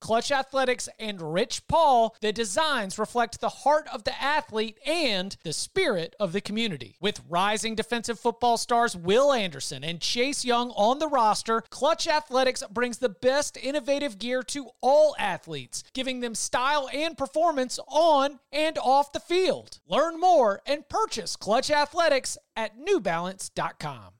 Clutch 0.00 0.30
Athletics, 0.30 0.88
and 0.98 1.32
Rich 1.32 1.66
Paul, 1.68 2.14
the 2.20 2.32
designs 2.32 2.98
reflect 2.98 3.40
the 3.40 3.48
heart 3.48 3.86
of 3.92 4.04
the 4.04 4.22
athlete 4.22 4.78
and 4.86 5.36
the 5.44 5.52
spirit 5.52 6.14
of 6.20 6.32
the 6.32 6.40
community. 6.40 6.96
With 7.00 7.22
rising 7.28 7.74
defensive 7.74 8.18
football 8.20 8.56
stars 8.56 8.96
Will 8.96 9.32
Anderson 9.32 9.84
and 9.84 10.00
Chase 10.00 10.44
Young 10.44 10.70
on 10.70 10.98
the 10.98 11.08
roster, 11.08 11.62
Clutch 11.70 12.06
Athletics 12.06 12.62
brings 12.70 12.98
the 12.98 13.08
best 13.08 13.56
innovative 13.56 14.18
gear 14.18 14.42
to 14.44 14.70
all 14.80 15.16
athletes, 15.18 15.82
giving 15.92 16.20
them 16.20 16.34
style 16.34 16.88
and 16.92 17.16
performance 17.16 17.78
on 17.88 18.40
and 18.52 18.78
off 18.78 19.12
the 19.12 19.20
field. 19.20 19.80
Learn 19.88 20.20
more 20.20 20.60
and 20.66 20.88
purchase 20.88 21.36
Clutch 21.36 21.70
Athletics 21.70 22.38
at 22.54 22.78
newbalance.com. 22.78 24.12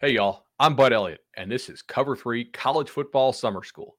Hey, 0.00 0.10
y'all, 0.10 0.44
I'm 0.58 0.76
Bud 0.76 0.92
Elliott, 0.92 1.20
and 1.36 1.50
this 1.50 1.68
is 1.68 1.80
Cover 1.80 2.14
3 2.14 2.44
College 2.46 2.90
Football 2.90 3.32
Summer 3.32 3.64
School. 3.64 3.96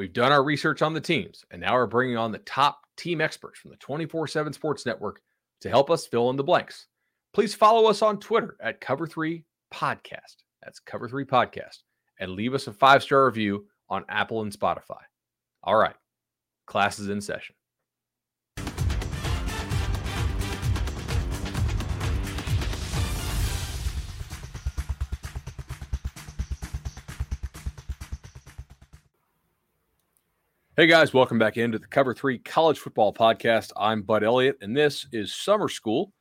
We've 0.00 0.10
done 0.10 0.32
our 0.32 0.42
research 0.42 0.80
on 0.80 0.94
the 0.94 1.00
teams, 1.02 1.44
and 1.50 1.60
now 1.60 1.74
we're 1.74 1.84
bringing 1.84 2.16
on 2.16 2.32
the 2.32 2.38
top 2.38 2.86
team 2.96 3.20
experts 3.20 3.60
from 3.60 3.70
the 3.70 3.76
24 3.76 4.28
7 4.28 4.50
Sports 4.50 4.86
Network 4.86 5.20
to 5.60 5.68
help 5.68 5.90
us 5.90 6.06
fill 6.06 6.30
in 6.30 6.36
the 6.36 6.42
blanks. 6.42 6.86
Please 7.34 7.54
follow 7.54 7.86
us 7.86 8.00
on 8.00 8.18
Twitter 8.18 8.56
at 8.62 8.80
Cover3 8.80 9.44
Podcast. 9.70 10.36
That's 10.62 10.80
Cover3 10.80 11.26
Podcast. 11.26 11.80
And 12.18 12.32
leave 12.32 12.54
us 12.54 12.66
a 12.66 12.72
five 12.72 13.02
star 13.02 13.26
review 13.26 13.66
on 13.90 14.06
Apple 14.08 14.40
and 14.40 14.50
Spotify. 14.50 15.02
All 15.62 15.76
right, 15.76 15.96
class 16.66 16.98
is 16.98 17.10
in 17.10 17.20
session. 17.20 17.54
Hey 30.76 30.86
guys, 30.86 31.12
welcome 31.12 31.36
back 31.36 31.56
into 31.56 31.80
the 31.80 31.86
Cover 31.88 32.14
3 32.14 32.38
College 32.38 32.78
Football 32.78 33.12
Podcast. 33.12 33.72
I'm 33.76 34.02
Bud 34.02 34.22
Elliott, 34.22 34.56
and 34.60 34.74
this 34.74 35.04
is 35.10 35.34
Summer 35.34 35.68
School. 35.68 36.12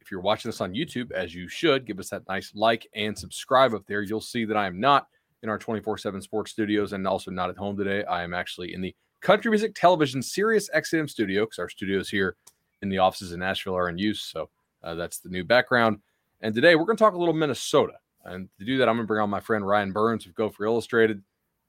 If 0.00 0.12
you're 0.12 0.20
watching 0.20 0.48
this 0.48 0.60
on 0.60 0.72
YouTube, 0.72 1.10
as 1.10 1.34
you 1.34 1.48
should, 1.48 1.84
give 1.84 1.98
us 1.98 2.10
that 2.10 2.22
nice 2.28 2.52
like 2.54 2.86
and 2.94 3.18
subscribe 3.18 3.74
up 3.74 3.84
there. 3.88 4.02
You'll 4.02 4.20
see 4.20 4.44
that 4.44 4.56
I 4.56 4.68
am 4.68 4.78
not 4.78 5.08
in 5.42 5.48
our 5.48 5.58
24 5.58 5.98
7 5.98 6.22
sports 6.22 6.52
studios 6.52 6.92
and 6.92 7.08
also 7.08 7.32
not 7.32 7.50
at 7.50 7.56
home 7.56 7.76
today. 7.76 8.04
I 8.04 8.22
am 8.22 8.34
actually 8.34 8.72
in 8.72 8.80
the 8.80 8.94
Country 9.20 9.50
Music 9.50 9.74
Television 9.74 10.22
Sirius 10.22 10.70
XM 10.72 11.10
studio 11.10 11.44
because 11.44 11.58
our 11.58 11.68
studios 11.68 12.08
here 12.08 12.36
in 12.82 12.88
the 12.90 12.98
offices 12.98 13.32
in 13.32 13.40
Nashville 13.40 13.76
are 13.76 13.88
in 13.88 13.98
use. 13.98 14.22
So 14.22 14.48
uh, 14.84 14.94
that's 14.94 15.18
the 15.18 15.28
new 15.28 15.42
background. 15.42 15.98
And 16.40 16.54
today 16.54 16.76
we're 16.76 16.84
going 16.84 16.96
to 16.96 17.02
talk 17.02 17.14
a 17.14 17.18
little 17.18 17.34
Minnesota. 17.34 17.94
And 18.24 18.48
to 18.60 18.64
do 18.64 18.78
that, 18.78 18.88
I'm 18.88 18.94
going 18.94 19.06
to 19.06 19.08
bring 19.08 19.22
on 19.22 19.28
my 19.28 19.40
friend 19.40 19.66
Ryan 19.66 19.90
Burns 19.90 20.24
of 20.24 20.36
Gopher 20.36 20.66
Illustrated 20.66 21.20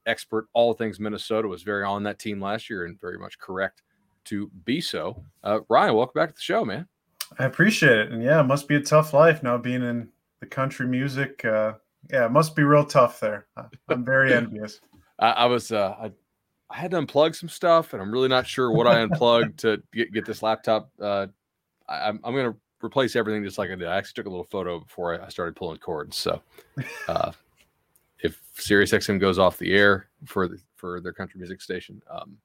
expert 0.10 0.48
all 0.54 0.74
things 0.74 1.00
Minnesota, 1.00 1.48
was 1.48 1.64
very 1.64 1.84
on 1.84 2.04
that 2.04 2.20
team 2.20 2.42
last 2.42 2.70
year 2.70 2.86
and 2.86 3.00
very 3.00 3.18
much 3.18 3.40
correct 3.40 3.84
to 4.26 4.50
be 4.66 4.82
so. 4.82 5.24
Uh, 5.44 5.60
Ryan, 5.70 5.96
welcome 5.96 6.20
back 6.20 6.30
to 6.30 6.36
the 6.36 6.42
show, 6.42 6.66
man. 6.66 6.88
I 7.38 7.46
appreciate 7.46 7.98
it. 7.98 8.12
And 8.12 8.24
yeah, 8.24 8.40
it 8.40 8.46
must 8.46 8.68
be 8.68 8.76
a 8.76 8.82
tough 8.82 9.14
life 9.14 9.44
now 9.44 9.58
being 9.58 9.84
in 9.84 10.10
the 10.40 10.46
country 10.46 10.88
music. 10.88 11.46
Uh, 11.46 11.74
yeah, 12.12 12.26
it 12.26 12.32
must 12.32 12.56
be 12.56 12.64
real 12.64 12.86
tough 12.86 13.20
there. 13.20 13.48
I'm 13.88 14.04
very 14.04 14.34
envious. 14.36 14.82
I, 15.20 15.32
I 15.32 15.46
was, 15.46 15.72
uh, 15.72 15.96
I, 16.02 16.12
I 16.70 16.78
had 16.78 16.92
to 16.92 16.98
unplug 17.02 17.36
some 17.36 17.50
stuff, 17.50 17.94
and 17.94 18.02
I'm 18.02 18.12
really 18.12 18.28
not 18.28 18.48
sure 18.48 18.72
what 18.72 18.88
I 18.88 19.00
unplugged 19.02 19.60
to 19.60 19.82
get, 19.94 20.12
get 20.14 20.26
this 20.26 20.44
laptop. 20.44 20.90
Uh, 21.00 21.28
I, 21.88 22.10
am 22.10 22.20
I'm 22.24 22.34
going 22.34 22.52
to 22.52 22.58
replace 22.84 23.16
everything 23.16 23.44
just 23.44 23.58
like 23.58 23.72
I 23.72 23.76
did. 23.76 23.88
I 23.88 23.98
actually 23.98 24.22
took 24.22 24.28
a 24.28 24.30
little 24.30 24.46
photo 24.46 24.80
before 24.80 25.22
I 25.22 25.30
started 25.30 25.56
pulling 25.56 25.80
cords. 25.80 26.16
So, 26.16 26.42
uh, 27.08 27.32
if 28.22 28.42
Sirius 28.54 28.92
XM 28.92 29.20
goes 29.20 29.40
off 29.40 29.58
the 29.58 29.74
air 29.74 30.10
for 30.26 30.48
the, 30.48 30.60
for 30.76 31.00
their 31.00 31.14
country 31.14 31.40
music 31.40 31.62
station. 31.62 32.02
Um, 32.10 32.38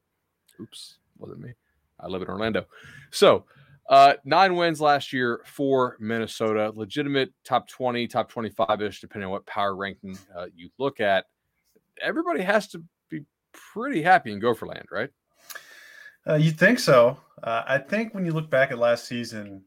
oops, 0.61 0.99
wasn't 1.19 1.41
me. 1.41 1.53
I 2.01 2.07
live 2.07 2.23
in 2.23 2.29
Orlando. 2.29 2.67
So, 3.11 3.45
uh, 3.89 4.15
nine 4.25 4.57
wins 4.57 4.81
last 4.81 5.13
year 5.13 5.43
for 5.45 5.97
Minnesota, 6.01 6.73
legitimate 6.75 7.33
top 7.45 7.69
20, 7.69 8.07
top 8.09 8.31
25 8.31 8.81
ish, 8.81 9.01
depending 9.01 9.27
on 9.27 9.33
what 9.33 9.47
power 9.47 9.77
ranking 9.77 10.17
uh, 10.37 10.47
you 10.55 10.71
look 10.79 11.01
at. 11.01 11.27
Everybody 12.01 12.43
has 12.43 12.67
to 12.69 12.83
be 13.11 13.25
pretty 13.53 14.03
happy 14.03 14.33
in 14.33 14.41
Gopherland, 14.41 14.87
right? 14.91 15.11
Uh, 16.27 16.35
you 16.35 16.51
think 16.51 16.79
so? 16.79 17.19
Uh, 17.43 17.63
I 17.67 17.79
think 17.79 18.15
when 18.15 18.25
you 18.25 18.33
look 18.33 18.49
back 18.49 18.71
at 18.71 18.79
last 18.79 19.07
season, 19.07 19.63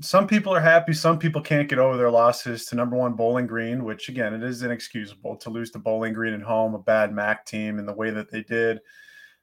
some 0.00 0.26
people 0.26 0.54
are 0.54 0.60
happy. 0.60 0.92
Some 0.92 1.18
people 1.18 1.40
can't 1.40 1.68
get 1.68 1.78
over 1.78 1.96
their 1.96 2.10
losses 2.10 2.64
to 2.66 2.76
number 2.76 2.96
one 2.96 3.14
Bowling 3.14 3.46
Green, 3.46 3.84
which 3.84 4.08
again, 4.08 4.34
it 4.34 4.42
is 4.42 4.62
inexcusable 4.62 5.36
to 5.36 5.50
lose 5.50 5.70
to 5.72 5.78
Bowling 5.78 6.12
Green 6.12 6.34
at 6.34 6.42
home, 6.42 6.74
a 6.74 6.78
bad 6.78 7.12
MAC 7.12 7.44
team, 7.44 7.78
in 7.78 7.86
the 7.86 7.92
way 7.92 8.10
that 8.10 8.30
they 8.30 8.42
did. 8.42 8.80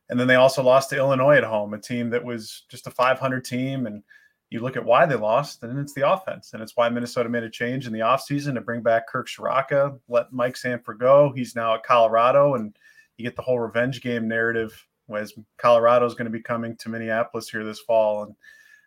And 0.09 0.19
then 0.19 0.27
they 0.27 0.35
also 0.35 0.63
lost 0.63 0.89
to 0.89 0.97
Illinois 0.97 1.37
at 1.37 1.43
home, 1.43 1.73
a 1.73 1.79
team 1.79 2.09
that 2.09 2.23
was 2.23 2.63
just 2.69 2.87
a 2.87 2.91
500 2.91 3.45
team. 3.45 3.85
And 3.85 4.03
you 4.49 4.59
look 4.59 4.77
at 4.77 4.85
why 4.85 5.05
they 5.05 5.15
lost, 5.15 5.63
and 5.63 5.79
it's 5.79 5.93
the 5.93 6.07
offense. 6.07 6.53
And 6.53 6.61
it's 6.61 6.75
why 6.75 6.89
Minnesota 6.89 7.29
made 7.29 7.43
a 7.43 7.49
change 7.49 7.87
in 7.87 7.93
the 7.93 8.01
offseason 8.01 8.53
to 8.53 8.61
bring 8.61 8.81
back 8.81 9.07
Kirk 9.07 9.27
Ciarrocca, 9.27 9.99
let 10.07 10.31
Mike 10.31 10.57
Sanford 10.57 10.99
go. 10.99 11.31
He's 11.35 11.55
now 11.55 11.75
at 11.75 11.83
Colorado, 11.83 12.55
and 12.55 12.77
you 13.17 13.23
get 13.23 13.35
the 13.35 13.41
whole 13.41 13.59
revenge 13.59 14.01
game 14.01 14.27
narrative 14.27 14.87
as 15.15 15.33
Colorado 15.57 16.05
is 16.05 16.13
going 16.13 16.25
to 16.25 16.31
be 16.31 16.41
coming 16.41 16.75
to 16.77 16.89
Minneapolis 16.89 17.49
here 17.49 17.63
this 17.63 17.79
fall. 17.79 18.23
And 18.23 18.35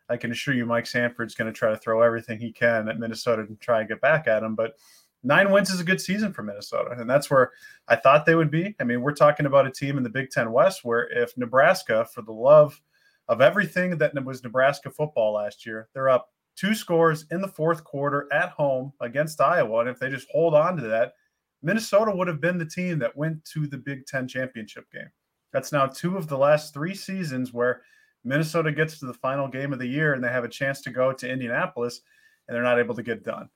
I 0.08 0.16
can 0.16 0.30
assure 0.30 0.54
you, 0.54 0.66
Mike 0.66 0.86
Sanford's 0.86 1.34
going 1.34 1.52
to 1.52 1.58
try 1.58 1.70
to 1.70 1.76
throw 1.76 2.02
everything 2.02 2.38
he 2.38 2.52
can 2.52 2.88
at 2.88 2.98
Minnesota 2.98 3.42
and 3.42 3.60
try 3.60 3.80
and 3.80 3.88
get 3.88 4.00
back 4.00 4.28
at 4.28 4.42
him. 4.42 4.54
But 4.54 4.76
nine 5.22 5.50
wins 5.50 5.70
is 5.70 5.80
a 5.80 5.84
good 5.84 6.00
season 6.00 6.32
for 6.32 6.42
Minnesota. 6.42 6.94
And 6.98 7.10
that's 7.10 7.30
where 7.30 7.52
I 7.88 7.96
thought 7.96 8.26
they 8.26 8.34
would 8.34 8.50
be. 8.50 8.74
I 8.80 8.84
mean, 8.84 9.02
we're 9.02 9.12
talking 9.12 9.46
about 9.46 9.66
a 9.66 9.70
team 9.70 9.96
in 9.96 10.04
the 10.04 10.10
Big 10.10 10.30
Ten 10.30 10.52
West 10.52 10.84
where 10.84 11.10
if 11.10 11.36
Nebraska, 11.36 12.06
for 12.14 12.22
the 12.22 12.32
love 12.32 12.80
of 13.28 13.40
everything 13.40 13.98
that 13.98 14.24
was 14.24 14.44
Nebraska 14.44 14.90
football 14.90 15.34
last 15.34 15.66
year, 15.66 15.88
they're 15.92 16.08
up 16.08 16.30
two 16.54 16.74
scores 16.74 17.26
in 17.30 17.40
the 17.40 17.48
fourth 17.48 17.84
quarter 17.84 18.28
at 18.32 18.50
home 18.50 18.92
against 19.00 19.40
Iowa. 19.40 19.80
And 19.80 19.88
if 19.88 19.98
they 19.98 20.08
just 20.08 20.28
hold 20.30 20.54
on 20.54 20.76
to 20.76 20.82
that, 20.82 21.14
Minnesota 21.62 22.14
would 22.14 22.28
have 22.28 22.40
been 22.40 22.58
the 22.58 22.64
team 22.64 22.98
that 23.00 23.16
went 23.16 23.44
to 23.46 23.66
the 23.66 23.78
Big 23.78 24.06
Ten 24.06 24.28
championship 24.28 24.84
game. 24.92 25.10
That's 25.52 25.72
now 25.72 25.86
two 25.86 26.16
of 26.16 26.28
the 26.28 26.38
last 26.38 26.72
three 26.72 26.94
seasons 26.94 27.52
where 27.52 27.82
Minnesota 28.26 28.72
gets 28.72 28.98
to 28.98 29.06
the 29.06 29.14
final 29.14 29.48
game 29.48 29.72
of 29.72 29.78
the 29.78 29.86
year 29.86 30.14
and 30.14 30.22
they 30.22 30.28
have 30.28 30.44
a 30.44 30.48
chance 30.48 30.80
to 30.82 30.90
go 30.90 31.12
to 31.12 31.30
Indianapolis 31.30 32.00
and 32.46 32.54
they're 32.54 32.62
not 32.62 32.78
able 32.78 32.94
to 32.94 33.02
get 33.02 33.24
done. 33.24 33.48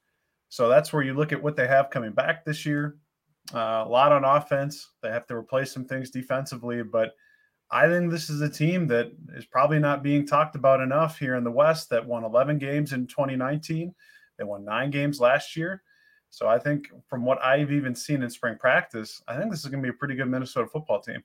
So 0.49 0.69
that's 0.69 0.93
where 0.93 1.03
you 1.03 1.15
look 1.15 1.33
at 1.33 1.43
what 1.43 1.57
they 1.57 1.67
have 1.67 1.91
coming 1.91 2.13
back 2.13 2.45
this 2.45 2.65
year. 2.65 2.97
Uh, 3.55 3.85
a 3.87 3.89
lot 3.89 4.13
on 4.13 4.25
offense. 4.25 4.91
They 5.03 5.11
have 5.11 5.27
to 5.27 5.37
replace 5.37 5.73
some 5.73 5.85
things 5.85 6.11
defensively, 6.11 6.83
but 6.83 7.15
I 7.71 7.87
think 7.87 8.11
this 8.11 8.29
is 8.31 8.41
a 8.41 8.49
team 8.49 8.87
that 8.89 9.13
is 9.37 9.45
probably 9.45 9.79
not 9.79 10.03
being 10.03 10.27
talked 10.27 10.57
about 10.57 10.81
enough 10.81 11.19
here 11.19 11.37
in 11.37 11.45
the 11.45 11.51
West 11.51 11.89
that 11.91 12.07
won 12.07 12.25
11 12.25 12.59
games 12.59 12.93
in 12.93 13.07
2019. 13.07 13.95
They 14.39 14.45
won 14.45 14.65
nine 14.65 14.91
games 14.91 15.21
last 15.21 15.57
year. 15.57 15.83
So 16.31 16.49
I 16.49 16.59
think 16.59 16.89
from 17.09 17.25
what 17.25 17.43
I've 17.43 17.73
even 17.73 17.95
seen 17.95 18.23
in 18.23 18.31
spring 18.31 18.57
practice, 18.59 19.23
I 19.27 19.37
think 19.37 19.51
this 19.51 19.61
is 19.61 19.67
going 19.67 19.83
to 19.83 19.87
be 19.87 19.95
a 19.95 19.99
pretty 19.99 20.15
good 20.15 20.29
Minnesota 20.29 20.69
football 20.69 21.01
team. 21.01 21.23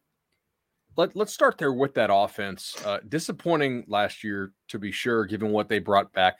Let, 0.97 1.15
let's 1.15 1.33
start 1.33 1.57
there 1.57 1.73
with 1.73 1.93
that 1.95 2.09
offense. 2.11 2.75
Uh, 2.85 2.99
disappointing 3.09 3.83
last 3.87 4.23
year, 4.23 4.53
to 4.69 4.79
be 4.79 4.91
sure, 4.91 5.25
given 5.25 5.51
what 5.51 5.67
they 5.67 5.79
brought 5.79 6.11
back 6.13 6.37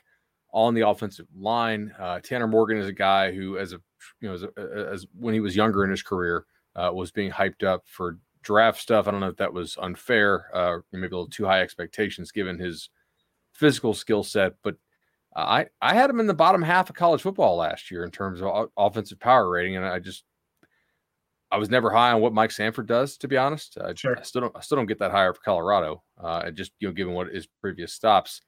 on 0.52 0.74
the 0.74 0.88
offensive 0.88 1.26
line. 1.36 1.92
Uh, 1.98 2.20
Tanner 2.20 2.46
Morgan 2.46 2.78
is 2.78 2.86
a 2.86 2.92
guy 2.92 3.32
who, 3.32 3.58
as 3.58 3.72
a 3.72 3.80
you 4.20 4.28
know, 4.28 4.34
as, 4.34 4.42
a, 4.42 4.50
as 4.90 5.06
when 5.18 5.34
he 5.34 5.40
was 5.40 5.56
younger 5.56 5.84
in 5.84 5.90
his 5.90 6.02
career, 6.02 6.46
uh, 6.74 6.90
was 6.92 7.10
being 7.10 7.30
hyped 7.30 7.64
up 7.64 7.82
for 7.86 8.18
draft 8.42 8.80
stuff. 8.80 9.06
I 9.06 9.10
don't 9.10 9.20
know 9.20 9.28
if 9.28 9.36
that 9.36 9.52
was 9.52 9.76
unfair, 9.80 10.46
uh, 10.54 10.78
maybe 10.92 11.06
a 11.06 11.10
little 11.10 11.28
too 11.28 11.44
high 11.44 11.60
expectations 11.60 12.32
given 12.32 12.58
his 12.58 12.88
physical 13.52 13.92
skill 13.92 14.22
set, 14.22 14.54
but 14.62 14.76
I 15.34 15.66
I 15.82 15.94
had 15.94 16.08
him 16.08 16.20
in 16.20 16.26
the 16.26 16.34
bottom 16.34 16.62
half 16.62 16.88
of 16.88 16.96
college 16.96 17.20
football 17.20 17.56
last 17.56 17.90
year 17.90 18.04
in 18.04 18.10
terms 18.10 18.40
of 18.40 18.70
offensive 18.76 19.20
power 19.20 19.50
rating, 19.50 19.76
and 19.76 19.84
I 19.84 19.98
just 19.98 20.24
I 21.50 21.58
was 21.58 21.70
never 21.70 21.90
high 21.90 22.12
on 22.12 22.20
what 22.20 22.32
Mike 22.32 22.50
Sanford 22.50 22.86
does, 22.86 23.16
to 23.18 23.28
be 23.28 23.36
honest. 23.36 23.78
I, 23.80 23.94
sure. 23.94 24.18
I 24.18 24.22
still 24.22 24.42
don't 24.42 24.56
I 24.56 24.60
still 24.60 24.76
don't 24.76 24.86
get 24.86 24.98
that 24.98 25.12
higher 25.12 25.32
for 25.32 25.40
Colorado. 25.40 26.02
Uh, 26.20 26.50
just 26.50 26.72
you 26.80 26.88
know, 26.88 26.94
given 26.94 27.14
what 27.14 27.28
his 27.28 27.46
previous 27.46 27.92
stops. 27.92 28.42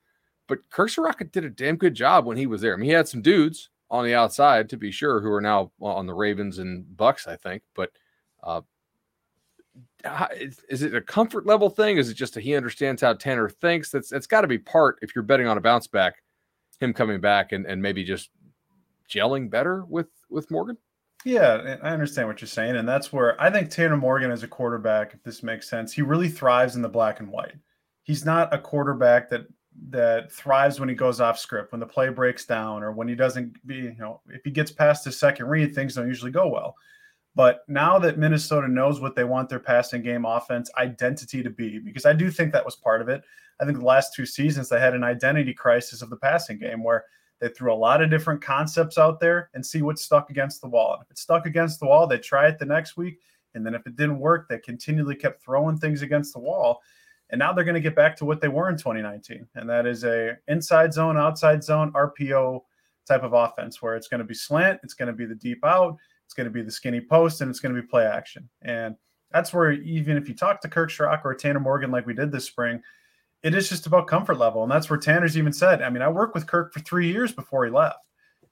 But 0.49 0.59
Kirk 0.71 0.91
Ciarrocca 0.91 1.31
did 1.31 1.45
a 1.45 1.51
damn 1.51 1.77
good 1.77 1.95
job 1.95 2.25
when 2.25 2.37
he 2.37 2.47
was 2.47 2.61
there. 2.61 2.75
I 2.75 2.77
mean, 2.77 2.89
he 2.89 2.95
had 2.95 3.07
some 3.07 3.23
dudes 3.23 3.71
on 3.91 4.05
the 4.05 4.15
outside, 4.15 4.69
to 4.71 4.77
be 4.77 4.91
sure, 4.91 5.21
who 5.21 5.31
are 5.33 5.41
now 5.41 5.73
on 5.81 6.07
the 6.07 6.15
Ravens 6.15 6.59
and 6.59 6.97
Bucks, 6.97 7.27
I 7.27 7.37
think. 7.37 7.63
But 7.75 7.91
uh, 8.43 8.63
is 10.69 10.83
it 10.83 10.95
a 10.95 11.01
comfort 11.01 11.47
level 11.47 11.71
thing? 11.71 11.99
Is 11.99 12.09
it 12.09 12.15
just 12.15 12.35
that 12.35 12.43
he 12.43 12.57
understands 12.57 13.03
how 13.03 13.13
Tanner 13.15 13.49
thinks? 13.49 13.91
That's 13.91 14.09
that's 14.09 14.27
got 14.27 14.43
to 14.43 14.49
be 14.49 14.59
part 14.59 14.99
if 15.03 15.15
you're 15.15 15.23
betting 15.23 15.47
on 15.47 15.59
a 15.59 15.61
bounce 15.61 15.87
back, 15.87 16.23
him 16.81 16.93
coming 16.93 17.21
back 17.21 17.53
and, 17.53 17.67
and 17.67 17.81
maybe 17.81 18.05
just 18.05 18.31
gelling 19.09 19.51
better 19.51 19.85
with 19.87 20.09
with 20.31 20.51
Morgan. 20.51 20.79
Yeah, 21.25 21.77
I 21.83 21.91
understand 21.91 22.29
what 22.29 22.41
you're 22.41 22.49
saying. 22.49 22.77
And 22.77 22.89
that's 22.89 23.13
where 23.13 23.41
I 23.41 23.51
think 23.51 23.71
Tanner 23.71 23.97
Morgan 23.97 24.31
as 24.31 24.43
a 24.43 24.49
quarterback, 24.49 25.15
if 25.15 25.23
this 25.23 25.43
makes 25.43 25.69
sense, 25.69 25.93
he 25.93 26.03
really 26.03 26.29
thrives 26.29 26.77
in 26.77 26.83
the 26.83 26.89
black 26.89 27.21
and 27.21 27.31
white. 27.31 27.57
He's 28.05 28.25
not 28.25 28.55
a 28.55 28.59
quarterback 28.59 29.29
that 29.31 29.47
that 29.91 30.33
thrives 30.33 30.81
when 30.81 30.89
he 30.89 30.95
goes 30.95 31.21
off 31.21 31.39
script, 31.39 31.73
when 31.73 31.81
the 31.81 31.87
play 31.87 32.09
breaks 32.09 32.45
down, 32.45 32.83
or 32.83 32.93
when 32.93 33.07
he 33.07 33.15
doesn't 33.15 33.65
be, 33.67 33.77
you 33.77 33.97
know, 33.99 34.21
if 34.29 34.41
he 34.45 34.51
gets 34.51 34.73
past 34.73 35.05
his 35.05 35.19
second 35.19 35.47
read, 35.47 35.75
things 35.75 35.95
don't 35.95 36.09
usually 36.09 36.33
go 36.33 36.49
well. 36.49 36.75
But 37.35 37.61
now 37.69 37.99
that 38.01 38.19
Minnesota 38.19 38.67
knows 38.67 39.01
what 39.01 39.15
they 39.15 39.23
want 39.23 39.49
their 39.49 39.61
passing 39.61 40.03
game 40.03 40.25
offense 40.25 40.71
identity 40.77 41.43
to 41.43 41.51
be, 41.51 41.79
because 41.79 42.07
I 42.07 42.13
do 42.13 42.31
think 42.31 42.53
that 42.53 42.65
was 42.65 42.75
part 42.75 43.01
of 43.01 43.09
it. 43.09 43.23
I 43.61 43.65
think 43.65 43.79
the 43.79 43.85
last 43.85 44.15
two 44.15 44.27
seasons 44.27 44.69
they 44.69 44.81
had 44.81 44.95
an 44.95 45.05
identity 45.05 45.55
crisis 45.55 46.03
of 46.03 46.11
the 46.11 46.17
passing 46.17 46.59
game 46.59 46.83
where 46.83 47.05
they 47.41 47.49
threw 47.49 47.73
a 47.73 47.75
lot 47.75 48.03
of 48.03 48.11
different 48.11 48.43
concepts 48.43 48.99
out 48.99 49.21
there 49.21 49.51
and 49.55 49.65
see 49.65 49.83
what 49.83 49.99
stuck 49.99 50.31
against 50.31 50.61
the 50.61 50.69
wall. 50.69 50.95
And 50.95 51.03
if 51.03 51.11
it 51.11 51.19
stuck 51.19 51.47
against 51.47 51.81
the 51.81 51.87
wall, 51.87 52.07
they 52.07 52.19
try 52.19 52.49
it 52.49 52.59
the 52.59 52.65
next 52.65 52.97
week. 52.97 53.21
And 53.55 53.65
then 53.65 53.75
if 53.75 53.87
it 53.87 53.97
didn't 53.97 54.19
work, 54.19 54.49
they 54.49 54.59
continually 54.59 55.15
kept 55.15 55.43
throwing 55.43 55.79
things 55.79 56.03
against 56.03 56.33
the 56.33 56.41
wall. 56.41 56.81
And 57.31 57.39
now 57.39 57.53
they're 57.53 57.65
going 57.65 57.75
to 57.75 57.81
get 57.81 57.95
back 57.95 58.17
to 58.17 58.25
what 58.25 58.41
they 58.41 58.49
were 58.49 58.71
in 58.71 58.77
2019. 58.77 59.47
And 59.55 59.69
that 59.69 59.87
is 59.87 60.05
a 60.05 60.37
inside 60.49 60.93
zone, 60.93 61.17
outside 61.17 61.63
zone, 61.63 61.93
RPO 61.93 62.63
type 63.07 63.23
of 63.23 63.33
offense 63.33 63.81
where 63.83 63.97
it's 63.97 64.09
going 64.09 64.19
to 64.19 64.25
be 64.25 64.35
slant, 64.35 64.81
it's 64.83 64.95
going 64.95 65.09
to 65.09 65.13
be 65.13 65.27
the 65.27 65.35
deep 65.35 65.65
out, 65.65 65.97
it's 66.25 66.35
going 66.35 66.47
to 66.47 66.51
be 66.51 66.63
the 66.63 66.71
skinny 66.71 67.01
post, 67.01 67.41
and 67.41 67.51
it's 67.51 67.61
going 67.61 67.75
to 67.75 67.81
be 67.81 67.87
play 67.87 68.07
action. 68.07 68.49
And 68.63 68.97
that's 69.31 69.53
where 69.53 69.73
even 69.73 70.17
if 70.17 70.29
you 70.29 70.35
talk 70.35 70.61
to 70.63 70.69
Kirk 70.69 70.91
Ciarrocca 70.91 71.25
or 71.25 71.35
Tanner 71.35 71.61
Morgan 71.61 71.91
like 71.91 72.07
we 72.07 72.15
did 72.15 72.33
this 72.33 72.47
spring, 72.47 72.83
it 73.43 73.55
is 73.55 73.69
just 73.69 73.87
about 73.87 74.07
comfort 74.07 74.39
level. 74.39 74.63
And 74.63 74.71
that's 74.71 74.91
where 74.91 74.99
Tanner's 74.99 75.39
even 75.39 75.53
said, 75.53 75.83
I 75.83 75.91
mean, 75.91 76.03
I 76.03 76.09
worked 76.09 76.35
with 76.35 76.47
Kirk 76.47 76.73
for 76.73 76.81
three 76.81 77.11
years 77.11 77.33
before 77.33 77.65
he 77.65 77.71
left. 77.71 77.99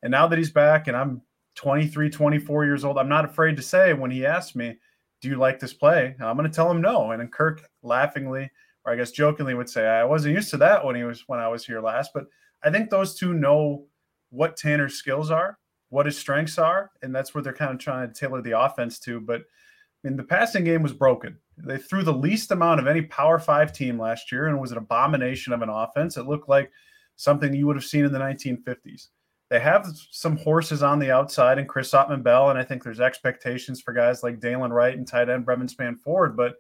And 0.03 0.11
now 0.11 0.27
that 0.27 0.39
he's 0.39 0.51
back 0.51 0.87
and 0.87 0.97
I'm 0.97 1.23
23, 1.57 2.11
24 2.11 2.65
years 2.65 2.85
old, 2.85 2.99
I'm 2.99 3.09
not 3.09 3.25
afraid 3.25 3.57
to 3.57 3.63
say 3.63 3.93
when 3.95 4.11
he 4.11 4.25
asked 4.25 4.55
me, 4.55 4.77
Do 5.21 5.29
you 5.29 5.37
like 5.37 5.59
this 5.59 5.73
play? 5.73 6.15
I'm 6.21 6.37
going 6.37 6.49
to 6.49 6.55
tell 6.55 6.71
him 6.71 6.81
no. 6.81 7.11
And 7.11 7.21
then 7.21 7.29
Kirk 7.29 7.69
laughingly, 7.83 8.51
or 8.85 8.93
I 8.93 8.97
guess 8.97 9.11
jokingly, 9.11 9.55
would 9.55 9.71
say, 9.71 9.87
I 9.87 10.05
wasn't 10.05 10.35
used 10.35 10.51
to 10.51 10.59
that 10.59 10.85
when 10.85 10.95
he 10.95 11.03
was 11.03 11.25
when 11.27 11.41
I 11.41 11.49
was 11.49 11.67
here 11.67 11.81
last. 11.81 12.13
But 12.15 12.27
I 12.63 12.71
think 12.71 12.91
those 12.91 13.15
two 13.15 13.35
know 13.35 13.87
what 14.31 14.57
Tanner's 14.57 14.95
skills 14.95 15.31
are, 15.31 15.59
what 15.89 16.07
his 16.07 16.19
strengths 16.19 16.59
are, 16.59 16.91
and 17.03 17.15
that's 17.15 17.35
what 17.35 17.43
they're 17.43 17.53
kind 17.53 17.73
of 17.73 17.79
trying 17.79 18.07
to 18.07 18.15
tailor 18.15 18.43
the 18.43 18.59
offense 18.59 18.99
to. 19.01 19.21
But 19.21 19.41
I 19.41 20.09
mean, 20.09 20.17
the 20.17 20.25
passing 20.25 20.65
game 20.65 20.83
was 20.83 20.93
broken. 20.93 21.39
They 21.59 21.79
threw 21.79 22.03
the 22.03 22.13
least 22.13 22.51
amount 22.51 22.81
of 22.81 22.87
any 22.87 23.03
Power 23.03 23.39
Five 23.39 23.73
team 23.73 23.99
last 23.99 24.31
year, 24.31 24.47
and 24.47 24.57
it 24.57 24.61
was 24.61 24.73
an 24.73 24.79
abomination 24.79 25.53
of 25.53 25.63
an 25.63 25.71
offense. 25.71 26.17
It 26.17 26.27
looked 26.27 26.49
like 26.49 26.71
something 27.17 27.55
you 27.55 27.67
would 27.67 27.77
have 27.77 27.85
seen 27.85 28.05
in 28.05 28.13
the 28.13 28.19
1950s. 28.19 29.09
They 29.49 29.61
have 29.61 29.87
some 30.11 30.37
horses 30.37 30.83
on 30.83 30.99
the 30.99 31.13
outside, 31.13 31.59
and 31.59 31.69
Chris 31.69 31.93
Autman-Bell, 31.93 32.51
and 32.51 32.59
I 32.59 32.65
think 32.65 32.83
there's 32.83 33.01
expectations 33.01 33.81
for 33.81 33.95
guys 33.95 34.23
like 34.23 34.41
Dylan 34.41 34.71
Wright 34.71 34.97
and 34.97 35.07
tight 35.07 35.29
end 35.29 35.47
Brevyn 35.47 35.69
Spann-Ford. 35.69 36.37
But 36.37 36.57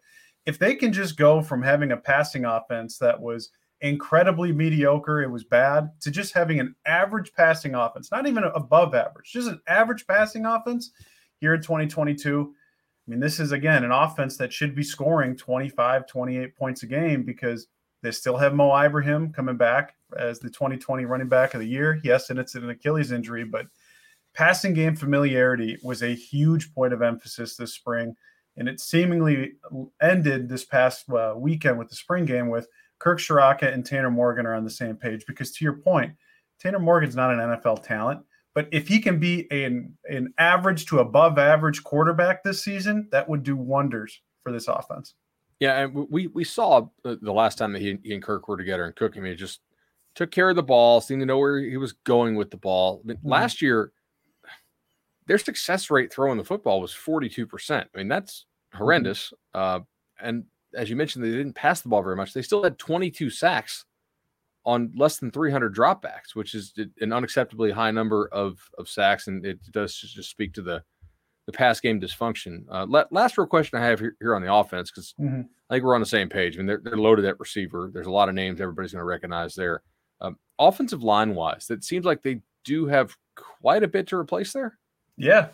if 0.46 0.58
they 0.58 0.74
can 0.76 0.92
just 0.92 1.16
go 1.16 1.42
from 1.42 1.62
having 1.62 1.92
a 1.92 1.96
passing 1.96 2.44
offense 2.44 2.96
that 2.98 3.20
was 3.20 3.50
incredibly 3.80 4.52
mediocre, 4.52 5.22
it 5.22 5.30
was 5.30 5.44
bad, 5.44 5.90
to 6.00 6.10
just 6.10 6.32
having 6.32 6.60
an 6.60 6.74
average 6.86 7.32
passing 7.34 7.74
offense, 7.74 8.10
not 8.10 8.26
even 8.26 8.44
above 8.44 8.94
average, 8.94 9.32
just 9.32 9.48
an 9.48 9.60
average 9.66 10.06
passing 10.06 10.46
offense 10.46 10.92
here 11.40 11.54
in 11.54 11.60
2022 11.60 12.54
I 13.06 13.10
mean, 13.10 13.20
this 13.20 13.38
is 13.38 13.52
again 13.52 13.84
an 13.84 13.92
offense 13.92 14.36
that 14.38 14.52
should 14.52 14.74
be 14.74 14.82
scoring 14.82 15.36
25, 15.36 16.06
28 16.06 16.56
points 16.56 16.82
a 16.82 16.86
game 16.86 17.22
because 17.22 17.68
they 18.02 18.10
still 18.10 18.36
have 18.36 18.54
Mo 18.54 18.76
Ibrahim 18.76 19.32
coming 19.32 19.56
back 19.56 19.94
as 20.18 20.38
the 20.38 20.50
2020 20.50 21.04
running 21.04 21.28
back 21.28 21.54
of 21.54 21.60
the 21.60 21.66
year. 21.66 22.00
Yes, 22.02 22.30
and 22.30 22.38
it's 22.38 22.54
an 22.54 22.68
Achilles 22.68 23.12
injury, 23.12 23.44
but 23.44 23.66
passing 24.34 24.74
game 24.74 24.94
familiarity 24.94 25.78
was 25.82 26.02
a 26.02 26.14
huge 26.14 26.74
point 26.74 26.92
of 26.92 27.02
emphasis 27.02 27.56
this 27.56 27.72
spring. 27.72 28.14
And 28.56 28.68
it 28.68 28.80
seemingly 28.80 29.54
ended 30.00 30.48
this 30.48 30.64
past 30.64 31.10
uh, 31.10 31.34
weekend 31.36 31.78
with 31.78 31.88
the 31.88 31.96
spring 31.96 32.24
game 32.24 32.48
with 32.48 32.68
Kirk 32.98 33.18
Ciarrocca 33.18 33.72
and 33.72 33.84
Tanner 33.84 34.10
Morgan 34.10 34.46
are 34.46 34.54
on 34.54 34.64
the 34.64 34.70
same 34.70 34.96
page. 34.96 35.24
Because 35.26 35.52
to 35.52 35.64
your 35.64 35.74
point, 35.74 36.12
Tanner 36.58 36.78
Morgan's 36.78 37.16
not 37.16 37.32
an 37.32 37.38
NFL 37.38 37.82
talent. 37.82 38.20
But 38.56 38.68
if 38.72 38.88
he 38.88 39.00
can 39.00 39.18
be 39.20 39.46
an, 39.50 39.92
an 40.06 40.32
average 40.38 40.86
to 40.86 41.00
above 41.00 41.38
average 41.38 41.84
quarterback 41.84 42.42
this 42.42 42.64
season, 42.64 43.06
that 43.12 43.28
would 43.28 43.42
do 43.42 43.54
wonders 43.54 44.22
for 44.42 44.50
this 44.50 44.66
offense. 44.66 45.12
Yeah, 45.60 45.82
and 45.82 45.94
we 46.10 46.28
we 46.28 46.42
saw 46.42 46.88
the 47.04 47.32
last 47.32 47.58
time 47.58 47.74
that 47.74 47.82
he, 47.82 47.98
he 48.02 48.14
and 48.14 48.22
Kirk 48.22 48.48
were 48.48 48.56
together 48.56 48.86
and 48.86 48.96
Cook. 48.96 49.16
I 49.16 49.20
mean, 49.20 49.36
just 49.36 49.60
took 50.14 50.30
care 50.30 50.48
of 50.48 50.56
the 50.56 50.62
ball, 50.62 51.02
seemed 51.02 51.20
to 51.20 51.26
know 51.26 51.38
where 51.38 51.58
he 51.58 51.76
was 51.76 51.92
going 52.04 52.34
with 52.34 52.50
the 52.50 52.56
ball. 52.56 53.02
I 53.04 53.08
mean, 53.08 53.16
mm-hmm. 53.18 53.28
Last 53.28 53.60
year, 53.60 53.92
their 55.26 55.38
success 55.38 55.90
rate 55.90 56.10
throwing 56.10 56.38
the 56.38 56.44
football 56.44 56.80
was 56.80 56.94
forty 56.94 57.28
two 57.28 57.46
percent. 57.46 57.88
I 57.94 57.98
mean, 57.98 58.08
that's 58.08 58.46
mm-hmm. 58.72 58.78
horrendous. 58.78 59.34
Mm-hmm. 59.54 59.82
Uh, 59.82 59.84
and 60.18 60.44
as 60.74 60.88
you 60.88 60.96
mentioned, 60.96 61.24
they 61.24 61.30
didn't 61.30 61.52
pass 61.52 61.82
the 61.82 61.90
ball 61.90 62.02
very 62.02 62.16
much. 62.16 62.32
They 62.32 62.40
still 62.40 62.64
had 62.64 62.78
twenty 62.78 63.10
two 63.10 63.28
sacks 63.28 63.84
on 64.66 64.92
less 64.96 65.18
than 65.18 65.30
300 65.30 65.74
dropbacks, 65.74 66.34
which 66.34 66.54
is 66.54 66.74
an 66.76 67.10
unacceptably 67.10 67.72
high 67.72 67.92
number 67.92 68.28
of, 68.32 68.58
of 68.76 68.88
sacks, 68.88 69.28
and 69.28 69.46
it 69.46 69.58
does 69.70 69.94
just 69.94 70.28
speak 70.28 70.52
to 70.54 70.62
the 70.62 70.82
the 71.46 71.52
pass 71.52 71.78
game 71.78 72.00
dysfunction. 72.00 72.64
Uh, 72.68 73.04
last 73.12 73.38
real 73.38 73.46
question 73.46 73.78
I 73.78 73.86
have 73.86 74.00
here, 74.00 74.16
here 74.18 74.34
on 74.34 74.42
the 74.42 74.52
offense, 74.52 74.90
because 74.90 75.14
mm-hmm. 75.20 75.42
I 75.70 75.74
think 75.74 75.84
we're 75.84 75.94
on 75.94 76.00
the 76.00 76.06
same 76.06 76.28
page. 76.28 76.56
I 76.56 76.58
mean, 76.58 76.66
they're, 76.66 76.80
they're 76.82 76.96
loaded 76.96 77.24
at 77.24 77.38
receiver. 77.38 77.88
There's 77.94 78.08
a 78.08 78.10
lot 78.10 78.28
of 78.28 78.34
names 78.34 78.60
everybody's 78.60 78.90
going 78.90 79.00
to 79.00 79.04
recognize 79.04 79.54
there. 79.54 79.82
Um, 80.20 80.38
offensive 80.58 81.04
line 81.04 81.36
wise, 81.36 81.70
it 81.70 81.84
seems 81.84 82.04
like 82.04 82.22
they 82.22 82.40
do 82.64 82.86
have 82.86 83.16
quite 83.36 83.84
a 83.84 83.88
bit 83.88 84.08
to 84.08 84.16
replace 84.16 84.52
there. 84.52 84.76
Yeah. 85.16 85.48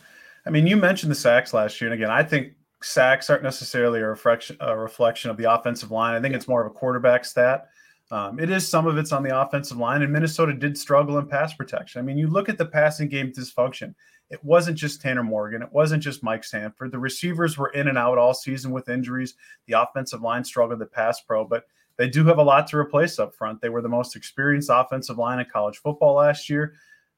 I 0.47 0.51
mean, 0.51 0.67
you 0.67 0.79
mentioned 0.79 1.11
the 1.11 1.17
sacks 1.17 1.53
last 1.53 1.79
year. 1.79 1.93
And 1.93 2.03
again, 2.03 2.11
I 2.11 2.23
think 2.23 2.55
sacks 2.83 3.29
aren't 3.29 3.43
necessarily 3.43 4.01
a 4.01 4.07
reflection, 4.07 4.57
a 4.61 4.75
reflection 4.75 5.31
of 5.31 5.37
the 5.37 5.53
offensive 5.53 5.91
line. 5.91 6.15
I 6.15 6.23
think 6.23 6.35
it's 6.35 6.49
more 6.49 6.65
of 6.65 6.73
a 6.73 6.75
quarterback 6.75 7.27
stat. 7.27 7.69
Um, 8.13 8.39
it 8.39 8.51
is 8.51 8.69
some 8.69 8.87
of 8.87 8.99
it's 8.99 9.11
on 9.11 9.23
the 9.23 9.41
offensive 9.41 9.79
line, 9.79 10.03
and 10.03 10.13
Minnesota 10.13 10.53
did 10.53 10.77
struggle 10.77 11.17
in 11.17 11.27
pass 11.27 11.55
protection. 11.55 11.99
I 11.99 12.03
mean, 12.03 12.19
you 12.19 12.29
look 12.29 12.51
at 12.51 12.59
the 12.59 12.67
passing 12.67 13.09
game 13.09 13.33
dysfunction. 13.33 13.95
It 14.29 14.39
wasn't 14.45 14.77
just 14.77 15.01
Tanner 15.01 15.23
Morgan. 15.23 15.63
It 15.63 15.73
wasn't 15.73 16.03
just 16.03 16.23
Mike 16.23 16.45
Sanford. 16.45 16.93
The 16.93 16.99
receivers 16.99 17.57
were 17.57 17.71
in 17.71 17.89
and 17.89 17.97
out 17.97 18.19
all 18.19 18.35
season 18.35 18.71
with 18.71 18.91
injuries. 18.91 19.35
The 19.67 19.81
offensive 19.81 20.21
line 20.21 20.45
struggled 20.45 20.81
to 20.81 20.87
pass 20.87 21.23
pro, 21.23 21.47
but 21.47 21.65
they 21.97 22.07
do 22.07 22.23
have 22.27 22.37
a 22.37 22.43
lot 22.43 22.67
to 22.67 22.77
replace 22.77 23.19
up 23.19 23.35
front. 23.35 23.63
They 23.63 23.71
were 23.71 23.81
the 23.81 23.89
most 23.89 24.15
experienced 24.15 24.69
offensive 24.71 25.17
line 25.17 25.39
in 25.39 25.47
college 25.47 25.79
football 25.79 26.17
last 26.17 26.51
year. 26.51 26.75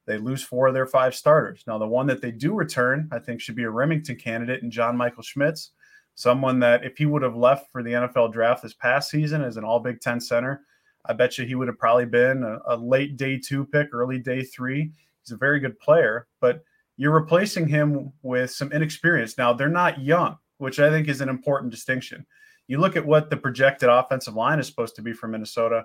They 0.06 0.18
lose 0.18 0.44
four 0.44 0.68
of 0.68 0.74
their 0.74 0.86
five 0.86 1.16
starters. 1.16 1.64
Now, 1.66 1.76
the 1.78 1.88
one 1.88 2.06
that 2.06 2.20
they 2.20 2.30
do 2.30 2.54
return, 2.54 3.08
I 3.10 3.18
think, 3.18 3.40
should 3.40 3.56
be 3.56 3.64
a 3.64 3.70
Remington 3.70 4.14
candidate 4.14 4.62
and 4.62 4.70
John 4.70 4.96
Michael 4.96 5.24
Schmitz, 5.24 5.72
someone 6.14 6.60
that 6.60 6.84
if 6.84 6.98
he 6.98 7.06
would 7.06 7.22
have 7.22 7.34
left 7.34 7.72
for 7.72 7.82
the 7.82 7.92
NFL 7.92 8.32
draft 8.32 8.62
this 8.62 8.74
past 8.74 9.10
season 9.10 9.42
as 9.42 9.56
an 9.56 9.64
all 9.64 9.80
Big 9.80 10.00
Ten 10.00 10.20
center, 10.20 10.62
I 11.06 11.12
bet 11.12 11.36
you 11.36 11.44
he 11.44 11.54
would 11.54 11.68
have 11.68 11.78
probably 11.78 12.06
been 12.06 12.42
a, 12.42 12.58
a 12.66 12.76
late 12.76 13.16
day 13.16 13.38
two 13.38 13.66
pick, 13.66 13.88
early 13.92 14.18
day 14.18 14.42
three. 14.42 14.90
He's 15.22 15.32
a 15.32 15.36
very 15.36 15.60
good 15.60 15.78
player, 15.78 16.26
but 16.40 16.64
you're 16.96 17.12
replacing 17.12 17.68
him 17.68 18.12
with 18.22 18.50
some 18.50 18.72
inexperience. 18.72 19.36
Now, 19.36 19.52
they're 19.52 19.68
not 19.68 20.00
young, 20.00 20.36
which 20.58 20.78
I 20.78 20.90
think 20.90 21.08
is 21.08 21.20
an 21.20 21.28
important 21.28 21.70
distinction. 21.70 22.24
You 22.68 22.78
look 22.78 22.96
at 22.96 23.04
what 23.04 23.30
the 23.30 23.36
projected 23.36 23.88
offensive 23.88 24.34
line 24.34 24.58
is 24.58 24.66
supposed 24.66 24.96
to 24.96 25.02
be 25.02 25.12
for 25.12 25.28
Minnesota. 25.28 25.84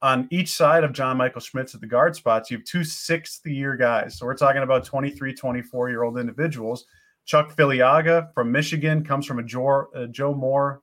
On 0.00 0.28
each 0.30 0.52
side 0.52 0.84
of 0.84 0.92
John 0.92 1.16
Michael 1.16 1.40
Schmitz 1.40 1.74
at 1.74 1.80
the 1.80 1.86
guard 1.86 2.14
spots, 2.14 2.50
you 2.50 2.58
have 2.58 2.66
two 2.66 2.84
sixth 2.84 3.44
year 3.46 3.76
guys. 3.76 4.18
So 4.18 4.26
we're 4.26 4.36
talking 4.36 4.62
about 4.62 4.84
23, 4.84 5.34
24 5.34 5.90
year 5.90 6.02
old 6.02 6.18
individuals. 6.18 6.86
Chuck 7.24 7.54
Filiaga 7.56 8.32
from 8.34 8.52
Michigan 8.52 9.04
comes 9.04 9.26
from 9.26 9.38
a 9.38 9.42
Joe, 9.42 9.86
a 9.94 10.02
uh, 10.02 10.06
Joe 10.06 10.34
Moore 10.34 10.82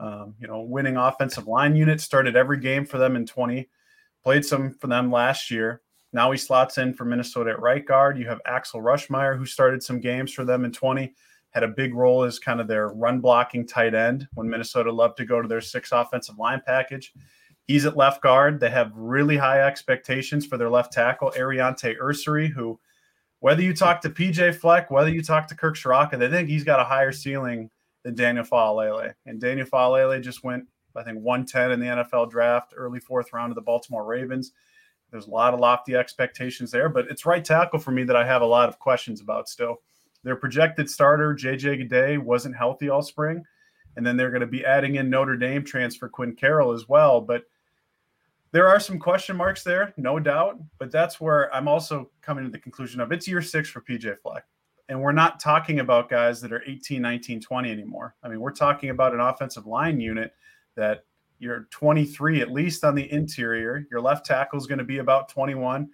um, 0.00 0.34
you 0.40 0.46
know, 0.46 0.60
winning 0.60 0.96
offensive 0.96 1.46
line 1.46 1.74
unit, 1.74 2.00
started 2.00 2.36
every 2.36 2.58
game 2.58 2.86
for 2.86 2.98
them 2.98 3.16
in 3.16 3.26
20, 3.26 3.68
played 4.22 4.44
some 4.44 4.74
for 4.74 4.86
them 4.86 5.10
last 5.10 5.50
year. 5.50 5.82
Now 6.12 6.30
he 6.30 6.38
slots 6.38 6.78
in 6.78 6.94
for 6.94 7.04
Minnesota 7.04 7.50
at 7.50 7.60
right 7.60 7.84
guard. 7.84 8.18
You 8.18 8.26
have 8.28 8.40
Axel 8.46 8.80
Ruschmeyer, 8.80 9.36
who 9.36 9.44
started 9.44 9.82
some 9.82 10.00
games 10.00 10.32
for 10.32 10.44
them 10.44 10.64
in 10.64 10.72
20, 10.72 11.12
had 11.50 11.62
a 11.62 11.68
big 11.68 11.94
role 11.94 12.22
as 12.22 12.38
kind 12.38 12.60
of 12.60 12.68
their 12.68 12.88
run 12.88 13.20
blocking 13.20 13.66
tight 13.66 13.94
end 13.94 14.26
when 14.34 14.48
Minnesota 14.48 14.90
loved 14.90 15.16
to 15.18 15.24
go 15.24 15.42
to 15.42 15.48
their 15.48 15.60
six 15.60 15.92
offensive 15.92 16.38
line 16.38 16.62
package. 16.64 17.12
He's 17.66 17.84
at 17.84 17.96
left 17.96 18.22
guard. 18.22 18.60
They 18.60 18.70
have 18.70 18.92
really 18.94 19.36
high 19.36 19.60
expectations 19.60 20.46
for 20.46 20.56
their 20.56 20.70
left 20.70 20.92
tackle, 20.92 21.32
Aireontae 21.36 21.98
Ersery, 21.98 22.50
who, 22.50 22.80
whether 23.40 23.60
you 23.60 23.74
talk 23.74 24.00
to 24.00 24.10
PJ 24.10 24.54
Fleck, 24.54 24.90
whether 24.90 25.10
you 25.10 25.22
talk 25.22 25.46
to 25.48 25.54
Kirk 25.54 25.76
Ciarrocca, 25.76 26.18
they 26.18 26.30
think 26.30 26.48
he's 26.48 26.64
got 26.64 26.80
a 26.80 26.84
higher 26.84 27.12
ceiling 27.12 27.68
than 28.04 28.14
Daniel 28.14 28.44
Faalele. 28.44 29.14
And 29.26 29.40
Daniel 29.40 29.66
Faalele 29.66 30.22
just 30.22 30.44
went, 30.44 30.64
I 30.96 31.02
think, 31.02 31.18
110 31.20 31.72
in 31.72 31.80
the 31.80 31.86
NFL 31.86 32.30
draft, 32.30 32.74
early 32.76 33.00
fourth 33.00 33.32
round 33.32 33.50
of 33.50 33.56
the 33.56 33.62
Baltimore 33.62 34.04
Ravens. 34.04 34.52
There's 35.10 35.26
a 35.26 35.30
lot 35.30 35.54
of 35.54 35.60
lofty 35.60 35.94
expectations 35.94 36.70
there, 36.70 36.88
but 36.88 37.06
it's 37.10 37.24
right 37.24 37.44
tackle 37.44 37.78
for 37.78 37.90
me 37.90 38.04
that 38.04 38.16
I 38.16 38.26
have 38.26 38.42
a 38.42 38.46
lot 38.46 38.68
of 38.68 38.78
questions 38.78 39.20
about 39.20 39.48
still. 39.48 39.76
Their 40.22 40.36
projected 40.36 40.90
starter, 40.90 41.34
JJ 41.34 41.88
Gade, 41.88 42.18
wasn't 42.18 42.56
healthy 42.56 42.88
all 42.88 43.02
spring. 43.02 43.44
And 43.96 44.06
then 44.06 44.16
they're 44.16 44.30
going 44.30 44.40
to 44.40 44.46
be 44.46 44.64
adding 44.64 44.96
in 44.96 45.10
Notre 45.10 45.36
Dame 45.36 45.64
transfer 45.64 46.08
Quinn 46.08 46.34
Carroll 46.34 46.72
as 46.72 46.88
well. 46.88 47.20
But 47.20 47.44
there 48.52 48.68
are 48.68 48.80
some 48.80 48.98
question 48.98 49.36
marks 49.36 49.62
there, 49.62 49.92
no 49.96 50.18
doubt. 50.18 50.58
But 50.78 50.90
that's 50.90 51.20
where 51.20 51.52
I'm 51.54 51.68
also 51.68 52.10
coming 52.20 52.44
to 52.44 52.50
the 52.50 52.58
conclusion 52.58 53.00
of 53.00 53.12
it's 53.12 53.26
year 53.26 53.42
six 53.42 53.68
for 53.68 53.80
PJ 53.80 54.20
Fleck. 54.20 54.44
And 54.88 55.00
we're 55.02 55.12
not 55.12 55.38
talking 55.38 55.80
about 55.80 56.08
guys 56.08 56.40
that 56.40 56.52
are 56.52 56.62
18, 56.66 57.02
19, 57.02 57.40
20 57.40 57.70
anymore. 57.70 58.14
I 58.22 58.28
mean, 58.28 58.40
we're 58.40 58.52
talking 58.52 58.90
about 58.90 59.12
an 59.12 59.20
offensive 59.20 59.66
line 59.66 60.00
unit 60.00 60.32
that 60.76 61.04
You're 61.38 61.68
23 61.70 62.40
at 62.40 62.50
least 62.50 62.84
on 62.84 62.94
the 62.94 63.10
interior. 63.12 63.86
Your 63.90 64.00
left 64.00 64.26
tackle 64.26 64.58
is 64.58 64.66
going 64.66 64.78
to 64.78 64.84
be 64.84 64.98
about 64.98 65.28
21, 65.28 65.88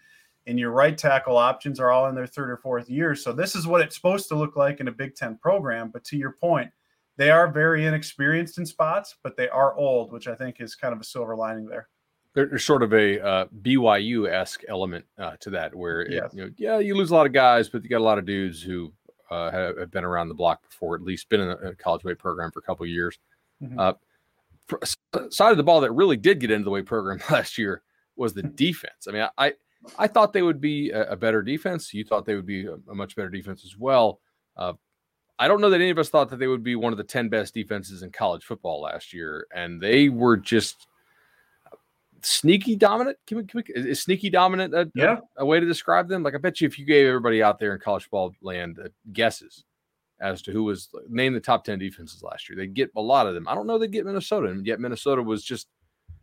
and 0.46 0.58
your 0.58 0.70
right 0.70 0.96
tackle 0.96 1.36
options 1.36 1.78
are 1.80 1.90
all 1.90 2.08
in 2.08 2.14
their 2.14 2.26
third 2.26 2.50
or 2.50 2.56
fourth 2.56 2.88
year. 2.88 3.14
So 3.14 3.32
this 3.32 3.54
is 3.54 3.66
what 3.66 3.80
it's 3.80 3.96
supposed 3.96 4.28
to 4.28 4.34
look 4.34 4.56
like 4.56 4.80
in 4.80 4.88
a 4.88 4.92
Big 4.92 5.14
Ten 5.14 5.36
program. 5.36 5.90
But 5.92 6.04
to 6.04 6.16
your 6.16 6.32
point, 6.32 6.70
they 7.16 7.30
are 7.30 7.50
very 7.50 7.86
inexperienced 7.86 8.58
in 8.58 8.66
spots, 8.66 9.16
but 9.22 9.36
they 9.36 9.48
are 9.48 9.76
old, 9.76 10.12
which 10.12 10.28
I 10.28 10.34
think 10.34 10.60
is 10.60 10.74
kind 10.74 10.94
of 10.94 11.00
a 11.00 11.04
silver 11.04 11.36
lining 11.36 11.66
there. 11.66 11.88
There's 12.34 12.64
sort 12.64 12.82
of 12.82 12.92
a 12.92 13.24
uh, 13.24 13.46
BYU 13.62 14.28
esque 14.28 14.62
element 14.68 15.04
uh, 15.18 15.36
to 15.40 15.50
that, 15.50 15.74
where 15.74 16.02
it, 16.02 16.12
yes. 16.12 16.30
you 16.34 16.44
know, 16.44 16.50
yeah, 16.56 16.78
you 16.78 16.96
lose 16.96 17.10
a 17.10 17.14
lot 17.14 17.26
of 17.26 17.32
guys, 17.32 17.68
but 17.68 17.84
you 17.84 17.88
got 17.88 18.00
a 18.00 18.04
lot 18.04 18.18
of 18.18 18.26
dudes 18.26 18.60
who 18.60 18.92
uh, 19.30 19.50
have, 19.52 19.78
have, 19.78 19.90
been 19.90 20.04
around 20.04 20.28
the 20.28 20.34
block 20.34 20.62
before, 20.68 20.96
at 20.96 21.02
least 21.02 21.28
been 21.28 21.40
in 21.40 21.50
a, 21.50 21.74
college 21.76 22.02
weight 22.02 22.18
program 22.18 22.50
for 22.50 22.58
a 22.58 22.62
couple 22.62 22.84
years. 22.86 23.18
Mm-hmm. 23.62 23.78
Uh, 23.78 23.92
side 25.30 25.52
of 25.52 25.56
the 25.56 25.62
ball 25.62 25.80
that 25.82 25.92
really 25.92 26.16
did 26.16 26.40
get 26.40 26.50
into 26.50 26.64
the 26.64 26.70
weight 26.70 26.86
program 26.86 27.20
last 27.30 27.56
year 27.56 27.82
was 28.16 28.34
the 28.34 28.42
defense. 28.42 29.06
I 29.08 29.12
mean, 29.12 29.28
I 29.38 29.54
I 29.98 30.08
thought 30.08 30.32
they 30.32 30.42
would 30.42 30.60
be 30.60 30.90
a, 30.90 31.12
a 31.12 31.16
better 31.16 31.42
defense. 31.42 31.94
You 31.94 32.04
thought 32.04 32.26
they 32.26 32.34
would 32.34 32.46
be 32.46 32.66
a, 32.66 32.74
a 32.90 32.94
much 32.94 33.14
better 33.14 33.28
defense 33.28 33.64
as 33.64 33.76
well. 33.76 34.20
Uh, 34.56 34.72
I 35.38 35.48
don't 35.48 35.60
know 35.60 35.70
that 35.70 35.80
any 35.80 35.90
of 35.90 35.98
us 35.98 36.08
thought 36.08 36.30
that 36.30 36.38
they 36.38 36.46
would 36.46 36.62
be 36.62 36.76
one 36.76 36.92
of 36.92 36.96
the 36.96 37.04
10 37.04 37.28
best 37.28 37.54
defenses 37.54 38.02
in 38.02 38.10
college 38.12 38.44
football 38.44 38.80
last 38.80 39.12
year. 39.12 39.46
And 39.54 39.80
they 39.80 40.08
were 40.08 40.36
just 40.36 40.86
sneaky 42.24 42.76
dominant. 42.76 43.18
Can 43.26 43.38
we, 43.38 43.44
can 43.44 43.62
we 43.66 43.74
is 43.74 44.02
sneaky 44.02 44.30
dominant 44.30 44.74
a, 44.74 44.90
yeah. 44.94 45.18
a, 45.36 45.42
a, 45.42 45.46
way 45.46 45.60
to 45.60 45.66
describe 45.66 46.08
them? 46.08 46.22
Like, 46.22 46.34
I 46.34 46.38
bet 46.38 46.60
you 46.60 46.66
if 46.66 46.78
you 46.78 46.84
gave 46.84 47.06
everybody 47.06 47.42
out 47.42 47.58
there 47.58 47.74
in 47.74 47.80
college 47.80 48.04
football 48.04 48.32
land 48.42 48.78
uh, 48.82 48.88
guesses 49.12 49.64
as 50.20 50.42
to 50.42 50.52
who 50.52 50.64
was 50.64 50.88
name 51.08 51.34
the 51.34 51.40
top 51.40 51.64
10 51.64 51.78
defenses 51.78 52.22
last 52.22 52.48
year, 52.48 52.56
they'd 52.56 52.74
get 52.74 52.90
a 52.96 53.00
lot 53.00 53.26
of 53.26 53.34
them. 53.34 53.48
I 53.48 53.54
don't 53.54 53.66
know 53.66 53.78
they'd 53.78 53.92
get 53.92 54.06
Minnesota. 54.06 54.48
And 54.48 54.66
yet 54.66 54.80
Minnesota 54.80 55.22
was 55.22 55.44
just 55.44 55.68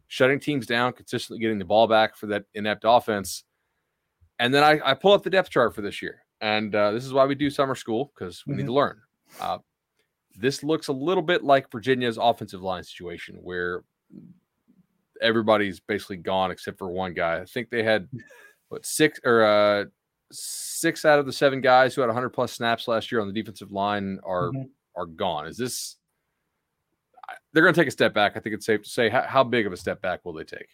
shutting 0.07 0.39
teams 0.39 0.65
down, 0.65 0.93
consistently 0.93 1.39
getting 1.39 1.59
the 1.59 1.65
ball 1.65 1.87
back 1.87 2.15
for 2.15 2.27
that 2.27 2.45
inept 2.53 2.83
offense. 2.85 3.43
And 4.39 4.53
then 4.53 4.63
I, 4.63 4.79
I 4.83 4.93
pull 4.93 5.13
up 5.13 5.23
the 5.23 5.29
depth 5.29 5.49
chart 5.49 5.75
for 5.75 5.81
this 5.81 6.01
year. 6.01 6.21
And 6.41 6.73
uh, 6.73 6.91
this 6.91 7.05
is 7.05 7.13
why 7.13 7.25
we 7.25 7.35
do 7.35 7.49
summer 7.49 7.75
school 7.75 8.11
because 8.13 8.43
we 8.45 8.51
mm-hmm. 8.51 8.57
need 8.57 8.65
to 8.65 8.73
learn. 8.73 8.99
Uh, 9.39 9.59
this 10.35 10.63
looks 10.63 10.87
a 10.87 10.93
little 10.93 11.21
bit 11.21 11.43
like 11.43 11.71
Virginia's 11.71 12.17
offensive 12.17 12.61
line 12.61 12.83
situation 12.83 13.37
where 13.41 13.83
everybody's 15.21 15.79
basically 15.79 16.17
gone 16.17 16.51
except 16.51 16.77
for 16.77 16.89
one 16.89 17.13
guy. 17.13 17.39
I 17.39 17.45
think 17.45 17.69
they 17.69 17.83
had 17.83 18.07
what 18.69 18.85
six 18.85 19.19
or 19.23 19.43
uh, 19.43 19.85
six 20.31 21.05
out 21.05 21.19
of 21.19 21.25
the 21.25 21.33
seven 21.33 21.61
guys 21.61 21.93
who 21.93 22.01
had 22.01 22.07
100 22.07 22.29
plus 22.29 22.53
snaps 22.53 22.87
last 22.87 23.11
year 23.11 23.21
on 23.21 23.27
the 23.27 23.33
defensive 23.33 23.71
line 23.71 24.19
are 24.23 24.49
mm-hmm. 24.49 24.63
are 24.95 25.05
gone. 25.05 25.47
Is 25.47 25.57
this? 25.57 25.97
They're 27.53 27.63
going 27.63 27.73
to 27.73 27.79
take 27.79 27.87
a 27.87 27.91
step 27.91 28.13
back. 28.13 28.33
I 28.35 28.39
think 28.39 28.55
it's 28.55 28.65
safe 28.65 28.83
to 28.83 28.89
say. 28.89 29.09
How, 29.09 29.21
how 29.21 29.43
big 29.43 29.65
of 29.65 29.73
a 29.73 29.77
step 29.77 30.01
back 30.01 30.25
will 30.25 30.33
they 30.33 30.43
take? 30.43 30.67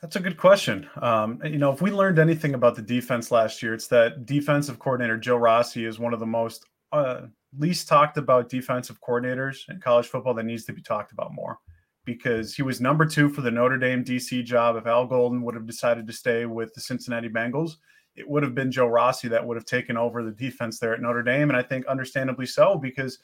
That's 0.00 0.16
a 0.16 0.20
good 0.20 0.36
question. 0.36 0.88
Um, 1.00 1.40
you 1.44 1.58
know, 1.58 1.72
if 1.72 1.80
we 1.80 1.90
learned 1.90 2.18
anything 2.18 2.54
about 2.54 2.76
the 2.76 2.82
defense 2.82 3.30
last 3.30 3.62
year, 3.62 3.72
it's 3.72 3.86
that 3.88 4.26
defensive 4.26 4.78
coordinator 4.78 5.16
Joe 5.16 5.36
Rossi 5.36 5.84
is 5.84 5.98
one 5.98 6.12
of 6.12 6.20
the 6.20 6.26
most 6.26 6.66
uh, 6.92 7.22
least 7.58 7.88
talked 7.88 8.18
about 8.18 8.48
defensive 8.48 9.00
coordinators 9.00 9.68
in 9.68 9.80
college 9.80 10.06
football 10.06 10.34
that 10.34 10.44
needs 10.44 10.64
to 10.64 10.72
be 10.72 10.82
talked 10.82 11.12
about 11.12 11.32
more 11.32 11.58
because 12.04 12.54
he 12.54 12.62
was 12.62 12.80
number 12.80 13.06
two 13.06 13.28
for 13.28 13.40
the 13.40 13.50
Notre 13.50 13.78
Dame 13.78 14.04
DC 14.04 14.44
job. 14.44 14.76
If 14.76 14.86
Al 14.86 15.06
Golden 15.06 15.42
would 15.42 15.54
have 15.54 15.66
decided 15.66 16.06
to 16.06 16.12
stay 16.12 16.46
with 16.46 16.72
the 16.74 16.80
Cincinnati 16.80 17.28
Bengals, 17.28 17.72
it 18.16 18.28
would 18.28 18.42
have 18.42 18.54
been 18.54 18.70
Joe 18.70 18.86
Rossi 18.86 19.28
that 19.28 19.44
would 19.44 19.56
have 19.56 19.66
taken 19.66 19.96
over 19.96 20.22
the 20.22 20.30
defense 20.30 20.78
there 20.78 20.94
at 20.94 21.00
Notre 21.00 21.22
Dame. 21.22 21.50
And 21.50 21.56
I 21.56 21.62
think 21.62 21.86
understandably 21.86 22.46
so, 22.46 22.78
because 22.78 23.18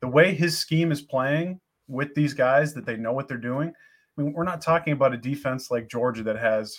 the 0.00 0.08
way 0.08 0.34
his 0.34 0.58
scheme 0.58 0.92
is 0.92 1.02
playing 1.02 1.60
with 1.88 2.14
these 2.14 2.32
guys 2.32 2.72
that 2.74 2.86
they 2.86 2.96
know 2.96 3.12
what 3.12 3.28
they're 3.28 3.36
doing– 3.38 3.72
I 4.16 4.22
mean, 4.22 4.32
we're 4.32 4.44
not 4.44 4.60
talking 4.60 4.92
about 4.92 5.14
a 5.14 5.18
defense 5.18 5.70
like 5.70 5.88
Georgia 5.88 6.22
that 6.24 6.38
has 6.38 6.76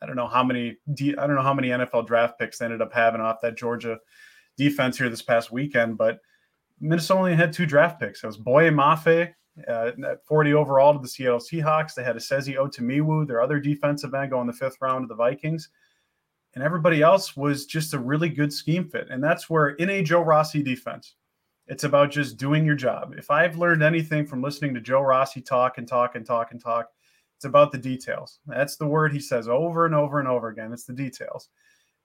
I 0.00 0.06
don't 0.06 0.16
know 0.16 0.28
how 0.28 0.44
many 0.44 0.76
I 0.88 1.26
don't 1.26 1.34
know 1.34 1.42
how 1.42 1.54
many 1.54 1.68
NFL 1.68 2.06
draft 2.06 2.38
picks 2.38 2.58
they 2.58 2.66
ended 2.66 2.82
up 2.82 2.92
having 2.92 3.20
off 3.20 3.40
that 3.42 3.56
Georgia 3.56 3.98
defense 4.56 4.98
here 4.98 5.08
this 5.08 5.22
past 5.22 5.50
weekend, 5.50 5.98
but 5.98 6.18
Minnesota 6.80 7.18
only 7.18 7.34
had 7.34 7.52
two 7.52 7.66
draft 7.66 7.98
picks. 8.00 8.22
It 8.22 8.26
was 8.26 8.36
Boye 8.36 8.70
Mafe 8.70 9.32
uh, 9.66 9.92
at 10.06 10.24
40 10.24 10.54
overall 10.54 10.92
to 10.92 10.98
the 10.98 11.08
Seattle 11.08 11.38
Seahawks. 11.38 11.94
They 11.94 12.04
had 12.04 12.16
a 12.16 12.20
Esezi 12.20 12.56
Otomewo, 12.56 13.26
their 13.26 13.40
other 13.40 13.58
defensive 13.58 14.14
end, 14.14 14.30
go 14.30 14.40
in 14.40 14.46
the 14.46 14.52
fifth 14.52 14.76
round 14.80 15.04
to 15.04 15.06
the 15.08 15.14
Vikings. 15.14 15.70
And 16.54 16.64
everybody 16.64 17.02
else 17.02 17.36
was 17.36 17.66
just 17.66 17.94
a 17.94 17.98
really 17.98 18.28
good 18.28 18.52
scheme 18.52 18.88
fit. 18.88 19.08
And 19.10 19.22
that's 19.22 19.48
where 19.50 19.70
in 19.70 19.90
a 19.90 20.02
Joe 20.02 20.22
Rossi 20.22 20.62
defense, 20.62 21.14
it's 21.66 21.84
about 21.84 22.10
just 22.10 22.38
doing 22.38 22.64
your 22.64 22.74
job. 22.74 23.14
If 23.16 23.30
I've 23.30 23.58
learned 23.58 23.82
anything 23.82 24.26
from 24.26 24.42
listening 24.42 24.74
to 24.74 24.80
Joe 24.80 25.02
Rossi 25.02 25.42
talk 25.42 25.78
and 25.78 25.86
talk 25.86 26.14
and 26.14 26.24
talk 26.24 26.52
and 26.52 26.60
talk, 26.60 26.88
it's 27.36 27.44
about 27.44 27.70
the 27.70 27.78
details. 27.78 28.40
That's 28.46 28.76
the 28.76 28.86
word 28.86 29.12
he 29.12 29.20
says 29.20 29.48
over 29.48 29.86
and 29.86 29.94
over 29.94 30.18
and 30.18 30.26
over 30.26 30.48
again. 30.48 30.72
It's 30.72 30.84
the 30.84 30.94
details. 30.94 31.50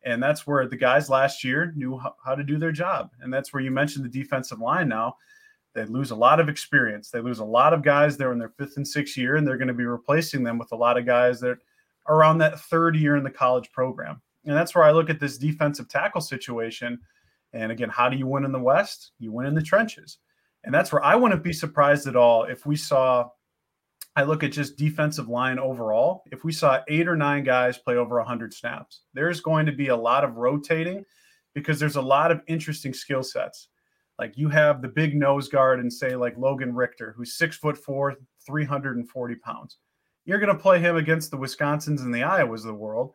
And 0.04 0.22
that's 0.22 0.46
where 0.46 0.68
the 0.68 0.76
guys 0.76 1.10
last 1.10 1.44
year 1.44 1.72
knew 1.76 2.00
how 2.24 2.36
to 2.36 2.44
do 2.44 2.58
their 2.58 2.74
job. 2.74 3.12
And 3.22 3.34
that's 3.34 3.54
where 3.54 3.64
you 3.64 3.72
mentioned 3.72 4.04
the 4.04 4.10
defensive 4.10 4.60
line 4.60 4.90
now. 4.90 5.16
They 5.74 5.86
lose 5.86 6.12
a 6.12 6.16
lot 6.16 6.40
of 6.40 6.50
experience. 6.50 7.10
They 7.10 7.20
lose 7.20 7.40
a 7.40 7.46
lot 7.46 7.74
of 7.74 7.82
guys 7.82 8.18
there 8.18 8.32
in 8.32 8.40
their 8.40 8.54
fifth 8.58 8.78
and 8.78 8.88
sixth 8.88 9.18
year, 9.18 9.38
and 9.38 9.48
they're 9.48 9.58
going 9.58 9.68
to 9.68 9.74
be 9.74 9.86
replacing 9.86 10.44
them 10.44 10.58
with 10.58 10.72
a 10.72 10.76
lot 10.76 10.98
of 10.98 11.06
guys 11.06 11.40
that 11.40 11.58
are 12.06 12.16
around 12.16 12.38
that 12.40 12.60
third 12.60 12.96
year 12.96 13.16
in 13.16 13.24
the 13.24 13.32
college 13.32 13.72
program. 13.72 14.22
And 14.46 14.56
that's 14.56 14.76
where 14.76 14.84
I 14.84 14.92
look 14.92 15.10
at 15.10 15.20
this 15.20 15.38
defensive 15.38 15.90
tackle 15.90 16.22
situation 16.22 17.00
and 17.54 17.72
again, 17.72 17.90
how 17.90 18.10
do 18.10 18.18
you 18.18 18.28
win 18.28 18.46
in 18.46 18.52
the 18.52 18.60
West? 18.60 19.12
You 19.20 19.32
win 19.32 19.46
in 19.46 19.54
the 19.54 19.62
trenches. 19.62 20.18
And 20.64 20.74
that's 20.74 20.92
where 20.92 21.04
I 21.04 21.16
wouldn't 21.16 21.44
be 21.44 21.54
surprised 21.54 22.08
at 22.08 22.16
all 22.16 22.44
if 22.46 22.66
we 22.66 22.76
saw, 22.76 23.30
I 24.16 24.24
look 24.24 24.44
at 24.44 24.52
just 24.52 24.78
defensive 24.78 25.28
line 25.28 25.60
overall. 25.60 26.24
If 26.32 26.44
we 26.44 26.52
saw 26.52 26.82
eight 26.88 27.08
or 27.08 27.16
nine 27.16 27.44
guys 27.44 27.78
play 27.78 27.96
over 27.96 28.18
100 28.18 28.54
snaps, 28.54 29.02
there's 29.14 29.40
going 29.40 29.66
to 29.66 29.72
be 29.72 29.90
a 29.90 29.96
lot 29.96 30.24
of 30.24 30.38
rotating 30.38 31.06
because 31.54 31.80
there's 31.80 31.96
a 31.96 32.02
lot 32.02 32.32
of 32.32 32.42
interesting 32.48 32.94
skill 32.94 33.24
sets. 33.24 33.70
Like 34.20 34.38
you 34.38 34.50
have 34.50 34.82
the 34.82 34.88
big 34.88 35.16
nose 35.16 35.48
guard 35.48 35.80
and 35.80 35.92
say, 35.92 36.16
like 36.16 36.38
Logan 36.38 36.74
Richter, 36.74 37.14
who's 37.18 37.38
six 37.38 37.58
foot 37.58 37.78
four, 37.78 38.16
340 38.46 39.36
pounds. 39.36 39.78
You're 40.26 40.40
going 40.40 40.56
to 40.56 40.62
play 40.62 40.80
him 40.80 40.96
against 40.96 41.32
the 41.32 41.38
Wisconsins 41.38 42.02
and 42.02 42.14
the 42.14 42.22
Iowas 42.22 42.60
of 42.60 42.66
the 42.66 42.74
world 42.74 43.14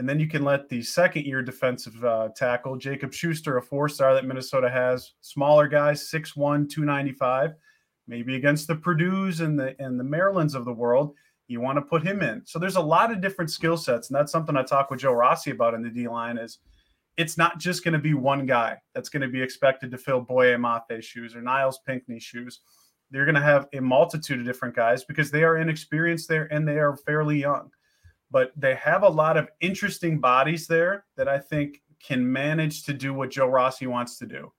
and 0.00 0.08
then 0.08 0.18
you 0.18 0.26
can 0.26 0.44
let 0.44 0.66
the 0.70 0.82
second 0.82 1.26
year 1.26 1.42
defensive 1.42 2.02
uh, 2.04 2.30
tackle, 2.34 2.76
Jacob 2.78 3.12
Schuster, 3.12 3.58
a 3.58 3.62
four 3.62 3.86
star 3.86 4.14
that 4.14 4.24
Minnesota 4.24 4.70
has, 4.70 5.12
smaller 5.20 5.68
guys, 5.68 6.10
6'1, 6.10 6.70
295, 6.70 7.52
maybe 8.06 8.36
against 8.36 8.66
the 8.66 8.76
Purdue's 8.76 9.40
and 9.40 9.58
the 9.58 9.76
and 9.78 10.00
the 10.00 10.04
Marylands 10.04 10.54
of 10.54 10.64
the 10.64 10.72
world. 10.72 11.14
You 11.48 11.60
want 11.60 11.76
to 11.76 11.82
put 11.82 12.02
him 12.02 12.22
in. 12.22 12.40
So 12.46 12.58
there's 12.58 12.76
a 12.76 12.80
lot 12.80 13.12
of 13.12 13.20
different 13.20 13.50
skill 13.50 13.76
sets. 13.76 14.08
And 14.08 14.16
that's 14.16 14.32
something 14.32 14.56
I 14.56 14.62
talk 14.62 14.90
with 14.90 15.00
Joe 15.00 15.12
Rossi 15.12 15.50
about 15.50 15.74
in 15.74 15.82
the 15.82 15.90
D 15.90 16.08
line 16.08 16.38
is 16.38 16.60
it's 17.20 17.36
not 17.36 17.58
just 17.58 17.84
going 17.84 17.92
to 17.92 17.98
be 17.98 18.14
one 18.14 18.46
guy 18.46 18.78
that's 18.94 19.08
going 19.08 19.22
to 19.22 19.28
be 19.28 19.42
expected 19.42 19.90
to 19.90 19.98
fill 19.98 20.20
Boye 20.20 20.56
Mafe 20.56 21.02
shoes 21.02 21.34
or 21.34 21.42
Nyles 21.42 21.76
Pinckney 21.86 22.18
shoes. 22.18 22.60
They're 23.10 23.24
going 23.24 23.34
to 23.34 23.40
have 23.40 23.68
a 23.72 23.80
multitude 23.80 24.40
of 24.40 24.46
different 24.46 24.74
guys 24.74 25.04
because 25.04 25.30
they 25.30 25.44
are 25.44 25.58
inexperienced 25.58 26.28
there 26.28 26.52
and 26.52 26.66
they 26.66 26.78
are 26.78 26.96
fairly 26.96 27.38
young 27.38 27.70
but 28.30 28.52
they 28.56 28.74
have 28.76 29.02
a 29.02 29.08
lot 29.08 29.36
of 29.36 29.48
interesting 29.60 30.18
bodies 30.20 30.66
there 30.66 31.04
that 31.16 31.28
I 31.28 31.38
think 31.38 31.82
can 32.02 32.30
manage 32.30 32.84
to 32.84 32.92
do 32.92 33.12
what 33.12 33.30
Joe 33.30 33.48
Rossi 33.48 33.86
wants 33.86 34.18
to 34.18 34.26
do. 34.26 34.52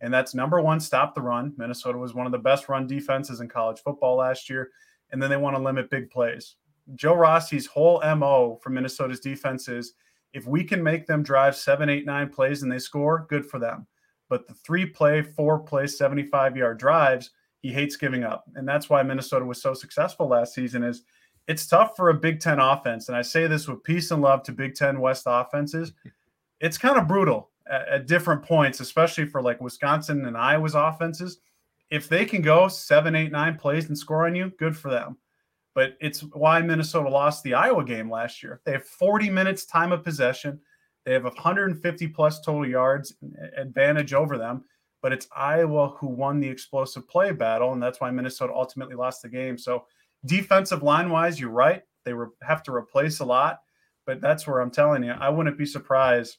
And 0.00 0.12
that's 0.12 0.34
number 0.34 0.60
one, 0.60 0.80
stop 0.80 1.14
the 1.14 1.22
run. 1.22 1.54
Minnesota 1.56 1.96
was 1.96 2.14
one 2.14 2.26
of 2.26 2.32
the 2.32 2.38
best 2.38 2.68
run 2.68 2.86
defenses 2.86 3.40
in 3.40 3.48
college 3.48 3.80
football 3.80 4.16
last 4.16 4.50
year. 4.50 4.70
And 5.10 5.22
then 5.22 5.30
they 5.30 5.36
want 5.36 5.56
to 5.56 5.62
limit 5.62 5.90
big 5.90 6.10
plays. 6.10 6.56
Joe 6.94 7.14
Rossi's 7.14 7.66
whole 7.66 8.02
MO 8.16 8.58
for 8.62 8.70
Minnesota's 8.70 9.20
defense 9.20 9.68
is 9.68 9.94
if 10.34 10.46
we 10.46 10.64
can 10.64 10.82
make 10.82 11.06
them 11.06 11.22
drive 11.22 11.56
seven, 11.56 11.88
eight, 11.88 12.04
nine 12.04 12.28
plays 12.28 12.62
and 12.62 12.70
they 12.70 12.80
score, 12.80 13.26
good 13.30 13.46
for 13.46 13.58
them. 13.58 13.86
But 14.28 14.46
the 14.48 14.54
three 14.54 14.84
play, 14.84 15.22
four 15.22 15.60
play, 15.60 15.86
75 15.86 16.56
yard 16.56 16.78
drives, 16.78 17.30
he 17.60 17.72
hates 17.72 17.96
giving 17.96 18.24
up. 18.24 18.44
And 18.56 18.68
that's 18.68 18.90
why 18.90 19.02
Minnesota 19.02 19.44
was 19.44 19.62
so 19.62 19.72
successful 19.72 20.28
last 20.28 20.52
season 20.52 20.82
is 20.82 21.04
it's 21.46 21.66
tough 21.66 21.96
for 21.96 22.10
a 22.10 22.14
Big 22.14 22.40
Ten 22.40 22.58
offense, 22.58 23.08
and 23.08 23.16
I 23.16 23.22
say 23.22 23.46
this 23.46 23.68
with 23.68 23.84
peace 23.84 24.10
and 24.10 24.22
love 24.22 24.42
to 24.44 24.52
Big 24.52 24.74
Ten 24.74 25.00
West 25.00 25.24
offenses. 25.26 25.92
It's 26.60 26.78
kind 26.78 26.96
of 26.96 27.08
brutal 27.08 27.50
at, 27.70 27.88
at 27.88 28.06
different 28.06 28.42
points, 28.42 28.80
especially 28.80 29.26
for 29.26 29.42
like 29.42 29.60
Wisconsin 29.60 30.24
and 30.24 30.36
Iowa's 30.36 30.76
offenses. 30.76 31.40
If 31.90 32.08
they 32.08 32.24
can 32.24 32.40
go 32.40 32.68
seven, 32.68 33.14
eight, 33.14 33.32
nine 33.32 33.58
plays 33.58 33.88
and 33.88 33.98
score 33.98 34.26
on 34.26 34.34
you, 34.34 34.50
good 34.56 34.74
for 34.74 34.90
them. 34.90 35.18
But 35.74 35.96
it's 36.00 36.20
why 36.20 36.62
Minnesota 36.62 37.08
lost 37.08 37.42
the 37.42 37.54
Iowa 37.54 37.84
game 37.84 38.10
last 38.10 38.42
year. 38.42 38.60
They 38.64 38.72
have 38.72 38.84
40 38.84 39.28
minutes 39.30 39.64
time 39.64 39.92
of 39.92 40.04
possession. 40.04 40.60
They 41.04 41.12
have 41.12 41.24
150 41.24 42.08
plus 42.08 42.40
total 42.40 42.66
yards 42.66 43.14
advantage 43.56 44.14
over 44.14 44.38
them, 44.38 44.64
but 45.02 45.12
it's 45.12 45.28
Iowa 45.36 45.90
who 45.98 46.06
won 46.06 46.40
the 46.40 46.48
explosive 46.48 47.06
play 47.08 47.32
battle, 47.32 47.72
and 47.72 47.82
that's 47.82 48.00
why 48.00 48.10
Minnesota 48.10 48.54
ultimately 48.54 48.94
lost 48.94 49.22
the 49.22 49.28
game. 49.28 49.58
So 49.58 49.84
defensive 50.24 50.82
line 50.82 51.10
wise, 51.10 51.38
you're 51.38 51.50
right. 51.50 51.82
They 52.04 52.14
re- 52.14 52.28
have 52.42 52.62
to 52.64 52.74
replace 52.74 53.20
a 53.20 53.24
lot, 53.24 53.60
but 54.06 54.20
that's 54.20 54.46
where 54.46 54.60
I'm 54.60 54.70
telling 54.70 55.04
you, 55.04 55.12
I 55.12 55.28
wouldn't 55.28 55.58
be 55.58 55.66
surprised 55.66 56.38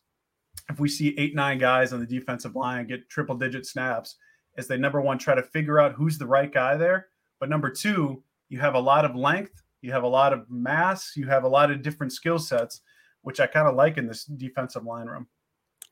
if 0.69 0.79
we 0.79 0.89
see 0.89 1.13
eight, 1.17 1.35
nine 1.35 1.57
guys 1.59 1.93
on 1.93 1.99
the 1.99 2.05
defensive 2.05 2.55
line 2.55 2.87
get 2.87 3.09
triple 3.09 3.35
digit 3.35 3.65
snaps 3.65 4.15
as 4.57 4.67
they 4.67 4.77
number 4.77 5.01
one 5.01 5.17
try 5.17 5.35
to 5.35 5.43
figure 5.43 5.79
out 5.79 5.93
who's 5.93 6.17
the 6.17 6.25
right 6.25 6.51
guy 6.51 6.75
there. 6.77 7.07
But 7.39 7.49
number 7.49 7.69
two, 7.69 8.23
you 8.49 8.59
have 8.59 8.75
a 8.75 8.79
lot 8.79 9.05
of 9.05 9.15
length, 9.15 9.63
you 9.81 9.91
have 9.91 10.03
a 10.03 10.07
lot 10.07 10.33
of 10.33 10.49
mass, 10.49 11.13
you 11.15 11.27
have 11.27 11.43
a 11.43 11.47
lot 11.47 11.71
of 11.71 11.81
different 11.81 12.13
skill 12.13 12.39
sets, 12.39 12.81
which 13.21 13.39
I 13.39 13.47
kind 13.47 13.67
of 13.67 13.75
like 13.75 13.97
in 13.97 14.07
this 14.07 14.25
defensive 14.25 14.83
line 14.83 15.07
room. 15.07 15.27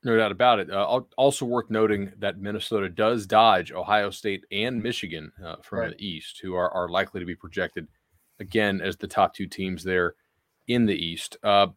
No 0.03 0.17
doubt 0.17 0.31
about 0.33 0.59
it. 0.59 0.69
Uh, 0.69 1.01
also 1.17 1.45
worth 1.45 1.69
noting 1.69 2.11
that 2.19 2.37
Minnesota 2.37 2.89
does 2.89 3.25
dodge 3.25 3.71
Ohio 3.71 4.09
State 4.09 4.43
and 4.51 4.83
Michigan 4.83 5.31
uh, 5.43 5.55
from 5.63 5.79
right. 5.79 5.97
the 5.97 6.05
East, 6.05 6.39
who 6.41 6.55
are, 6.55 6.69
are 6.71 6.89
likely 6.89 7.21
to 7.21 7.25
be 7.25 7.35
projected 7.35 7.87
again 8.39 8.81
as 8.81 8.97
the 8.97 9.07
top 9.07 9.33
two 9.33 9.47
teams 9.47 9.83
there 9.83 10.15
in 10.67 10.85
the 10.85 10.95
East. 10.95 11.37
Uh, 11.41 11.67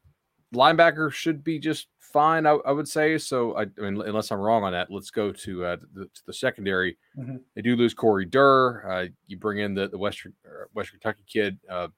linebacker 0.55 1.13
should 1.13 1.45
be 1.45 1.59
just 1.61 1.87
fine, 2.17 2.47
I, 2.47 2.53
I 2.53 2.73
would 2.73 2.89
say. 2.89 3.19
So, 3.19 3.55
I, 3.59 3.63
I, 3.63 3.81
mean, 3.91 4.01
unless 4.01 4.31
I'm 4.31 4.41
wrong 4.41 4.65
on 4.65 4.73
that, 4.73 4.91
let's 4.91 5.11
go 5.11 5.33
to, 5.33 5.65
uh, 5.67 5.77
the, 5.93 6.07
to 6.07 6.27
the, 6.27 6.33
secondary. 6.33 6.97
Mm-hmm. 7.19 7.37
They 7.55 7.61
do 7.61 7.77
lose 7.77 7.93
Coney 7.93 8.25
Durr. 8.25 8.91
Uh, 8.91 9.07
you 9.27 9.37
bring 9.37 9.59
in 9.59 9.75
the 9.75 9.89
the 9.89 9.99
Western 9.99 10.33
uh, 10.47 10.65
West 10.73 10.93
Kentucky 10.93 11.25
kid, 11.31 11.59
uh, 11.69 11.89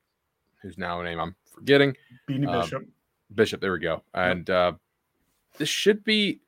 whose 0.61 0.77
now 0.77 1.01
a 1.01 1.05
name 1.05 1.21
I'm 1.21 1.37
forgetting. 1.55 1.95
Beanie 2.29 2.49
um, 2.49 2.61
Bishop. 2.61 2.83
Bishop. 3.33 3.61
There 3.61 3.73
we 3.73 3.79
go. 3.79 4.03
And 4.13 4.51
uh, 4.51 4.73
this 5.57 5.69
should 5.69 6.03
be 6.03 6.41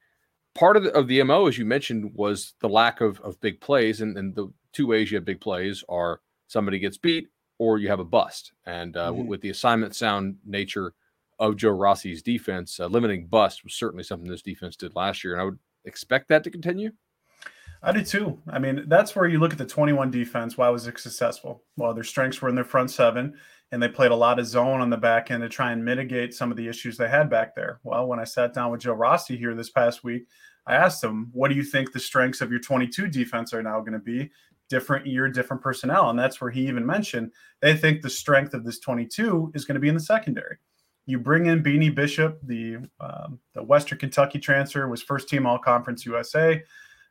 part 0.57 0.77
of 0.77 0.83
the, 0.83 0.93
of 0.93 1.07
the 1.07 1.23
mo, 1.23 1.47
as 1.47 1.57
you 1.57 1.65
mentioned, 1.65 2.11
was 2.17 2.55
the 2.59 2.69
lack 2.69 3.01
of 3.01 3.21
of 3.21 3.41
big 3.41 3.61
plays, 3.61 4.01
and, 4.01 4.19
and 4.19 4.35
the 4.35 4.53
two 4.73 4.89
ways 4.89 5.13
you 5.13 5.17
have 5.17 5.25
big 5.25 5.41
plays 5.41 5.85
are 5.89 6.21
somebody 6.49 6.81
gets 6.81 6.99
beat 6.99 7.29
or 7.59 7.79
you 7.79 7.89
have 7.89 8.01
a 8.01 8.05
bust. 8.05 8.51
And 8.67 8.97
uh, 8.97 9.13
mm-hmm. 9.13 9.29
with 9.29 9.43
the 9.43 9.51
assignment 9.51 9.95
sound 9.95 10.39
nature 10.45 10.95
of 11.41 11.57
Joe 11.57 11.71
Rossi's 11.71 12.23
defense. 12.23 12.79
Uh, 12.79 12.87
limiting 12.87 13.27
bust 13.27 13.65
was 13.65 13.75
certainly 13.75 14.05
something 14.05 14.31
this 14.31 14.43
defense 14.43 14.77
did 14.77 14.95
last 14.95 15.25
year, 15.25 15.33
and 15.33 15.43
I 15.43 15.45
would 15.47 15.59
expect 15.87 16.29
that 16.29 16.45
to 16.45 16.51
continue. 16.51 16.93
I 17.83 17.93
do 17.93 18.05
too. 18.05 18.39
I 18.47 18.59
mean, 18.59 18.85
that's 18.89 19.17
where 19.17 19.27
you 19.27 19.39
look 19.39 19.53
at 19.53 19.59
the 19.59 19.65
21 19.65 20.11
defense. 20.11 20.59
Why 20.59 20.69
was 20.69 20.87
it 20.87 20.99
successful? 20.99 21.65
Well, 21.79 21.95
their 21.95 22.05
strengths 22.05 22.43
were 22.43 22.51
in 22.51 22.55
their 22.55 22.63
front 22.63 22.91
seven, 22.91 23.35
and 23.73 23.83
they 23.83 23.89
played 23.89 24.11
a 24.11 24.17
lot 24.17 24.39
of 24.39 24.47
zone 24.47 24.83
on 24.83 24.91
the 24.91 24.99
back 24.99 25.31
end 25.31 25.43
to 25.43 25.49
try 25.49 25.73
and 25.73 25.83
mitigate 25.83 26.35
some 26.35 26.51
of 26.51 26.59
the 26.59 26.69
issues 26.69 26.99
they 26.99 27.09
had 27.09 27.31
back 27.31 27.55
there. 27.55 27.81
Well, 27.83 28.07
when 28.07 28.21
I 28.21 28.25
sat 28.25 28.53
down 28.53 28.71
with 28.71 28.83
Joe 28.83 28.93
Rossi 28.93 29.37
here 29.37 29.55
this 29.55 29.71
past 29.71 30.05
week, 30.05 30.27
I 30.67 30.75
asked 30.75 31.03
him, 31.03 31.31
What 31.33 31.49
do 31.49 31.55
you 31.55 31.65
think 31.65 31.93
the 31.93 32.01
strengths 32.01 32.43
of 32.43 32.51
your 32.51 32.61
22 32.61 33.09
defense 33.09 33.55
are 33.55 33.63
now 33.63 33.81
going 33.81 33.95
to 33.95 33.99
be? 33.99 34.31
Different 34.69 35.07
year, 35.07 35.29
different 35.29 35.63
personnel. 35.63 36.11
And 36.11 36.19
that's 36.19 36.41
where 36.41 36.51
he 36.51 36.69
even 36.69 36.85
mentioned 36.85 37.33
they 37.61 37.75
think 37.75 38.03
the 38.03 38.11
strength 38.11 38.53
of 38.53 38.63
this 38.63 38.79
22 38.79 39.53
is 39.55 39.65
going 39.65 39.75
to 39.75 39.81
be 39.81 39.89
in 39.89 39.95
the 39.95 40.01
secondary. 40.01 40.59
You 41.11 41.19
bring 41.19 41.47
in 41.47 41.61
Beanie 41.61 41.93
Bishop, 41.93 42.39
the 42.45 42.77
um, 43.01 43.41
the 43.53 43.63
Western 43.65 43.99
Kentucky 43.99 44.39
transfer, 44.39 44.87
was 44.87 45.03
first 45.03 45.29
team 45.29 45.45
All 45.45 45.59
Conference 45.59 46.07
USA. 46.07 46.63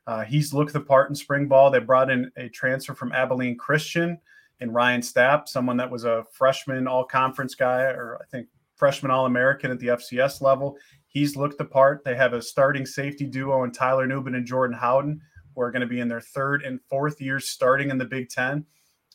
Uh, 0.06 0.22
he's 0.22 0.54
looked 0.54 0.72
the 0.72 0.80
part 0.80 1.10
in 1.10 1.14
spring 1.14 1.46
ball. 1.46 1.70
They 1.70 1.80
brought 1.80 2.08
in 2.08 2.32
a 2.38 2.48
transfer 2.48 2.94
from 2.94 3.12
Abilene 3.12 3.58
Christian 3.58 4.18
and 4.60 4.74
Ryan 4.74 5.02
Stapp, 5.02 5.48
someone 5.48 5.76
that 5.76 5.90
was 5.90 6.04
a 6.04 6.24
freshman 6.32 6.88
All 6.88 7.04
Conference 7.04 7.54
guy, 7.54 7.82
or 7.82 8.18
I 8.22 8.24
think 8.30 8.48
freshman 8.74 9.10
All 9.10 9.26
American 9.26 9.70
at 9.70 9.78
the 9.78 9.88
FCS 9.88 10.40
level. 10.40 10.78
He's 11.06 11.36
looked 11.36 11.58
the 11.58 11.66
part. 11.66 12.02
They 12.02 12.16
have 12.16 12.32
a 12.32 12.40
starting 12.40 12.86
safety 12.86 13.26
duo 13.26 13.64
in 13.64 13.70
Tyler 13.70 14.06
Nubin 14.06 14.34
and 14.34 14.46
Jordan 14.46 14.78
Howden, 14.78 15.20
who 15.54 15.60
are 15.60 15.70
going 15.70 15.82
to 15.82 15.86
be 15.86 16.00
in 16.00 16.08
their 16.08 16.22
third 16.22 16.62
and 16.62 16.80
fourth 16.88 17.20
years 17.20 17.50
starting 17.50 17.90
in 17.90 17.98
the 17.98 18.06
Big 18.06 18.30
Ten. 18.30 18.64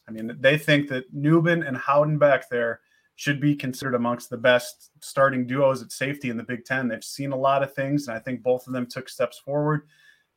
I 0.07 0.11
mean, 0.11 0.37
they 0.39 0.59
think 0.59 0.89
that 0.89 1.11
Nubin 1.11 1.67
and 1.67 1.75
Howden 1.75 2.19
back 2.19 2.49
there 2.49 2.81
should 3.15 3.39
be 3.39 3.55
considered 3.55 3.95
amongst 3.95 4.29
the 4.29 4.37
best 4.37 4.91
starting 5.01 5.47
duos 5.47 5.81
at 5.81 5.91
safety 5.91 6.29
in 6.29 6.37
the 6.37 6.43
Big 6.43 6.65
Ten. 6.65 6.87
They've 6.87 7.03
seen 7.03 7.31
a 7.31 7.37
lot 7.37 7.63
of 7.63 7.73
things, 7.73 8.07
and 8.07 8.15
I 8.15 8.19
think 8.19 8.43
both 8.43 8.67
of 8.67 8.73
them 8.73 8.85
took 8.85 9.07
steps 9.07 9.39
forward. 9.39 9.87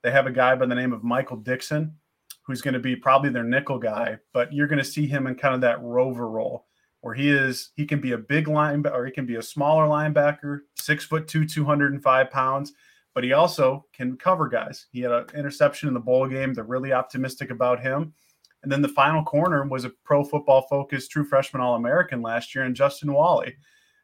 They 0.03 0.13
have 0.13 0.27
a 0.27 0.33
guy 0.33 0.55
by 0.55 0.67
the 0.67 0.75
name 0.75 0.93
of 0.93 1.03
Michael 1.03 1.39
Dixon, 1.39 1.97
who's 2.43 2.63
going 2.63 2.75
to 2.75 2.81
be 2.81 2.95
probably 2.95 3.31
their 3.31 3.45
nickel 3.45 3.79
guy, 3.79 4.19
but 4.33 4.53
you're 4.53 4.69
going 4.69 4.79
to 4.79 4.85
see 4.85 5.07
him 5.07 5.27
in 5.27 5.35
kind 5.35 5.55
of 5.55 5.61
that 5.63 5.83
rover 5.83 6.29
role 6.29 6.67
where 7.01 7.15
he 7.15 7.31
is 7.31 7.71
he 7.77 7.85
can 7.87 8.01
be 8.01 8.13
a 8.13 8.19
big 8.19 8.47
linebacker 8.47 8.93
or 8.93 9.07
he 9.07 9.13
can 9.13 9.27
be 9.27 9.37
a 9.37 9.43
smaller 9.43 9.87
linebacker, 9.87 10.61
six 10.75 11.05
foot 11.05 11.29
two, 11.29 11.47
205 11.47 12.31
pounds, 12.31 12.73
but 13.15 13.25
he 13.25 13.33
also 13.33 13.85
can 13.93 14.17
cover 14.17 14.49
guys. 14.49 14.87
He 14.93 15.01
had 15.01 15.13
an 15.13 15.27
interception 15.35 15.89
in 15.89 15.95
the 15.95 16.01
bowl 16.01 16.27
game. 16.27 16.55
They're 16.55 16.65
really 16.65 16.93
optimistic 16.93 17.51
about 17.51 17.81
him. 17.81 18.15
And 18.63 18.73
then 18.73 18.83
the 18.83 18.89
final 18.89 19.23
corner 19.23 19.65
was 19.65 19.85
a 19.85 19.93
pro 20.05 20.25
football 20.25 20.63
focused 20.63 21.11
true 21.11 21.25
freshman 21.25 21.63
All 21.63 21.77
American 21.77 22.23
last 22.23 22.55
year, 22.55 22.65
and 22.65 22.75
Justin 22.75 23.13
Walley, 23.13 23.55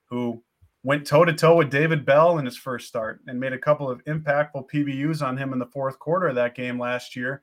who 0.07 0.43
went 0.85 1.07
toe 1.07 1.25
to 1.25 1.33
toe 1.33 1.57
with 1.57 1.71
David 1.71 2.05
Bell 2.05 2.39
in 2.39 2.45
his 2.45 2.57
first 2.57 2.87
start 2.87 3.21
and 3.27 3.41
made 3.41 3.55
a 3.55 3.59
couple 3.59 3.91
of 3.91 4.05
impactful 4.05 4.69
PBUs 4.71 5.27
on 5.27 5.37
him 5.37 5.53
in 5.53 5.59
the 5.59 5.67
fourth 5.67 5.99
quarter 5.99 6.29
of 6.29 6.35
that 6.35 6.55
game 6.55 6.79
last 6.79 7.17
year 7.17 7.43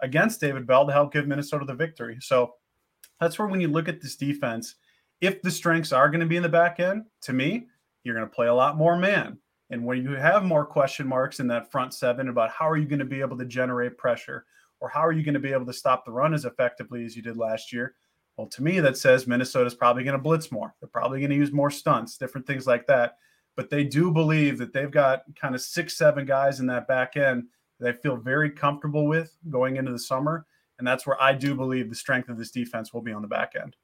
against 0.00 0.40
David 0.40 0.66
Bell 0.66 0.86
to 0.86 0.92
help 0.92 1.12
give 1.12 1.26
Minnesota 1.26 1.64
the 1.64 1.74
victory. 1.74 2.18
So 2.20 2.54
that's 3.18 3.38
where 3.38 3.48
when 3.48 3.60
you 3.60 3.68
look 3.68 3.88
at 3.88 4.00
this 4.00 4.16
defense, 4.16 4.74
if 5.20 5.40
the 5.40 5.50
strengths 5.50 5.92
are 5.92 6.10
going 6.10 6.20
to 6.20 6.26
be 6.26 6.36
in 6.36 6.42
the 6.42 6.48
back 6.48 6.80
end, 6.80 7.04
to 7.22 7.32
me, 7.32 7.66
you're 8.04 8.14
going 8.14 8.28
to 8.28 8.34
play 8.34 8.48
a 8.48 8.54
lot 8.54 8.76
more 8.76 8.96
man. 8.96 9.38
And 9.70 9.86
when 9.86 10.02
you 10.02 10.10
have 10.10 10.44
more 10.44 10.66
question 10.66 11.08
marks 11.08 11.40
in 11.40 11.46
that 11.46 11.72
front 11.72 11.94
seven 11.94 12.28
about 12.28 12.50
how 12.50 12.68
are 12.68 12.76
you 12.76 12.86
going 12.86 12.98
to 12.98 13.04
be 13.06 13.20
able 13.20 13.38
to 13.38 13.44
generate 13.46 13.96
pressure, 13.96 14.44
or 14.82 14.88
how 14.88 15.06
are 15.06 15.12
you 15.12 15.22
going 15.22 15.34
to 15.34 15.40
be 15.40 15.52
able 15.52 15.64
to 15.64 15.72
stop 15.72 16.04
the 16.04 16.10
run 16.10 16.34
as 16.34 16.44
effectively 16.44 17.04
as 17.04 17.14
you 17.14 17.22
did 17.22 17.36
last 17.36 17.72
year? 17.72 17.94
Well, 18.36 18.48
to 18.48 18.62
me, 18.64 18.80
that 18.80 18.96
says 18.96 19.28
Minnesota's 19.28 19.76
probably 19.76 20.02
going 20.02 20.16
to 20.16 20.22
blitz 20.22 20.50
more. 20.50 20.74
They're 20.80 20.88
probably 20.88 21.20
going 21.20 21.30
to 21.30 21.36
use 21.36 21.52
more 21.52 21.70
stunts, 21.70 22.18
different 22.18 22.48
things 22.48 22.66
like 22.66 22.84
that. 22.88 23.16
But 23.56 23.70
they 23.70 23.84
do 23.84 24.10
believe 24.10 24.58
that 24.58 24.72
they've 24.72 24.90
got 24.90 25.22
kind 25.40 25.54
of 25.54 25.60
six, 25.60 25.96
seven 25.96 26.26
guys 26.26 26.58
in 26.58 26.66
that 26.66 26.88
back 26.88 27.16
end 27.16 27.44
that 27.78 27.92
they 27.92 28.00
feel 28.00 28.16
very 28.16 28.50
comfortable 28.50 29.06
with 29.06 29.36
going 29.50 29.76
into 29.76 29.92
the 29.92 29.98
summer. 30.00 30.46
And 30.78 30.88
that's 30.88 31.06
where 31.06 31.20
I 31.22 31.32
do 31.32 31.54
believe 31.54 31.88
the 31.88 31.94
strength 31.94 32.28
of 32.28 32.36
this 32.36 32.50
defense 32.50 32.92
will 32.92 33.02
be 33.02 33.12
on 33.12 33.22
the 33.22 33.28
back 33.28 33.52
end. 33.60 33.76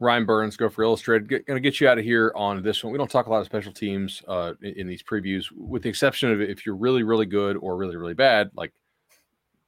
Ryan 0.00 0.24
Burns, 0.24 0.56
Gopher 0.56 0.84
Illustrated. 0.84 1.28
Going 1.28 1.44
to 1.46 1.60
get 1.60 1.80
you 1.80 1.88
out 1.88 1.98
of 1.98 2.04
here 2.04 2.32
on 2.34 2.62
this 2.62 2.82
one. 2.82 2.92
We 2.92 2.98
don't 2.98 3.10
talk 3.10 3.26
a 3.26 3.30
lot 3.30 3.40
of 3.40 3.46
special 3.46 3.72
teams 3.72 4.22
uh, 4.26 4.54
in, 4.62 4.74
in, 4.80 4.86
these 4.86 5.02
previews, 5.02 5.46
with 5.54 5.82
the 5.82 5.88
exception 5.90 6.32
of 6.32 6.40
if 6.40 6.64
you're 6.64 6.76
really, 6.76 7.02
really 7.02 7.26
good 7.26 7.56
or 7.58 7.76
really, 7.76 7.96
really 7.96 8.14
bad, 8.14 8.50
like 8.54 8.72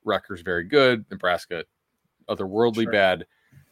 Rutgers 0.07 0.41
very 0.41 0.65
good, 0.65 1.05
Nebraska 1.11 1.65
otherworldly 2.29 2.85
sure. 2.85 2.93
bad. 2.93 3.27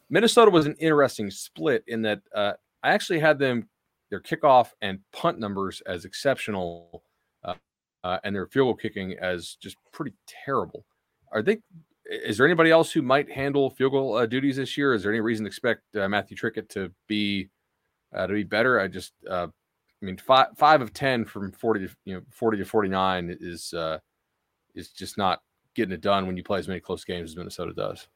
Minnesota 0.09 0.51
was 0.51 0.65
an 0.65 0.75
interesting 0.79 1.31
split 1.31 1.83
in 1.87 2.01
that 2.03 2.21
uh, 2.33 2.53
I 2.83 2.91
actually 2.91 3.19
had 3.19 3.39
them 3.39 3.67
their 4.09 4.21
kickoff 4.21 4.69
and 4.81 4.99
punt 5.11 5.39
numbers 5.39 5.81
as 5.87 6.05
exceptional, 6.05 7.03
uh, 7.43 7.55
uh, 8.03 8.19
and 8.23 8.35
their 8.35 8.45
field 8.45 8.67
goal 8.67 8.75
kicking 8.75 9.15
as 9.19 9.57
just 9.59 9.77
pretty 9.91 10.13
terrible. 10.27 10.85
Are 11.31 11.41
they? 11.41 11.57
Is 12.05 12.37
there 12.37 12.45
anybody 12.45 12.69
else 12.69 12.91
who 12.91 13.01
might 13.01 13.31
handle 13.31 13.71
field 13.71 13.93
goal 13.93 14.15
uh, 14.15 14.27
duties 14.27 14.57
this 14.57 14.77
year? 14.77 14.93
Is 14.93 15.01
there 15.01 15.11
any 15.11 15.21
reason 15.21 15.43
to 15.45 15.47
expect 15.47 15.81
uh, 15.95 16.07
Matthew 16.07 16.37
Trickett 16.37 16.69
to 16.69 16.91
be 17.07 17.49
uh, 18.15 18.27
to 18.27 18.33
be 18.33 18.43
better? 18.43 18.79
I 18.79 18.87
just, 18.87 19.13
I 19.29 19.47
mean, 20.01 20.17
five 20.17 20.49
five 20.55 20.81
of 20.81 20.93
ten 20.93 21.25
from 21.25 21.51
forty 21.51 21.87
to 21.87 21.95
you 22.05 22.13
know 22.15 22.21
forty 22.29 22.59
to 22.59 22.65
forty 22.65 22.89
nine 22.89 23.35
is 23.41 23.73
is 24.75 24.89
just 24.89 25.17
not 25.17 25.41
getting 25.75 25.93
it 25.93 26.01
done 26.01 26.25
when 26.25 26.37
you 26.37 26.43
play 26.43 26.59
as 26.59 26.67
many 26.67 26.79
close 26.79 27.03
games 27.03 27.31
as 27.31 27.37
Minnesota 27.37 27.73
does. 27.73 28.07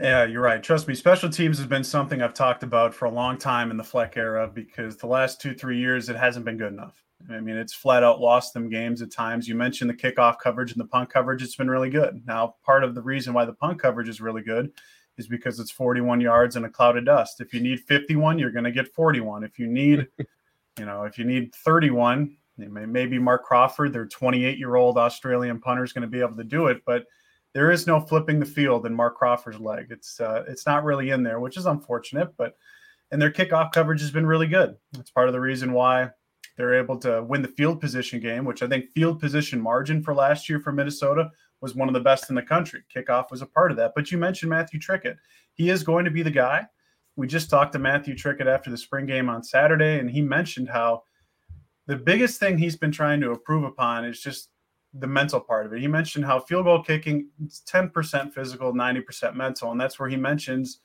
Yeah, 0.00 0.24
you're 0.24 0.42
right. 0.42 0.62
Trust 0.62 0.88
me, 0.88 0.94
special 0.94 1.30
teams 1.30 1.58
has 1.58 1.66
been 1.66 1.84
something 1.84 2.22
I've 2.22 2.34
talked 2.34 2.64
about 2.64 2.92
for 2.92 3.04
a 3.04 3.10
long 3.10 3.38
time 3.38 3.70
in 3.70 3.76
the 3.76 3.84
Fleck 3.84 4.16
era 4.16 4.50
because 4.52 4.96
the 4.96 5.06
last 5.06 5.40
two, 5.40 5.54
three 5.54 5.78
years 5.78 6.08
it 6.08 6.16
hasn't 6.16 6.44
been 6.44 6.56
good 6.56 6.72
enough. 6.72 7.04
I 7.30 7.40
mean, 7.40 7.56
it's 7.56 7.72
flat 7.72 8.02
out 8.02 8.20
lost 8.20 8.52
them 8.52 8.68
games 8.68 9.00
at 9.00 9.12
times. 9.12 9.46
You 9.46 9.54
mentioned 9.54 9.90
the 9.90 9.94
kickoff 9.94 10.38
coverage 10.42 10.72
and 10.72 10.80
the 10.80 10.86
punt 10.86 11.08
coverage, 11.08 11.42
it's 11.42 11.54
been 11.54 11.70
really 11.70 11.90
good. 11.90 12.22
Now, 12.26 12.56
part 12.64 12.82
of 12.82 12.94
the 12.94 13.02
reason 13.02 13.32
why 13.32 13.44
the 13.44 13.52
punt 13.52 13.80
coverage 13.80 14.08
is 14.08 14.20
really 14.20 14.42
good 14.42 14.72
is 15.18 15.28
because 15.28 15.60
it's 15.60 15.70
41 15.70 16.20
yards 16.20 16.56
in 16.56 16.64
a 16.64 16.70
cloud 16.70 16.96
of 16.96 17.04
dust. 17.04 17.40
If 17.40 17.52
you 17.52 17.60
need 17.60 17.80
51, 17.80 18.38
you're 18.38 18.50
going 18.50 18.64
to 18.64 18.72
get 18.72 18.88
41. 18.88 19.44
If 19.44 19.58
you 19.58 19.66
need, 19.66 20.08
you 20.78 20.84
know, 20.84 21.04
if 21.04 21.18
you 21.18 21.24
need 21.24 21.54
31, 21.54 22.36
maybe 22.68 23.18
Mark 23.18 23.44
Crawford, 23.44 23.92
their 23.92 24.06
28 24.06 24.58
year 24.58 24.76
old 24.76 24.98
Australian 24.98 25.60
punter, 25.60 25.84
is 25.84 25.92
going 25.92 26.02
to 26.02 26.08
be 26.08 26.20
able 26.20 26.36
to 26.36 26.44
do 26.44 26.66
it. 26.66 26.82
But 26.84 27.06
there 27.54 27.70
is 27.70 27.86
no 27.86 28.00
flipping 28.00 28.40
the 28.40 28.46
field 28.46 28.86
in 28.86 28.94
Mark 28.94 29.16
Crawford's 29.16 29.60
leg. 29.60 29.86
It's 29.90 30.20
uh, 30.20 30.44
it's 30.48 30.66
not 30.66 30.84
really 30.84 31.10
in 31.10 31.22
there, 31.22 31.40
which 31.40 31.56
is 31.56 31.66
unfortunate. 31.66 32.36
But 32.36 32.56
and 33.10 33.20
their 33.20 33.30
kickoff 33.30 33.72
coverage 33.72 34.00
has 34.00 34.10
been 34.10 34.26
really 34.26 34.46
good. 34.46 34.76
It's 34.98 35.10
part 35.10 35.28
of 35.28 35.34
the 35.34 35.40
reason 35.40 35.72
why 35.72 36.10
they're 36.56 36.74
able 36.74 36.98
to 36.98 37.22
win 37.22 37.42
the 37.42 37.48
field 37.48 37.80
position 37.80 38.20
game, 38.20 38.44
which 38.44 38.62
I 38.62 38.68
think 38.68 38.90
field 38.90 39.20
position 39.20 39.60
margin 39.60 40.02
for 40.02 40.14
last 40.14 40.48
year 40.48 40.60
for 40.60 40.72
Minnesota 40.72 41.30
was 41.60 41.74
one 41.74 41.88
of 41.88 41.94
the 41.94 42.00
best 42.00 42.28
in 42.28 42.34
the 42.34 42.42
country. 42.42 42.82
Kickoff 42.94 43.30
was 43.30 43.42
a 43.42 43.46
part 43.46 43.70
of 43.70 43.76
that. 43.76 43.92
But 43.94 44.10
you 44.10 44.18
mentioned 44.18 44.50
Matthew 44.50 44.80
Trickett. 44.80 45.16
He 45.54 45.70
is 45.70 45.82
going 45.82 46.04
to 46.04 46.10
be 46.10 46.22
the 46.22 46.30
guy. 46.30 46.66
We 47.16 47.26
just 47.26 47.50
talked 47.50 47.72
to 47.74 47.78
Matthew 47.78 48.14
Trickett 48.14 48.46
after 48.46 48.70
the 48.70 48.78
spring 48.78 49.06
game 49.06 49.28
on 49.28 49.44
Saturday, 49.44 49.98
and 49.98 50.10
he 50.10 50.22
mentioned 50.22 50.68
how 50.68 51.02
the 51.86 51.96
biggest 51.96 52.38
thing 52.38 52.58
he's 52.58 52.76
been 52.76 52.92
trying 52.92 53.20
to 53.20 53.30
improve 53.30 53.64
upon 53.64 54.04
is 54.04 54.20
just 54.20 54.50
the 54.94 55.06
mental 55.06 55.40
part 55.40 55.66
of 55.66 55.72
it. 55.72 55.80
He 55.80 55.88
mentioned 55.88 56.24
how 56.24 56.40
field 56.40 56.64
goal 56.64 56.82
kicking 56.82 57.28
it's 57.42 57.62
10% 57.70 58.32
physical, 58.32 58.72
90% 58.72 59.34
mental. 59.34 59.72
And 59.72 59.80
that's 59.80 59.98
where 59.98 60.08
he 60.08 60.16
mentions 60.16 60.80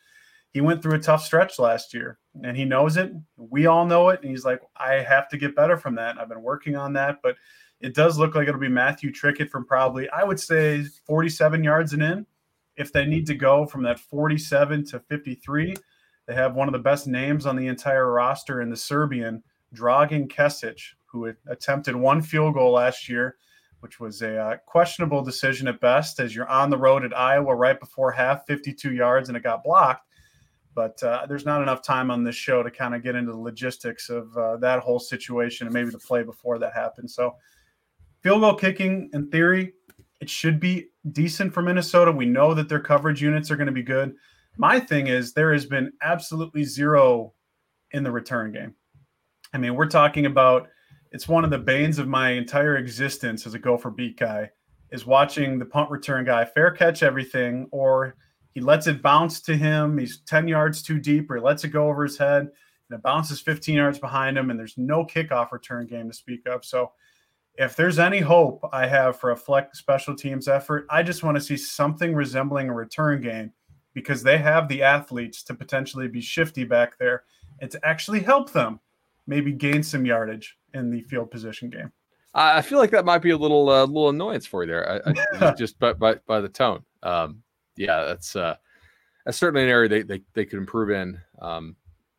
he 0.53 0.62
went 0.62 0.81
through 0.81 0.95
a 0.95 0.99
tough 0.99 1.23
stretch 1.23 1.60
last 1.60 1.93
year 1.93 2.19
and 2.43 2.55
he 2.55 2.65
knows 2.65 2.97
it. 2.97 3.12
We 3.38 3.67
all 3.67 3.86
know 3.86 4.10
it. 4.10 4.21
And 4.21 4.31
he's 4.31 4.45
like, 4.45 4.62
I 4.75 4.93
have 4.95 5.29
to 5.29 5.38
get 5.38 5.55
better 5.55 5.77
from 5.77 5.95
that. 5.95 6.17
I've 6.17 6.29
been 6.29 6.41
working 6.41 6.75
on 6.75 6.93
that. 6.93 7.19
But 7.21 7.36
it 7.79 7.93
does 7.93 8.17
look 8.17 8.33
like 8.33 8.47
it'll 8.47 8.60
be 8.60 8.69
Matthew 8.69 9.12
Trickett 9.12 9.49
from 9.49 9.65
probably, 9.65 10.10
I 10.10 10.23
would 10.23 10.39
say, 10.39 10.83
47 11.05 11.63
yards 11.63 11.93
and 11.93 12.01
in. 12.01 12.25
if 12.75 12.91
they 12.91 13.05
need 13.05 13.27
to 13.27 13.36
go 13.36 13.65
from 13.65 13.83
that 13.83 13.99
47 13.99 14.86
to 14.86 14.99
53, 14.99 15.75
they 16.27 16.33
have 16.33 16.55
one 16.55 16.67
of 16.67 16.73
the 16.73 16.79
best 16.79 17.07
names 17.07 17.45
on 17.45 17.55
the 17.55 17.67
entire 17.67 18.12
roster 18.12 18.62
in 18.62 18.69
the 18.69 18.77
Serbian, 18.77 19.43
Dragan 19.75 20.27
Kesic, 20.27 20.93
who 21.06 21.34
attempted 21.47 21.95
one 21.95 22.21
field 22.21 22.53
goal 22.53 22.73
last 22.73 23.08
year, 23.10 23.38
which 23.80 23.99
was 23.99 24.21
a 24.21 24.38
uh, 24.38 24.58
questionable 24.65 25.21
decision 25.21 25.67
at 25.67 25.80
best, 25.80 26.19
as 26.19 26.36
you're 26.36 26.49
on 26.49 26.69
the 26.69 26.77
road 26.77 27.03
at 27.03 27.17
Iowa 27.17 27.56
right 27.56 27.80
before 27.80 28.12
half, 28.12 28.45
52 28.45 28.93
yards, 28.93 29.30
and 29.30 29.38
it 29.38 29.43
got 29.43 29.63
blocked. 29.63 30.06
But 30.73 31.01
uh, 31.01 31.25
there's 31.27 31.45
not 31.45 31.62
enough 31.62 31.82
time 31.82 32.12
on 32.12 32.23
this 32.23 32.36
show 32.36 32.62
to 32.62 32.69
kind 32.69 32.93
of 32.93 33.03
get 33.03 33.15
into 33.15 33.32
the 33.32 33.38
logistics 33.38 34.10
of 34.10 34.36
uh, 34.38 34.58
that 34.58 34.80
whole 34.80 34.99
situation 34.99 35.65
and 35.67 35.73
maybe 35.73 35.89
the 35.89 35.97
play 35.97 36.23
before 36.23 36.60
that 36.60 36.73
happened. 36.73 37.10
So, 37.10 37.36
field 38.21 38.41
goal 38.41 38.53
kicking, 38.53 39.10
in 39.13 39.30
theory, 39.32 39.73
it 40.21 40.30
should 40.30 40.60
be 40.60 40.89
decent 41.12 41.53
for 41.53 41.62
Minnesota. 41.62 42.12
We 42.12 42.25
know 42.25 42.53
that 42.53 42.69
their 42.69 42.80
coverage 42.80 43.21
units 43.21 43.49
are 43.49 43.56
going 43.56 43.67
to 43.67 43.73
be 43.73 43.84
good. 43.84 44.15
My 44.58 44.80
thing 44.80 45.08
is, 45.08 45.34
there 45.34 45.53
has 45.53 45.65
been 45.65 45.91
absolutely 46.01 46.63
zero 46.63 47.34
in 47.91 48.03
the 48.03 48.12
return 48.12 48.51
game. 48.51 48.75
I 49.53 49.57
mean, 49.57 49.75
we're 49.75 49.88
talking 49.88 50.25
about 50.25 50.67
it's 51.12 51.27
one 51.27 51.43
of 51.43 51.49
the 51.49 51.57
banes 51.57 51.99
of 51.99 52.07
my 52.07 52.31
entire 52.31 52.77
existence 52.77 53.47
as 53.47 53.53
a 53.53 53.60
Gopher 53.60 53.91
beat 53.91 54.17
guy 54.19 54.49
is 54.91 55.05
watching 55.05 55.60
the 55.60 55.65
punt 55.65 55.89
return 55.89 56.25
guy 56.25 56.45
fair 56.45 56.71
catch 56.71 57.03
everything 57.03 57.67
or 57.71 58.15
he 58.57 58.62
lets 58.62 58.88
it 58.88 59.03
bounce 59.03 59.39
to 59.41 59.55
him. 59.55 59.99
He's 59.99 60.21
10 60.21 60.47
yards 60.47 60.81
too 60.81 60.97
deep, 60.97 61.29
or 61.29 61.36
he 61.36 61.41
lets 61.43 61.63
it 61.63 61.67
go 61.67 61.88
over 61.88 62.01
his 62.01 62.17
head, 62.17 62.41
and 62.41 62.97
it 62.97 63.03
bounces 63.03 63.39
15 63.39 63.75
yards 63.75 63.99
behind 63.99 64.36
him, 64.36 64.49
and 64.49 64.60
there's 64.60 64.79
no 64.79 65.05
kickoff 65.05 65.51
return 65.51 65.86
game 65.86 66.10
to 66.10 66.17
speak 66.17 66.47
of. 66.47 66.65
So, 66.65 66.91
if 67.53 67.75
there's 67.75 67.99
any 67.99 68.19
hope 68.19 68.67
I 68.73 68.88
have 68.88 69.19
for 69.19 69.29
a 69.29 69.38
Fleck's 69.38 69.77
special 69.77 70.15
teams 70.15 70.47
effort, 70.47 70.88
I 70.89 71.03
just 71.03 71.21
want 71.21 71.38
to 71.38 71.41
see 71.41 71.55
something 71.55 72.15
resembling 72.15 72.69
a 72.69 72.73
return 72.73 73.21
game 73.21 73.53
because 73.93 74.23
they 74.23 74.39
have 74.39 74.67
the 74.67 74.81
athletes 74.81 75.43
to 75.43 75.53
potentially 75.53 76.07
be 76.07 76.19
shifty 76.21 76.63
back 76.63 76.97
there 76.97 77.25
and 77.62 77.69
to 77.69 77.79
actually 77.88 78.21
help 78.21 78.51
them 78.53 78.79
maybe 79.27 79.51
gain 79.51 79.83
some 79.83 80.05
yardage 80.05 80.57
in 80.73 80.89
the 80.89 81.01
field 81.01 81.29
position 81.29 81.69
game. 81.69 81.91
I 82.33 82.61
feel 82.61 82.77
like 82.77 82.91
that 82.91 83.05
might 83.05 83.21
be 83.23 83.31
a 83.31 83.37
little 83.37 83.69
uh, 83.69 83.85
little 83.85 84.09
annoyance 84.09 84.45
for 84.45 84.63
you 84.63 84.67
there, 84.67 85.01
I, 85.07 85.13
I, 85.39 85.51
just 85.57 85.79
by, 85.79 85.93
by, 85.93 86.15
by 86.27 86.39
the 86.39 86.49
tone. 86.49 86.83
Um, 87.01 87.41
yeah, 87.75 88.03
that's 88.03 88.35
uh, 88.35 88.55
that's 89.25 89.37
certainly 89.37 89.63
an 89.63 89.69
area 89.69 89.89
they 89.89 90.03
they, 90.03 90.21
they 90.33 90.45
could 90.45 90.59
improve 90.59 90.91
in. 90.91 91.19
Um, 91.41 91.75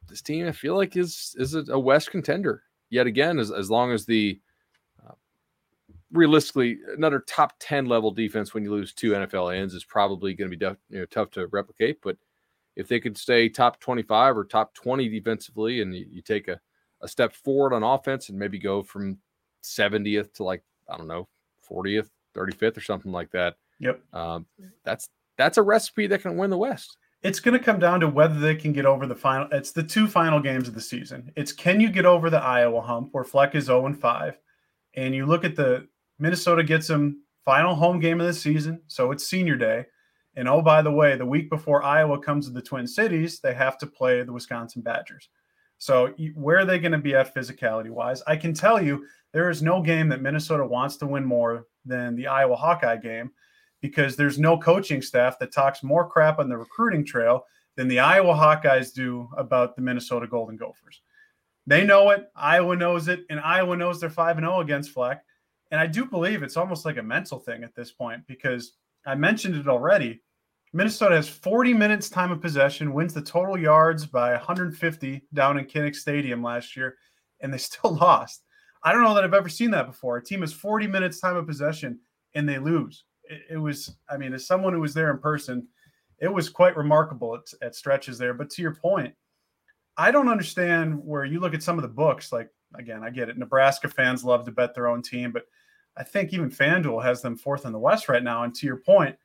this 0.08 0.22
team, 0.22 0.46
I 0.46 0.52
feel 0.52 0.74
like, 0.74 0.96
is 0.96 1.36
is 1.38 1.54
a 1.54 1.78
West 1.78 2.10
contender 2.10 2.62
yet 2.90 3.06
again, 3.06 3.38
as 3.38 3.52
as 3.52 3.70
long 3.70 3.92
as 3.92 4.06
the 4.06 4.40
uh, 5.06 5.12
realistically 6.10 6.78
another 6.96 7.20
top 7.20 7.52
ten 7.60 7.86
level 7.86 8.10
defense 8.10 8.54
when 8.54 8.64
you 8.64 8.72
lose 8.72 8.92
two 8.92 9.12
NFL 9.12 9.56
ends 9.56 9.74
is 9.74 9.84
probably 9.84 10.34
going 10.34 10.50
to 10.50 10.56
be 10.56 10.64
def- 10.64 10.78
you 10.90 10.98
know, 11.00 11.06
tough 11.06 11.30
to 11.32 11.46
replicate. 11.48 12.00
But 12.02 12.16
if 12.74 12.88
they 12.88 12.98
could 12.98 13.16
stay 13.16 13.48
top 13.48 13.78
twenty 13.78 14.02
five 14.02 14.36
or 14.36 14.44
top 14.44 14.74
twenty 14.74 15.08
defensively, 15.08 15.80
and 15.80 15.94
you, 15.94 16.06
you 16.10 16.22
take 16.22 16.48
a 16.48 16.60
a 17.00 17.08
step 17.08 17.32
forward 17.32 17.72
on 17.72 17.82
offense 17.82 18.28
and 18.28 18.38
maybe 18.38 18.58
go 18.58 18.82
from 18.82 19.18
70th 19.62 20.32
to 20.34 20.44
like 20.44 20.62
I 20.88 20.96
don't 20.96 21.08
know 21.08 21.28
40th, 21.70 22.08
35th 22.34 22.76
or 22.76 22.80
something 22.80 23.12
like 23.12 23.30
that. 23.32 23.56
Yep. 23.80 24.00
Um, 24.12 24.46
that's 24.84 25.08
that's 25.37 25.58
a 25.58 25.62
recipe 25.62 26.06
that 26.08 26.22
can 26.22 26.37
win 26.37 26.50
the 26.50 26.58
West. 26.58 26.96
It's 27.22 27.40
going 27.40 27.58
to 27.58 27.64
come 27.64 27.80
down 27.80 28.00
to 28.00 28.08
whether 28.08 28.38
they 28.38 28.54
can 28.54 28.72
get 28.72 28.87
over 28.87 29.06
the 29.06 29.14
final. 29.14 29.48
It's 29.50 29.72
the 29.72 29.82
two 29.82 30.06
final 30.06 30.40
games 30.40 30.68
of 30.68 30.74
the 30.74 30.80
season. 30.80 31.32
It's 31.37 31.52
can 31.52 31.80
you 31.80 31.90
get 31.90 32.06
over 32.06 32.30
the 32.30 32.42
Iowa 32.42 32.80
hump 32.80 33.08
where 33.12 33.24
Fleck 33.24 33.54
is 33.54 33.64
0 33.64 33.87
and 33.87 33.98
5, 33.98 34.38
and 34.94 35.14
you 35.14 35.26
look 35.26 35.44
at 35.44 35.56
the 35.56 35.88
Minnesota 36.18 36.62
gets 36.62 36.87
them 36.87 37.22
final 37.44 37.74
home 37.74 37.98
game 37.98 38.20
of 38.20 38.26
the 38.26 38.32
season, 38.32 38.82
so 38.88 39.11
it's 39.11 39.26
senior 39.26 39.56
day. 39.56 39.87
And 40.37 40.48
oh, 40.48 40.62
by 40.62 40.82
the 40.82 40.92
way, 40.92 41.16
the 41.16 41.26
week 41.26 41.50
before 41.50 41.82
Iowa 41.82 42.20
comes 42.20 42.46
to 42.46 42.52
the 42.52 42.62
Twin 42.62 42.87
Cities, 42.87 43.40
they 43.40 43.54
have 43.54 43.78
to 43.78 43.87
play 43.87 44.22
the 44.22 44.32
Wisconsin 44.32 44.82
Badgers. 44.82 45.28
So 45.78 46.12
where 46.34 46.58
are 46.58 46.64
they 46.64 46.78
going 46.78 46.92
to 46.92 46.98
be 46.98 47.14
at 47.14 47.34
physicality 47.34 47.90
wise? 47.90 48.22
I 48.26 48.36
can 48.36 48.52
tell 48.52 48.82
you 48.82 49.06
there 49.32 49.48
is 49.48 49.62
no 49.62 49.80
game 49.80 50.08
that 50.08 50.22
Minnesota 50.22 50.66
wants 50.66 50.96
to 50.98 51.06
win 51.06 51.24
more 51.24 51.66
than 51.84 52.16
the 52.16 52.26
Iowa 52.26 52.56
Hawkeye 52.56 52.96
game 52.96 53.30
because 53.80 54.16
there's 54.16 54.38
no 54.38 54.58
coaching 54.58 55.00
staff 55.00 55.38
that 55.38 55.52
talks 55.52 55.82
more 55.82 56.08
crap 56.08 56.40
on 56.40 56.48
the 56.48 56.58
recruiting 56.58 57.04
trail 57.04 57.44
than 57.76 57.86
the 57.86 58.00
Iowa 58.00 58.34
Hawkeyes 58.34 58.92
do 58.92 59.28
about 59.36 59.76
the 59.76 59.82
Minnesota 59.82 60.26
Golden 60.26 60.56
Gophers. 60.56 61.00
They 61.66 61.84
know 61.84 62.10
it, 62.10 62.28
Iowa 62.34 62.74
knows 62.74 63.08
it, 63.08 63.24
and 63.30 63.38
Iowa 63.40 63.76
knows 63.76 64.00
they're 64.00 64.10
5 64.10 64.38
and 64.38 64.46
0 64.46 64.60
against 64.60 64.90
Fleck. 64.90 65.22
And 65.70 65.80
I 65.80 65.86
do 65.86 66.06
believe 66.06 66.42
it's 66.42 66.56
almost 66.56 66.84
like 66.84 66.96
a 66.96 67.02
mental 67.02 67.38
thing 67.38 67.62
at 67.62 67.74
this 67.74 67.92
point 67.92 68.26
because 68.26 68.72
I 69.06 69.14
mentioned 69.14 69.54
it 69.54 69.68
already. 69.68 70.22
Minnesota 70.72 71.16
has 71.16 71.28
40 71.28 71.72
minutes 71.74 72.11
time 72.11 72.31
of 72.31 72.40
possession, 72.40 72.92
wins 72.92 73.14
the 73.14 73.22
total 73.22 73.59
yards 73.59 74.07
by 74.07 74.33
150 74.33 75.22
down 75.33 75.59
in 75.59 75.64
Kinnick 75.64 75.96
Stadium 75.96 76.42
last 76.42 76.76
year, 76.76 76.96
and 77.40 77.52
they 77.52 77.59
still 77.59 77.94
lost. 77.94 78.42
I 78.83 78.92
don't 78.92 79.02
know 79.02 79.14
that 79.14 79.24
I've 79.24 79.35
ever 79.35 79.48
seen 79.48 79.70
that 79.72 79.87
before. 79.87 80.18
A 80.18 80.24
team 80.24 80.42
has 80.42 80.52
40 80.52 80.87
minutes 80.87 81.20
time 81.20 81.37
of 81.37 81.46
possession 81.46 81.98
and 82.35 82.48
they 82.48 82.59
lose 82.59 83.04
it, 83.28 83.42
it, 83.50 83.57
was, 83.57 83.94
I 84.09 84.16
mean, 84.16 84.33
as 84.33 84.46
someone 84.46 84.72
who 84.72 84.81
was 84.81 84.94
there 84.94 85.11
in 85.11 85.18
person, 85.18 85.66
it 86.18 86.28
was 86.33 86.48
quite 86.48 86.76
remarkable 86.76 87.35
at, 87.37 87.66
at 87.66 87.74
stretches 87.74 88.18
there. 88.18 88.35
But 88.35 88.50
to 88.50 88.62
your 88.62 88.74
point, 88.74 89.14
I 89.96 90.11
don't 90.11 90.28
understand 90.28 90.98
where 91.04 91.24
you 91.24 91.40
look 91.40 91.54
at 91.54 91.62
some 91.62 91.78
of 91.78 91.83
the 91.83 91.88
books. 91.88 92.33
Like, 92.33 92.50
again, 92.74 93.02
I 93.02 93.11
get 93.11 93.28
it. 93.28 93.38
Nebraska 93.38 93.88
fans 93.88 94.24
love 94.24 94.44
to 94.44 94.52
bet 94.52 94.74
their 94.74 94.88
own 94.88 95.02
team, 95.02 95.33
but 95.33 95.44
I 95.96 96.04
think 96.04 96.33
even 96.33 96.50
FanDuel 96.50 97.02
has 97.02 97.22
them 97.22 97.37
fourth 97.37 97.66
in 97.66 97.72
the 97.72 97.78
West 97.78 98.09
right 98.09 98.22
now. 98.22 98.44
And 98.44 98.54
to 98.54 98.66
your 98.66 98.76
point, 98.76 99.16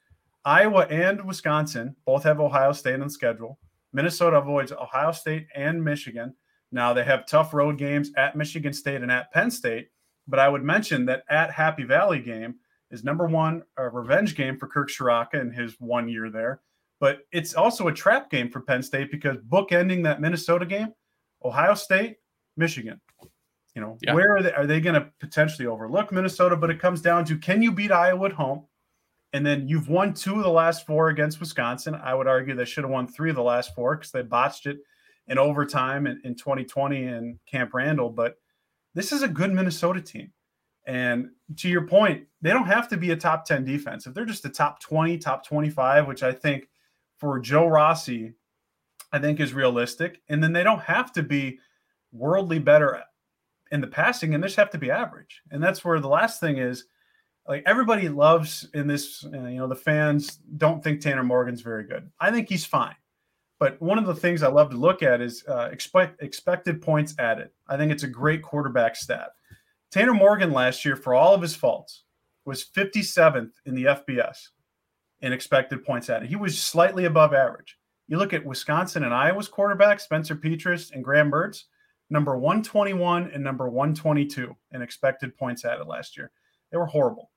Iowa 0.46 0.86
and 0.90 1.24
Wisconsin 1.26 1.96
both 2.06 2.24
have 2.24 2.40
Ohio 2.40 2.74
State 2.74 3.00
on 3.00 3.10
schedule. 3.10 3.60
Minnesota 3.94 4.38
avoids 4.38 4.72
Ohio 4.72 5.12
State 5.12 5.48
and 5.56 5.84
Michigan. 5.84 6.34
Now 6.72 6.94
they 6.94 7.04
have 7.04 7.28
tough 7.28 7.54
road 7.54 7.78
games 7.78 8.12
at 8.18 8.36
Michigan 8.36 8.74
State 8.74 9.02
and 9.02 9.12
at 9.12 9.32
Penn 9.32 9.52
State. 9.52 9.90
But 10.28 10.40
I 10.40 10.50
would 10.50 10.64
mention 10.64 11.06
that 11.06 11.24
at 11.30 11.52
Happy 11.52 11.84
Valley 11.84 12.20
game, 12.20 12.56
is 12.94 13.04
number 13.04 13.26
one 13.26 13.64
a 13.78 13.90
revenge 13.90 14.36
game 14.36 14.58
for 14.58 14.68
Kirk 14.68 14.90
Ciarrocca 14.90 15.42
in 15.42 15.52
his 15.52 15.76
one 15.80 16.08
year 16.08 16.30
there, 16.30 16.62
but 17.00 17.22
it's 17.32 17.56
also 17.56 17.88
a 17.88 17.94
trap 17.94 18.30
game 18.30 18.50
for 18.50 18.62
Penn 18.62 18.84
State 18.84 19.12
because 19.12 19.38
bookending 19.38 20.04
that 20.04 20.22
Minnesota 20.22 20.66
game, 20.66 20.94
Ohio 21.44 21.74
State, 21.74 22.18
Michigan. 22.56 23.02
You 23.76 23.82
know, 23.82 23.98
yeah. 24.04 24.14
where 24.14 24.38
are 24.38 24.44
they, 24.44 24.54
are 24.54 24.68
they 24.68 24.80
going 24.80 24.94
to 24.94 25.10
potentially 25.20 25.68
overlook 25.68 26.12
Minnesota? 26.12 26.56
But 26.56 26.70
it 26.70 26.80
comes 26.80 27.02
down 27.02 27.26
to 27.26 27.38
can 27.38 27.64
you 27.64 27.72
beat 27.72 27.92
Iowa 27.92 28.28
at 28.28 28.34
home? 28.34 28.68
And 29.34 29.46
then 29.46 29.68
you've 29.68 29.90
won 29.90 30.14
two 30.14 30.36
of 30.36 30.44
the 30.44 30.50
last 30.50 30.86
four 30.86 31.10
against 31.10 31.40
Wisconsin. 31.40 31.96
I 31.96 32.14
would 32.14 32.28
argue 32.28 32.56
they 32.56 32.66
should 32.66 32.84
have 32.84 32.92
won 32.92 33.08
three 33.08 33.32
of 33.32 33.36
the 33.36 33.44
last 33.44 33.74
four 33.74 33.96
because 33.96 34.12
they 34.12 34.22
botched 34.22 34.68
it 34.68 34.78
in 35.28 35.40
overtime 35.40 36.06
in, 36.06 36.22
in 36.24 36.36
2020 36.36 37.04
in 37.04 37.40
Camp 37.50 37.74
Randall. 37.74 38.10
But 38.10 38.38
this 38.94 39.12
is 39.12 39.24
a 39.24 39.28
good 39.28 39.52
Minnesota 39.52 40.02
team. 40.02 40.32
And 40.86 41.30
to 41.58 41.70
your 41.70 41.88
point, 41.88 42.26
they 42.42 42.52
don't 42.52 42.68
have 42.68 42.88
to 42.90 42.98
be 42.98 43.12
a 43.12 43.16
top 43.16 43.46
10 43.46 43.64
defense. 43.64 44.06
If 44.06 44.14
they're 44.14 44.26
just 44.26 44.46
a 44.46 44.50
top 44.50 44.80
20, 44.82 45.18
top 45.18 45.46
25, 45.46 46.08
which 46.08 46.24
I 46.24 46.32
think 46.32 46.70
for 47.18 47.40
Joe 47.40 47.68
Rossi, 47.68 48.34
I 49.12 49.20
think 49.20 49.40
is 49.40 49.54
realistic. 49.54 50.22
And 50.30 50.44
then 50.44 50.54
they 50.54 50.64
don't 50.64 50.82
have 50.82 51.12
to 51.14 51.24
be 51.24 51.60
worldly 52.12 52.60
better 52.60 53.02
in 53.72 53.82
the 53.82 53.88
passing 53.88 54.36
and 54.36 54.44
they 54.44 54.48
just 54.48 54.58
have 54.58 54.70
to 54.72 54.78
be 54.78 54.92
average. 54.92 55.42
And 55.50 55.64
that's 55.64 55.84
where 55.84 56.00
the 56.00 56.08
last 56.08 56.40
thing 56.40 56.58
is 56.58 56.86
like 57.48 57.64
everybody 57.66 58.10
loves 58.10 58.68
in 58.74 58.88
this, 58.88 59.26
uh, 59.26 59.48
you 59.48 59.58
know, 59.58 59.68
the 59.68 59.76
fans 59.76 60.40
don't 60.58 60.84
think 60.84 61.02
Tanner 61.02 61.24
Morgan's 61.24 61.62
very 61.62 61.84
good. 61.84 62.10
I 62.20 62.32
think 62.32 62.50
he's 62.50 62.66
fine. 62.66 62.96
But 63.60 63.82
one 63.82 63.98
of 63.98 64.06
the 64.06 64.16
things 64.16 64.44
I 64.44 64.50
love 64.50 64.72
to 64.72 64.78
look 64.78 65.04
at 65.04 65.22
is 65.22 65.44
uh, 65.48 65.70
expect, 65.72 66.22
expected 66.22 66.82
points 66.82 67.16
added. 67.20 67.50
I 67.68 67.78
think 67.78 67.92
it's 67.92 68.04
a 68.04 68.08
great 68.08 68.42
quarterback 68.42 68.96
stat. 68.96 69.30
Tanner 69.92 70.14
Morgan 70.14 70.52
last 70.52 70.84
year, 70.84 70.96
for 70.96 71.14
all 71.14 71.34
of 71.34 71.42
his 71.42 71.56
faults, 71.56 72.04
was 72.46 72.66
57th 72.66 73.52
in 73.66 73.76
the 73.76 73.86
FBS 73.86 74.50
in 75.22 75.32
expected 75.32 75.86
points 75.86 76.10
added. 76.10 76.28
He 76.28 76.36
was 76.36 76.62
slightly 76.62 77.06
above 77.06 77.34
average. 77.34 77.78
You 78.08 78.18
look 78.18 78.34
at 78.34 78.46
Wisconsin 78.46 79.04
and 79.04 79.14
Iowa's 79.14 79.50
quarterbacks, 79.50 80.02
Spencer 80.02 80.36
Petras 80.36 80.92
and 80.92 81.04
Graham 81.04 81.32
Mertz, 81.32 81.64
number 82.10 82.38
121 82.38 83.32
and 83.32 83.44
number 83.44 83.70
122 83.70 84.56
in 84.72 84.82
expected 84.82 85.38
points 85.38 85.64
added 85.64 85.88
last 85.88 86.18
year. 86.18 86.32
They 86.72 86.78
were 86.78 86.86
horrible. 86.86 87.32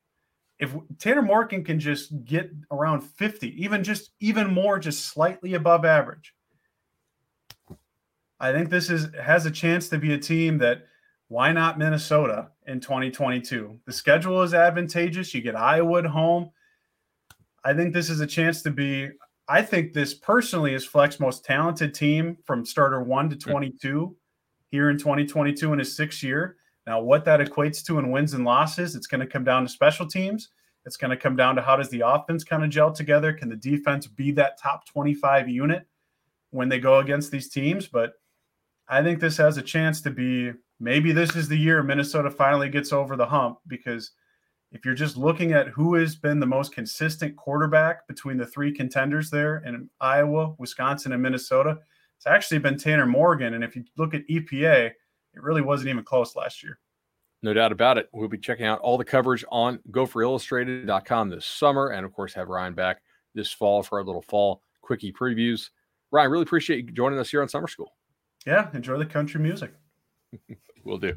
If 0.58 0.74
Tanner 0.98 1.22
Morgan 1.22 1.64
can 1.64 1.78
just 1.78 2.24
get 2.24 2.50
around 2.70 3.02
50, 3.02 3.62
even 3.62 3.84
just 3.84 4.12
even 4.20 4.52
more, 4.52 4.78
just 4.78 5.06
slightly 5.06 5.54
above 5.54 5.84
average, 5.84 6.34
I 8.40 8.52
think 8.52 8.70
this 8.70 8.90
is 8.90 9.08
has 9.20 9.46
a 9.46 9.50
chance 9.50 9.88
to 9.90 9.98
be 9.98 10.14
a 10.14 10.18
team 10.18 10.58
that 10.58 10.86
why 11.28 11.52
not 11.52 11.78
Minnesota 11.78 12.48
in 12.66 12.80
2022? 12.80 13.80
The 13.84 13.92
schedule 13.92 14.42
is 14.42 14.54
advantageous. 14.54 15.34
You 15.34 15.40
get 15.40 15.56
Iowa 15.56 15.98
at 15.98 16.06
home. 16.06 16.50
I 17.64 17.74
think 17.74 17.92
this 17.92 18.10
is 18.10 18.20
a 18.20 18.26
chance 18.26 18.62
to 18.62 18.70
be. 18.70 19.10
I 19.48 19.62
think 19.62 19.92
this 19.92 20.14
personally 20.14 20.74
is 20.74 20.84
Fleck's 20.84 21.20
most 21.20 21.44
talented 21.44 21.94
team 21.94 22.36
from 22.44 22.64
starter 22.64 23.02
one 23.02 23.30
to 23.30 23.36
22 23.36 24.16
here 24.70 24.90
in 24.90 24.98
2022 24.98 25.72
in 25.72 25.78
his 25.78 25.96
sixth 25.96 26.22
year. 26.22 26.56
Now, 26.86 27.00
what 27.00 27.24
that 27.24 27.40
equates 27.40 27.84
to 27.86 27.98
in 27.98 28.10
wins 28.10 28.34
and 28.34 28.44
losses, 28.44 28.94
it's 28.94 29.06
going 29.06 29.20
to 29.20 29.26
come 29.26 29.44
down 29.44 29.64
to 29.64 29.68
special 29.68 30.06
teams. 30.06 30.50
It's 30.84 30.96
going 30.96 31.10
to 31.10 31.16
come 31.16 31.34
down 31.34 31.56
to 31.56 31.62
how 31.62 31.76
does 31.76 31.90
the 31.90 32.06
offense 32.06 32.44
kind 32.44 32.62
of 32.62 32.70
gel 32.70 32.92
together? 32.92 33.32
Can 33.32 33.48
the 33.48 33.56
defense 33.56 34.06
be 34.06 34.30
that 34.32 34.60
top 34.60 34.86
25 34.86 35.48
unit 35.48 35.86
when 36.50 36.68
they 36.68 36.78
go 36.78 37.00
against 37.00 37.32
these 37.32 37.48
teams? 37.48 37.88
But 37.88 38.12
I 38.88 39.02
think 39.02 39.18
this 39.18 39.36
has 39.38 39.56
a 39.56 39.62
chance 39.62 40.00
to 40.02 40.10
be 40.10 40.52
maybe 40.78 41.10
this 41.10 41.34
is 41.34 41.48
the 41.48 41.58
year 41.58 41.82
Minnesota 41.82 42.30
finally 42.30 42.68
gets 42.68 42.92
over 42.92 43.16
the 43.16 43.26
hump 43.26 43.58
because 43.66 44.12
if 44.70 44.84
you're 44.84 44.94
just 44.94 45.16
looking 45.16 45.52
at 45.52 45.68
who 45.68 45.94
has 45.94 46.14
been 46.14 46.38
the 46.38 46.46
most 46.46 46.72
consistent 46.72 47.34
quarterback 47.36 48.06
between 48.06 48.36
the 48.36 48.46
three 48.46 48.70
contenders 48.72 49.30
there 49.30 49.58
in 49.64 49.88
Iowa, 50.00 50.54
Wisconsin, 50.58 51.12
and 51.12 51.22
Minnesota, 51.22 51.78
it's 52.16 52.26
actually 52.26 52.58
been 52.58 52.78
Tanner 52.78 53.06
Morgan. 53.06 53.54
And 53.54 53.64
if 53.64 53.74
you 53.74 53.84
look 53.96 54.14
at 54.14 54.26
EPA, 54.28 54.92
it 55.36 55.42
really 55.42 55.62
wasn't 55.62 55.90
even 55.90 56.02
close 56.02 56.34
last 56.34 56.62
year. 56.62 56.78
No 57.42 57.52
doubt 57.52 57.70
about 57.70 57.98
it. 57.98 58.08
We'll 58.12 58.28
be 58.28 58.38
checking 58.38 58.66
out 58.66 58.80
all 58.80 58.98
the 58.98 59.04
coverage 59.04 59.44
on 59.50 59.78
gopherillustrated.com 59.90 61.28
this 61.28 61.44
summer. 61.46 61.88
And 61.88 62.04
of 62.04 62.12
course, 62.12 62.34
have 62.34 62.48
Ryan 62.48 62.74
back 62.74 63.02
this 63.34 63.52
fall 63.52 63.82
for 63.82 63.98
our 63.98 64.04
little 64.04 64.22
fall 64.22 64.62
quickie 64.80 65.12
previews. 65.12 65.70
Ryan, 66.10 66.30
really 66.30 66.42
appreciate 66.44 66.86
you 66.86 66.92
joining 66.92 67.18
us 67.18 67.30
here 67.30 67.42
on 67.42 67.48
Summer 67.48 67.68
School. 67.68 67.92
Yeah, 68.46 68.68
enjoy 68.72 68.96
the 68.96 69.06
country 69.06 69.40
music. 69.40 69.72
We'll 70.84 70.98
do. 70.98 71.16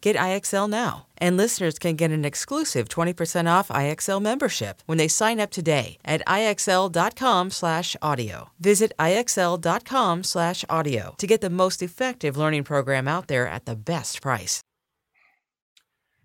Get 0.00 0.16
IXL 0.16 0.70
now. 0.70 1.06
And 1.18 1.36
listeners 1.36 1.78
can 1.78 1.96
get 1.96 2.10
an 2.10 2.24
exclusive 2.24 2.88
20% 2.88 3.50
off 3.50 3.68
IXL 3.68 4.22
membership 4.22 4.82
when 4.86 4.96
they 4.98 5.08
sign 5.08 5.40
up 5.40 5.50
today 5.50 5.98
at 6.04 6.22
IXL.com/audio. 6.26 8.50
Visit 8.60 8.92
IXL.com/audio 8.98 11.14
to 11.18 11.26
get 11.26 11.40
the 11.40 11.50
most 11.50 11.82
effective 11.82 12.36
learning 12.36 12.64
program 12.64 13.08
out 13.08 13.28
there 13.28 13.48
at 13.48 13.64
the 13.64 13.76
best 13.76 14.20
price. 14.22 14.60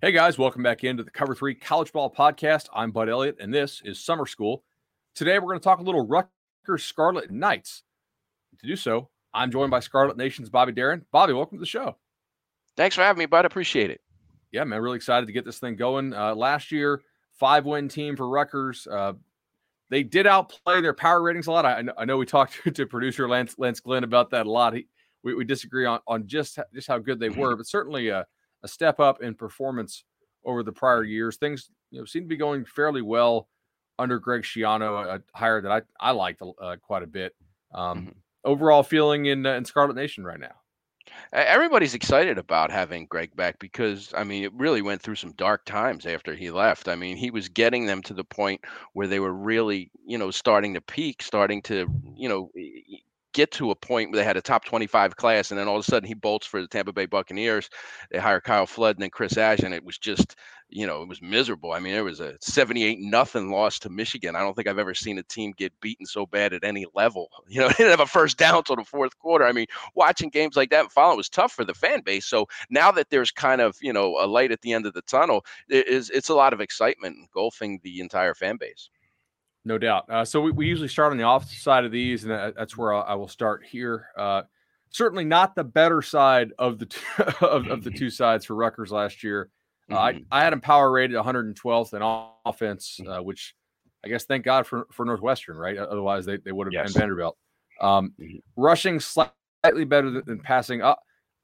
Hey 0.02 0.12
guys, 0.12 0.38
welcome 0.38 0.64
back 0.64 0.84
into 0.84 1.02
the 1.02 1.12
Cover 1.12 1.34
3 1.34 1.56
College 1.56 1.94
Ball 1.94 2.14
Podcast. 2.14 2.68
I'm 2.76 2.92
Bud 2.92 3.08
Elliott 3.08 3.38
and 3.40 3.54
this 3.54 3.82
is 3.86 3.98
Summer 4.00 4.26
School. 4.26 4.66
Today 5.16 5.40
we're 5.40 5.48
going 5.48 5.60
to 5.60 5.64
talk 5.64 5.80
a 5.80 5.84
little 5.84 6.06
Rutgers 6.06 6.84
Scarlet 6.84 7.32
Knights. 7.32 7.84
To 8.60 8.68
do 8.68 8.76
so, 8.76 9.10
I'm 9.34 9.50
joined 9.50 9.72
by 9.72 9.80
Scarlet 9.80 10.18
Nation's 10.18 10.50
Bobby 10.50 10.74
Darin. 10.74 11.06
Bobby, 11.12 11.34
welcome 11.34 11.58
to 11.58 11.62
the 11.62 11.66
show. 11.66 11.96
Thanks 12.76 12.96
for 12.96 13.02
having 13.02 13.20
me, 13.20 13.26
bud. 13.26 13.46
Appreciate 13.46 13.92
it. 13.92 14.02
Yeah, 14.52 14.64
man, 14.64 14.82
really 14.82 14.98
excited 14.98 15.26
to 15.26 15.34
get 15.34 15.46
this 15.46 15.60
thing 15.60 15.76
going. 15.76 16.14
Uh, 16.14 16.36
last 16.36 16.72
year, 16.72 17.02
five 17.34 17.66
win 17.66 17.88
team 17.88 18.16
for 18.16 18.30
Rutgers. 18.30 18.88
Uh, 18.88 19.14
they 19.90 20.04
did 20.04 20.26
outplay 20.26 20.82
their 20.82 20.94
power 20.94 21.22
ratings 21.22 21.48
a 21.48 21.52
lot. 21.52 21.66
I, 21.66 21.84
I 21.98 22.06
know 22.06 22.18
we 22.18 22.26
talked 22.26 22.60
to, 22.64 22.72
to, 22.72 22.86
producer 22.86 23.28
Lance 23.28 23.56
Lance 23.58 23.80
Glenn 23.80 24.04
about 24.04 24.32
that 24.32 24.46
a 24.46 24.52
lot. 24.52 24.74
He, 24.74 24.88
we, 25.24 25.36
we 25.36 25.44
disagree 25.44 25.86
on 25.86 26.00
on 26.08 26.28
just 26.28 26.60
just 26.74 26.88
how 26.88 27.00
good 27.00 27.20
they 27.20 27.30
were, 27.30 27.56
but 27.56 27.68
certainly 27.68 28.10
a, 28.10 28.26
a 28.64 28.68
step 28.68 29.00
up 29.00 29.22
in 29.22 29.36
performance 29.36 30.04
over 30.46 30.64
the 30.64 30.72
prior 30.72 31.04
years. 31.04 31.38
Things 31.38 31.70
you 31.92 32.00
know 32.00 32.06
seem 32.06 32.24
to 32.24 32.28
be 32.28 32.38
going 32.38 32.66
fairly 32.66 33.02
well 33.02 33.50
under 34.00 34.20
Greg 34.20 34.44
Schiano, 34.44 35.06
a, 35.06 35.22
hire 35.38 35.62
that 35.62 35.72
I 35.72 35.82
I 36.00 36.12
liked 36.12 36.42
uh, 36.42 36.76
quite 36.82 37.04
a 37.04 37.08
bit. 37.08 37.36
Um, 37.74 38.00
mm-hmm. 38.00 38.10
Overall 38.46 38.84
feeling 38.84 39.26
in 39.28 39.46
uh, 39.46 39.54
in 39.54 39.66
Scarlet 39.66 39.96
Nation 39.96 40.24
right 40.24 40.40
now. 40.40 40.56
Everybody's 41.32 41.96
excited 41.96 42.38
about 42.38 42.72
having 42.72 43.08
Greg 43.08 43.36
back 43.36 43.58
because 43.60 44.14
I 44.16 44.24
mean 44.24 44.44
it 44.44 44.54
really 44.54 44.82
went 44.82 45.02
through 45.02 45.16
some 45.16 45.32
dark 45.34 45.66
times 45.66 46.06
after 46.06 46.36
he 46.36 46.52
left. 46.52 46.88
I 46.88 46.96
mean, 46.96 47.18
he 47.18 47.32
was 47.32 47.50
getting 47.50 47.86
them 47.86 48.02
to 48.04 48.14
the 48.14 48.24
point 48.24 48.62
where 48.94 49.08
they 49.08 49.20
were 49.20 49.34
really, 49.34 49.90
you 50.06 50.18
know, 50.18 50.32
starting 50.32 50.76
to 50.76 50.82
peak, 50.82 51.24
starting 51.24 51.62
to, 51.64 51.88
you 52.16 52.30
know, 52.30 52.52
get 53.34 53.52
to 53.52 53.72
a 53.72 53.76
point 53.76 54.12
where 54.12 54.20
they 54.20 54.26
had 54.26 54.38
a 54.38 54.42
top 54.42 54.64
25 54.64 55.16
class 55.16 55.52
and 55.52 55.60
then 55.60 55.68
all 55.68 55.78
of 55.78 55.82
a 55.82 55.84
sudden 55.84 56.08
he 56.08 56.14
bolts 56.14 56.46
for 56.46 56.62
the 56.62 56.68
Tampa 56.68 56.94
Bay 56.94 57.08
Buccaneers. 57.08 57.70
They 58.12 58.20
hire 58.20 58.40
Kyle 58.40 58.68
Flood 58.68 58.96
and 58.98 59.04
then 59.04 59.10
Chris 59.10 59.38
Ash 59.38 59.60
and 59.60 59.74
it 59.74 59.84
was 59.84 59.98
just 59.98 60.36
you 60.76 60.88
know, 60.88 61.02
it 61.02 61.08
was 61.08 61.22
miserable. 61.22 61.72
I 61.72 61.80
mean, 61.80 61.94
it 61.94 62.04
was 62.04 62.20
a 62.20 62.36
78 62.42 63.00
nothing 63.00 63.52
loss 63.52 63.80
to 63.80 63.90
Michigan. 63.90 64.36
I 64.36 64.40
don't 64.40 64.56
think 64.56 64.68
I've 64.68 64.80
ever 64.80 64.94
seen 64.94 65.18
a 65.18 65.24
team 65.24 65.54
get 65.56 65.72
beaten 65.80 66.06
so 66.06 66.26
bad 66.26 66.54
at 66.54 66.64
any 66.64 66.86
level. 66.94 67.30
You 67.54 67.60
know, 67.60 67.68
they 67.68 67.76
didn't 67.76 67.92
have 67.92 68.00
a 68.00 68.08
first 68.08 68.38
down 68.38 68.58
until 68.58 68.78
the 68.78 68.84
fourth 68.84 69.20
quarter. 69.20 69.46
I 69.46 69.52
mean, 69.52 69.68
watching 69.94 70.30
games 70.30 70.56
like 70.56 70.72
that 70.72 70.80
and 70.80 70.92
following 70.92 71.18
was 71.18 71.30
tough 71.30 71.52
for 71.52 71.64
the 71.64 71.76
fan 71.76 72.02
base. 72.02 72.26
So 72.26 72.48
now 72.72 72.92
that 72.94 73.12
there's 73.12 73.30
kind 73.30 73.62
of, 73.62 73.78
you 73.80 73.94
know, 73.94 74.18
a 74.20 74.26
light 74.26 74.52
at 74.52 74.62
the 74.62 74.74
end 74.74 74.88
of 74.88 74.94
the 74.94 75.04
tunnel, 75.04 75.46
it 75.70 75.88
is 75.88 76.10
it's 76.10 76.30
a 76.30 76.34
lot 76.34 76.52
of 76.52 76.62
excitement 76.62 77.18
engulfing 77.18 77.80
the 77.84 78.00
entire 78.00 78.34
fan 78.34 78.58
base. 78.58 78.90
No 79.66 79.78
doubt. 79.78 80.10
Uh, 80.10 80.26
so 80.26 80.42
we, 80.42 80.52
we 80.52 80.66
usually 80.66 80.88
start 80.88 81.12
on 81.12 81.18
the 81.18 81.24
opposite 81.24 81.60
side 81.60 81.86
of 81.86 81.92
these, 81.92 82.24
and 82.24 82.32
that's 82.32 82.76
where 82.76 82.94
I 82.94 83.14
will 83.14 83.28
start 83.28 83.64
here. 83.64 84.08
Uh, 84.18 84.44
certainly 84.90 85.26
not 85.26 85.56
the 85.56 85.64
better 85.64 86.02
side 86.02 86.54
of 86.58 86.80
the 86.80 86.86
two, 86.88 87.24
of, 87.42 87.68
of 87.68 87.84
the 87.84 87.92
two 87.98 88.10
sides 88.10 88.46
for 88.46 88.56
Rutgers 88.56 88.92
last 88.92 89.24
year. 89.24 89.50
Uh, 89.92 89.96
mm-hmm. 89.96 90.24
I, 90.32 90.40
I 90.40 90.44
had 90.44 90.54
him 90.54 90.62
power 90.62 90.92
rated 90.92 91.18
112th 91.18 91.94
in 91.94 92.32
offense, 92.46 93.00
uh, 93.08 93.22
which 93.22 93.56
I 94.06 94.10
guess 94.10 94.26
thank 94.26 94.46
God 94.46 94.68
for, 94.68 94.88
for 94.92 95.06
Northwestern, 95.06 95.58
right? 95.58 95.78
Otherwise, 95.78 96.26
they, 96.26 96.38
they 96.38 96.52
would 96.52 96.68
have 96.68 96.74
yes. 96.74 96.94
been 96.94 97.02
Vanderbilt. 97.02 97.38
Um, 97.82 98.14
mm-hmm. 98.20 98.38
Rushing 98.56 99.00
slightly 99.00 99.86
better 99.86 100.10
than, 100.10 100.24
than 100.26 100.40
passing. 100.40 100.82
Uh, 100.82 100.96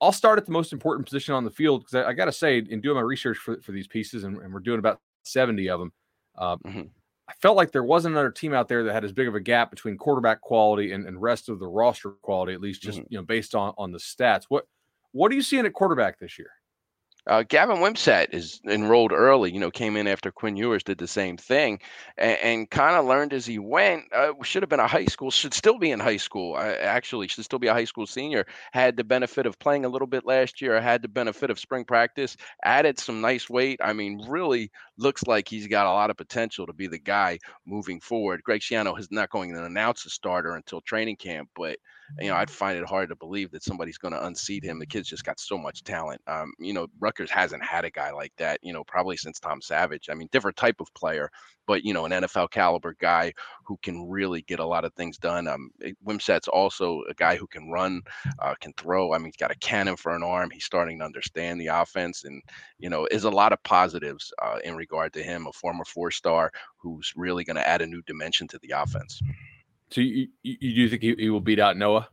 I'll 0.01 0.11
start 0.11 0.39
at 0.39 0.45
the 0.45 0.51
most 0.51 0.71
important 0.71 1.05
position 1.05 1.33
on 1.33 1.43
the 1.43 1.51
field 1.51 1.81
because 1.81 1.95
I, 1.95 2.09
I 2.09 2.13
got 2.13 2.25
to 2.25 2.31
say, 2.31 2.57
in 2.57 2.81
doing 2.81 2.95
my 2.95 3.01
research 3.01 3.37
for, 3.37 3.61
for 3.61 3.71
these 3.71 3.87
pieces, 3.87 4.23
and, 4.23 4.37
and 4.37 4.53
we're 4.53 4.59
doing 4.59 4.79
about 4.79 4.99
70 5.23 5.69
of 5.69 5.79
them, 5.79 5.93
uh, 6.37 6.57
mm-hmm. 6.57 6.81
I 7.29 7.33
felt 7.41 7.57
like 7.57 7.71
there 7.71 7.83
wasn't 7.83 8.13
another 8.13 8.31
team 8.31 8.53
out 8.53 8.67
there 8.67 8.83
that 8.83 8.93
had 8.93 9.05
as 9.05 9.13
big 9.13 9.27
of 9.27 9.35
a 9.35 9.39
gap 9.39 9.69
between 9.69 9.97
quarterback 9.97 10.41
quality 10.41 10.93
and, 10.93 11.05
and 11.05 11.21
rest 11.21 11.47
of 11.47 11.59
the 11.59 11.67
roster 11.67 12.11
quality, 12.23 12.53
at 12.53 12.61
least 12.61 12.81
just 12.81 12.97
mm-hmm. 12.99 13.07
you 13.09 13.17
know 13.19 13.23
based 13.23 13.53
on 13.53 13.73
on 13.77 13.91
the 13.91 13.99
stats. 13.99 14.45
What 14.49 14.65
what 15.11 15.31
are 15.31 15.35
you 15.35 15.43
seeing 15.43 15.65
at 15.65 15.73
quarterback 15.73 16.17
this 16.17 16.39
year? 16.39 16.49
Uh, 17.27 17.43
Gavin 17.43 17.77
Wimsatt 17.77 18.33
is 18.33 18.59
enrolled 18.65 19.11
early. 19.11 19.51
You 19.51 19.59
know, 19.59 19.71
came 19.71 19.95
in 19.97 20.07
after 20.07 20.31
Quinn 20.31 20.55
Ewers 20.55 20.83
did 20.83 20.97
the 20.97 21.07
same 21.07 21.37
thing, 21.37 21.79
and, 22.17 22.37
and 22.39 22.69
kind 22.69 22.95
of 22.95 23.05
learned 23.05 23.33
as 23.33 23.45
he 23.45 23.59
went. 23.59 24.05
Uh, 24.13 24.33
should 24.43 24.63
have 24.63 24.69
been 24.69 24.79
a 24.79 24.87
high 24.87 25.05
school. 25.05 25.29
Should 25.29 25.53
still 25.53 25.77
be 25.77 25.91
in 25.91 25.99
high 25.99 26.17
school. 26.17 26.55
Uh, 26.55 26.75
actually, 26.81 27.27
should 27.27 27.43
still 27.43 27.59
be 27.59 27.67
a 27.67 27.73
high 27.73 27.85
school 27.85 28.07
senior. 28.07 28.45
Had 28.71 28.97
the 28.97 29.03
benefit 29.03 29.45
of 29.45 29.59
playing 29.59 29.85
a 29.85 29.89
little 29.89 30.07
bit 30.07 30.25
last 30.25 30.61
year. 30.61 30.79
Had 30.81 31.01
the 31.01 31.07
benefit 31.07 31.49
of 31.49 31.59
spring 31.59 31.85
practice. 31.85 32.35
Added 32.63 32.99
some 32.99 33.21
nice 33.21 33.49
weight. 33.49 33.79
I 33.83 33.93
mean, 33.93 34.25
really 34.27 34.71
looks 34.97 35.23
like 35.27 35.47
he's 35.47 35.67
got 35.67 35.85
a 35.85 35.91
lot 35.91 36.09
of 36.09 36.17
potential 36.17 36.65
to 36.65 36.73
be 36.73 36.87
the 36.87 36.99
guy 36.99 37.39
moving 37.65 37.99
forward. 37.99 38.43
Greg 38.43 38.61
Schiano 38.61 38.97
is 38.97 39.09
not 39.11 39.29
going 39.29 39.53
to 39.53 39.63
announce 39.63 40.05
a 40.05 40.09
starter 40.09 40.55
until 40.55 40.81
training 40.81 41.17
camp, 41.17 41.49
but 41.55 41.77
you 42.19 42.29
know, 42.29 42.35
I'd 42.35 42.49
find 42.49 42.77
it 42.77 42.85
hard 42.85 43.09
to 43.09 43.15
believe 43.15 43.51
that 43.51 43.63
somebody's 43.63 43.97
going 43.97 44.13
to 44.13 44.25
unseat 44.25 44.63
him. 44.63 44.79
The 44.79 44.85
kid's 44.85 45.09
just 45.09 45.23
got 45.23 45.39
so 45.39 45.57
much 45.57 45.83
talent. 45.83 46.21
Um, 46.27 46.53
you 46.59 46.73
know, 46.73 46.87
Rutgers 46.99 47.29
hasn't 47.29 47.63
had 47.63 47.85
a 47.85 47.91
guy 47.91 48.11
like 48.11 48.33
that, 48.37 48.59
you 48.63 48.73
know, 48.73 48.83
probably 48.83 49.17
since 49.17 49.39
Tom 49.39 49.61
Savage. 49.61 50.09
I 50.09 50.13
mean, 50.13 50.29
different 50.31 50.57
type 50.57 50.77
of 50.79 50.93
player, 50.93 51.29
but 51.67 51.83
you 51.83 51.93
know, 51.93 52.05
an 52.05 52.11
NFL 52.11 52.49
caliber 52.49 52.95
guy 52.99 53.31
who 53.63 53.77
can 53.83 54.09
really 54.09 54.41
get 54.41 54.59
a 54.59 54.65
lot 54.65 54.85
of 54.85 54.93
things 54.95 55.17
done. 55.17 55.47
Um, 55.47 55.69
eh, 55.83 55.91
Wimsatt's 56.05 56.47
also 56.47 57.03
a 57.09 57.13
guy 57.13 57.35
who 57.35 57.45
can 57.47 57.69
run, 57.69 58.01
uh, 58.39 58.55
can 58.59 58.73
throw. 58.73 59.13
I 59.13 59.17
mean, 59.17 59.27
he's 59.27 59.35
got 59.35 59.51
a 59.51 59.59
cannon 59.59 59.95
for 59.95 60.15
an 60.15 60.23
arm. 60.23 60.49
He's 60.49 60.65
starting 60.65 60.99
to 60.99 61.05
understand 61.05 61.61
the 61.61 61.67
offense, 61.67 62.23
and 62.23 62.41
you 62.79 62.89
know, 62.89 63.07
is 63.11 63.25
a 63.25 63.29
lot 63.29 63.53
of 63.53 63.61
positives 63.63 64.33
uh, 64.41 64.57
in 64.63 64.75
regard 64.75 65.13
to 65.13 65.23
him. 65.23 65.45
A 65.45 65.53
former 65.53 65.85
four 65.85 66.09
star 66.09 66.51
who's 66.77 67.13
really 67.15 67.43
going 67.43 67.57
to 67.57 67.67
add 67.67 67.81
a 67.81 67.87
new 67.87 68.01
dimension 68.07 68.47
to 68.47 68.59
the 68.63 68.71
offense. 68.71 69.21
So 69.91 70.01
you, 70.01 70.27
you, 70.43 70.55
you 70.59 70.75
do 70.75 70.89
think 70.89 71.01
he, 71.01 71.15
he, 71.17 71.29
will 71.29 71.39
beat 71.39 71.59
out 71.59 71.77
Noah? 71.77 72.07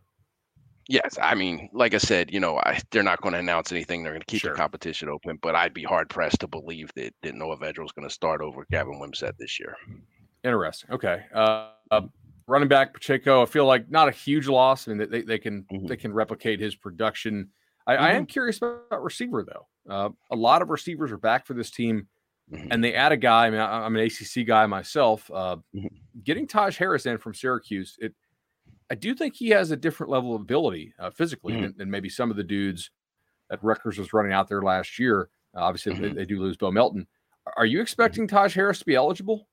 Yes, 0.89 1.19
I 1.21 1.35
mean, 1.35 1.69
like 1.73 1.95
I 1.95 1.99
said, 1.99 2.33
you 2.33 2.41
know, 2.41 2.59
I, 2.59 2.81
they're 2.91 3.03
not 3.03 3.21
going 3.21 3.33
to 3.33 3.39
announce 3.39 3.73
anything. 3.73 4.03
They're 4.03 4.12
going 4.12 4.21
to 4.21 4.27
keep 4.27 4.43
sure. 4.43 4.53
the 4.53 4.57
competition 4.57 5.09
open, 5.09 5.39
but 5.43 5.55
I'd 5.55 5.75
be 5.75 5.83
hard 5.83 6.09
pressed 6.09 6.41
to 6.41 6.47
believe 6.47 6.91
that, 6.95 7.12
that 7.23 7.35
Noah 7.35 7.59
Vedral 7.59 7.85
is 7.85 7.93
going 7.93 8.09
to 8.09 8.15
start 8.15 8.41
over 8.41 8.67
Gavin 8.71 9.01
Wimsatt 9.01 9.37
this 9.37 9.59
year. 9.59 9.77
Interesting. 10.45 10.91
Okay. 10.93 11.25
Uh, 11.35 11.71
uh, 11.91 12.03
running 12.47 12.69
back 12.69 12.95
Pacheco, 12.95 13.43
I 13.43 13.47
feel 13.47 13.67
like 13.67 13.91
not 13.91 14.09
a 14.09 14.12
huge 14.12 14.47
loss. 14.47 14.87
I 14.87 14.95
mean, 14.95 15.11
they, 15.11 15.23
they 15.23 15.39
can 15.39 15.67
mm-hmm. 15.73 15.87
they 15.87 15.97
can 15.97 16.12
replicate 16.12 16.61
his 16.61 16.77
production. 16.77 17.51
I, 17.87 17.95
mm-hmm. 17.95 18.05
I, 18.05 18.12
am 18.12 18.27
curious 18.27 18.59
about 18.59 19.03
receiver 19.03 19.45
though. 19.45 19.93
Uh, 19.93 20.11
a 20.31 20.37
lot 20.37 20.62
of 20.62 20.71
receivers 20.71 21.11
are 21.11 21.19
back 21.19 21.47
for 21.47 21.55
this 21.55 21.71
team 21.71 22.09
mm-hmm. 22.53 22.69
and 22.71 22.83
they 22.83 22.95
add 22.95 23.13
a 23.13 23.17
guy. 23.17 23.47
I 23.47 23.51
mean, 23.51 23.61
I, 23.61 23.87
am 23.87 23.97
an 23.97 24.07
ACC 24.07 24.47
guy 24.47 24.67
myself. 24.67 25.31
Uh, 25.33 25.57
mm-hmm. 25.75 25.87
Getting 26.25 26.47
Taj 26.47 26.77
Harris 26.77 27.07
in 27.07 27.19
from 27.19 27.35
Syracuse, 27.35 27.97
it 28.01 28.15
I 28.91 28.95
do 28.95 29.15
think 29.15 29.35
he 29.35 29.49
has 29.51 29.71
a 29.71 29.77
different 29.77 30.11
level 30.11 30.35
of 30.35 30.43
ability 30.43 30.95
uh, 30.99 31.11
physically 31.11 31.55
mm-hmm. 31.55 31.63
than, 31.63 31.75
than, 31.77 31.91
maybe 31.91 32.09
some 32.09 32.31
of 32.31 32.37
the 32.37 32.45
dudes 32.45 32.91
that 33.51 33.63
Rutgers 33.63 33.99
was 33.99 34.13
running 34.13 34.33
out 34.33 34.49
there 34.49 34.63
last 34.63 34.99
year. 34.99 35.29
Uh, 35.57 35.61
obviously, 35.61 35.95
they, 35.95 36.09
mm-hmm. 36.09 36.17
they, 36.17 36.25
do 36.25 36.41
lose 36.41 36.57
Bo 36.57 36.71
Melton. 36.71 37.07
Are 37.57 37.67
you 37.67 37.79
mm-hmm. 37.79 37.83
expecting 37.83 38.29
Taj 38.29 38.55
Harris 38.55 38.79
to 38.81 38.87
be 38.87 38.95
eligible? 38.95 39.49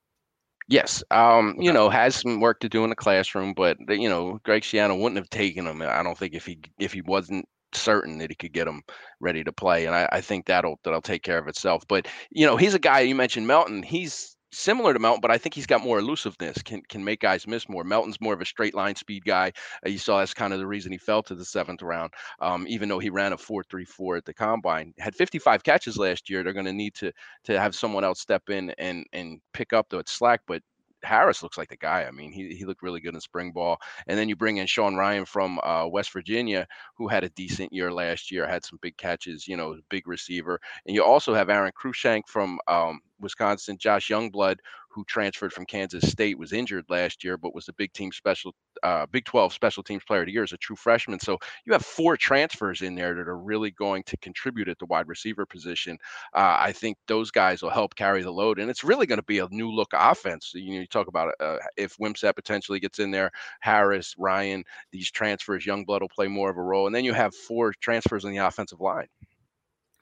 Yes, 0.69 1.03
um, 1.11 1.55
you 1.59 1.73
know, 1.73 1.89
has 1.89 2.15
some 2.15 2.39
work 2.39 2.61
to 2.61 2.69
do 2.69 2.83
in 2.83 2.89
the 2.89 2.95
classroom, 2.95 3.53
but 3.53 3.77
you 3.89 4.07
know, 4.07 4.39
Greg 4.43 4.61
Schiano 4.61 4.97
wouldn't 4.97 5.17
have 5.17 5.29
taken 5.29 5.67
him. 5.67 5.81
I 5.81 6.01
don't 6.03 6.17
think 6.17 6.33
if 6.33 6.45
he 6.45 6.59
if 6.79 6.93
he 6.93 7.01
wasn't 7.01 7.45
certain 7.75 8.17
that 8.19 8.31
he 8.31 8.35
could 8.35 8.53
get 8.53 8.67
him 8.67 8.81
ready 9.19 9.43
to 9.43 9.51
play, 9.51 9.85
and 9.85 9.95
I, 9.95 10.07
I 10.11 10.21
think 10.21 10.45
that'll 10.45 10.79
that'll 10.83 11.01
take 11.01 11.23
care 11.23 11.37
of 11.37 11.47
itself. 11.47 11.83
But 11.87 12.07
you 12.31 12.45
know, 12.45 12.57
he's 12.57 12.73
a 12.73 12.79
guy 12.79 13.01
you 13.01 13.15
mentioned 13.15 13.47
Melton. 13.47 13.83
He's 13.83 14.35
similar 14.53 14.93
to 14.93 14.99
Melton, 14.99 15.21
but 15.21 15.31
I 15.31 15.37
think 15.37 15.55
he's 15.55 15.65
got 15.65 15.81
more 15.81 15.99
elusiveness. 15.99 16.61
Can 16.61 16.81
can 16.87 17.03
make 17.03 17.19
guys 17.19 17.47
miss 17.47 17.67
more. 17.67 17.83
Melton's 17.83 18.21
more 18.21 18.33
of 18.33 18.41
a 18.41 18.45
straight 18.45 18.75
line 18.75 18.95
speed 18.95 19.25
guy. 19.25 19.51
Uh, 19.85 19.89
you 19.89 19.97
saw 19.97 20.19
that's 20.19 20.33
kind 20.33 20.53
of 20.53 20.59
the 20.59 20.67
reason 20.67 20.91
he 20.91 20.97
fell 20.97 21.23
to 21.23 21.35
the 21.35 21.45
seventh 21.45 21.81
round. 21.81 22.13
Um, 22.39 22.65
even 22.67 22.89
though 22.89 22.99
he 22.99 23.09
ran 23.09 23.33
a 23.33 23.37
four 23.37 23.63
three 23.63 23.85
four 23.85 24.15
at 24.15 24.25
the 24.25 24.33
combine, 24.33 24.93
had 24.99 25.15
55 25.15 25.63
catches 25.63 25.97
last 25.97 26.29
year. 26.29 26.43
They're 26.43 26.53
going 26.53 26.65
to 26.65 26.73
need 26.73 26.93
to 26.95 27.11
to 27.45 27.59
have 27.59 27.75
someone 27.75 28.03
else 28.03 28.21
step 28.21 28.49
in 28.49 28.69
and 28.77 29.05
and 29.13 29.39
pick 29.53 29.73
up 29.73 29.89
the 29.89 30.03
slack. 30.07 30.41
But 30.47 30.61
Harris 31.03 31.43
looks 31.43 31.57
like 31.57 31.69
the 31.69 31.77
guy. 31.77 32.05
I 32.05 32.11
mean, 32.11 32.31
he, 32.31 32.55
he 32.55 32.65
looked 32.65 32.81
really 32.81 32.99
good 32.99 33.13
in 33.13 33.21
spring 33.21 33.51
ball. 33.51 33.77
And 34.07 34.17
then 34.17 34.29
you 34.29 34.35
bring 34.35 34.57
in 34.57 34.67
Sean 34.67 34.95
Ryan 34.95 35.25
from 35.25 35.59
uh, 35.63 35.87
West 35.87 36.11
Virginia, 36.11 36.67
who 36.97 37.07
had 37.07 37.23
a 37.23 37.29
decent 37.29 37.73
year 37.73 37.91
last 37.91 38.31
year, 38.31 38.47
had 38.47 38.65
some 38.65 38.79
big 38.81 38.97
catches, 38.97 39.47
you 39.47 39.57
know, 39.57 39.77
big 39.89 40.07
receiver. 40.07 40.59
And 40.85 40.95
you 40.95 41.03
also 41.03 41.33
have 41.33 41.49
Aaron 41.49 41.71
Cruikshank 41.79 42.23
from 42.27 42.59
um, 42.67 42.99
Wisconsin, 43.19 43.77
Josh 43.77 44.09
Youngblood, 44.09 44.57
who 44.93 45.03
transferred 45.05 45.51
from 45.51 45.65
Kansas 45.65 46.09
State, 46.09 46.37
was 46.37 46.53
injured 46.53 46.85
last 46.89 47.23
year, 47.23 47.37
but 47.37 47.55
was 47.55 47.65
the 47.65 47.73
Big 47.73 47.91
Team 47.93 48.11
Special, 48.11 48.53
uh, 48.83 49.05
Big 49.07 49.25
12 49.25 49.53
Special 49.53 49.83
Teams 49.83 50.03
Player 50.03 50.21
of 50.21 50.27
the 50.27 50.31
Year 50.31 50.43
as 50.43 50.53
a 50.53 50.57
true 50.57 50.75
freshman. 50.75 51.19
So 51.19 51.37
you 51.65 51.73
have 51.73 51.83
four 51.83 52.15
transfers 52.15 52.81
in 52.81 52.95
there 52.95 53.15
that 53.15 53.27
are 53.27 53.37
really 53.37 53.71
going 53.71 54.03
to 54.03 54.17
contribute 54.17 54.67
at 54.67 54.77
the 54.79 54.85
wide 54.85 55.07
receiver 55.07 55.45
position. 55.45 55.97
Uh, 56.33 56.57
I 56.59 56.71
think 56.71 56.97
those 57.07 57.31
guys 57.31 57.61
will 57.61 57.69
help 57.69 57.95
carry 57.95 58.21
the 58.21 58.31
load, 58.31 58.59
and 58.59 58.69
it's 58.69 58.83
really 58.83 59.05
going 59.05 59.19
to 59.19 59.23
be 59.23 59.39
a 59.39 59.47
new 59.49 59.71
look 59.71 59.91
offense. 59.93 60.51
You 60.53 60.75
know, 60.75 60.81
you 60.81 60.87
talk 60.87 61.07
about 61.07 61.33
uh, 61.39 61.57
if 61.77 61.97
Wimsatt 61.97 62.35
potentially 62.35 62.79
gets 62.79 62.99
in 62.99 63.11
there, 63.11 63.31
Harris, 63.61 64.15
Ryan, 64.17 64.63
these 64.91 65.09
transfers, 65.11 65.65
Youngblood 65.65 66.01
will 66.01 66.09
play 66.09 66.27
more 66.27 66.49
of 66.49 66.57
a 66.57 66.61
role, 66.61 66.85
and 66.87 66.95
then 66.95 67.05
you 67.05 67.13
have 67.13 67.33
four 67.33 67.73
transfers 67.81 68.25
on 68.25 68.31
the 68.31 68.37
offensive 68.37 68.79
line. 68.79 69.07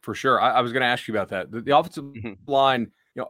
For 0.01 0.15
sure, 0.15 0.41
I, 0.41 0.51
I 0.51 0.62
was 0.62 0.73
going 0.73 0.82
to 0.82 0.88
ask 0.88 1.08
you 1.08 1.13
about 1.13 1.30
that. 1.30 1.51
The, 1.51 1.62
the 1.62 1.77
offensive 1.77 2.06
mm-hmm. 2.06 2.34
line 2.51 2.91
you 3.15 3.21
know, 3.21 3.30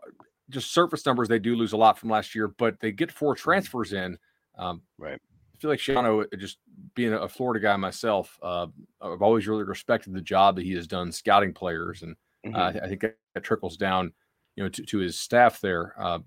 just 0.51 0.73
surface 0.73 1.05
numbers, 1.05 1.27
they 1.27 1.39
do 1.39 1.55
lose 1.55 1.73
a 1.73 1.77
lot 1.77 1.97
from 1.97 2.09
last 2.09 2.35
year, 2.35 2.47
but 2.47 2.79
they 2.79 2.91
get 2.91 3.11
four 3.11 3.33
mm-hmm. 3.33 3.41
transfers 3.41 3.93
in. 3.93 4.17
Um, 4.57 4.81
right. 4.97 5.19
I 5.53 5.57
feel 5.59 5.69
like 5.69 5.79
Schiano, 5.79 6.23
uh, 6.23 6.37
just 6.37 6.57
being 6.95 7.13
a 7.13 7.27
Florida 7.27 7.59
guy 7.59 7.75
myself, 7.77 8.37
uh, 8.41 8.67
I've 9.01 9.21
always 9.21 9.47
really 9.47 9.63
respected 9.63 10.13
the 10.13 10.21
job 10.21 10.55
that 10.55 10.65
he 10.65 10.73
has 10.73 10.87
done 10.87 11.11
scouting 11.11 11.53
players, 11.53 12.03
and 12.03 12.15
uh, 12.45 12.49
mm-hmm. 12.49 12.77
uh, 12.77 12.85
I 12.85 12.87
think 12.87 13.01
that 13.01 13.43
trickles 13.43 13.77
down, 13.77 14.11
you 14.55 14.63
know, 14.63 14.69
to, 14.69 14.83
to 14.83 14.97
his 14.97 15.19
staff 15.19 15.61
there. 15.61 15.93
Uh, 15.97 16.19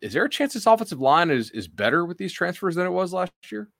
is 0.00 0.12
there 0.12 0.24
a 0.24 0.30
chance 0.30 0.52
this 0.52 0.66
offensive 0.66 1.00
line 1.00 1.30
is 1.30 1.50
is 1.50 1.66
better 1.66 2.04
with 2.04 2.18
these 2.18 2.32
transfers 2.32 2.74
than 2.74 2.86
it 2.86 2.90
was 2.90 3.12
last 3.12 3.32
year? 3.50 3.70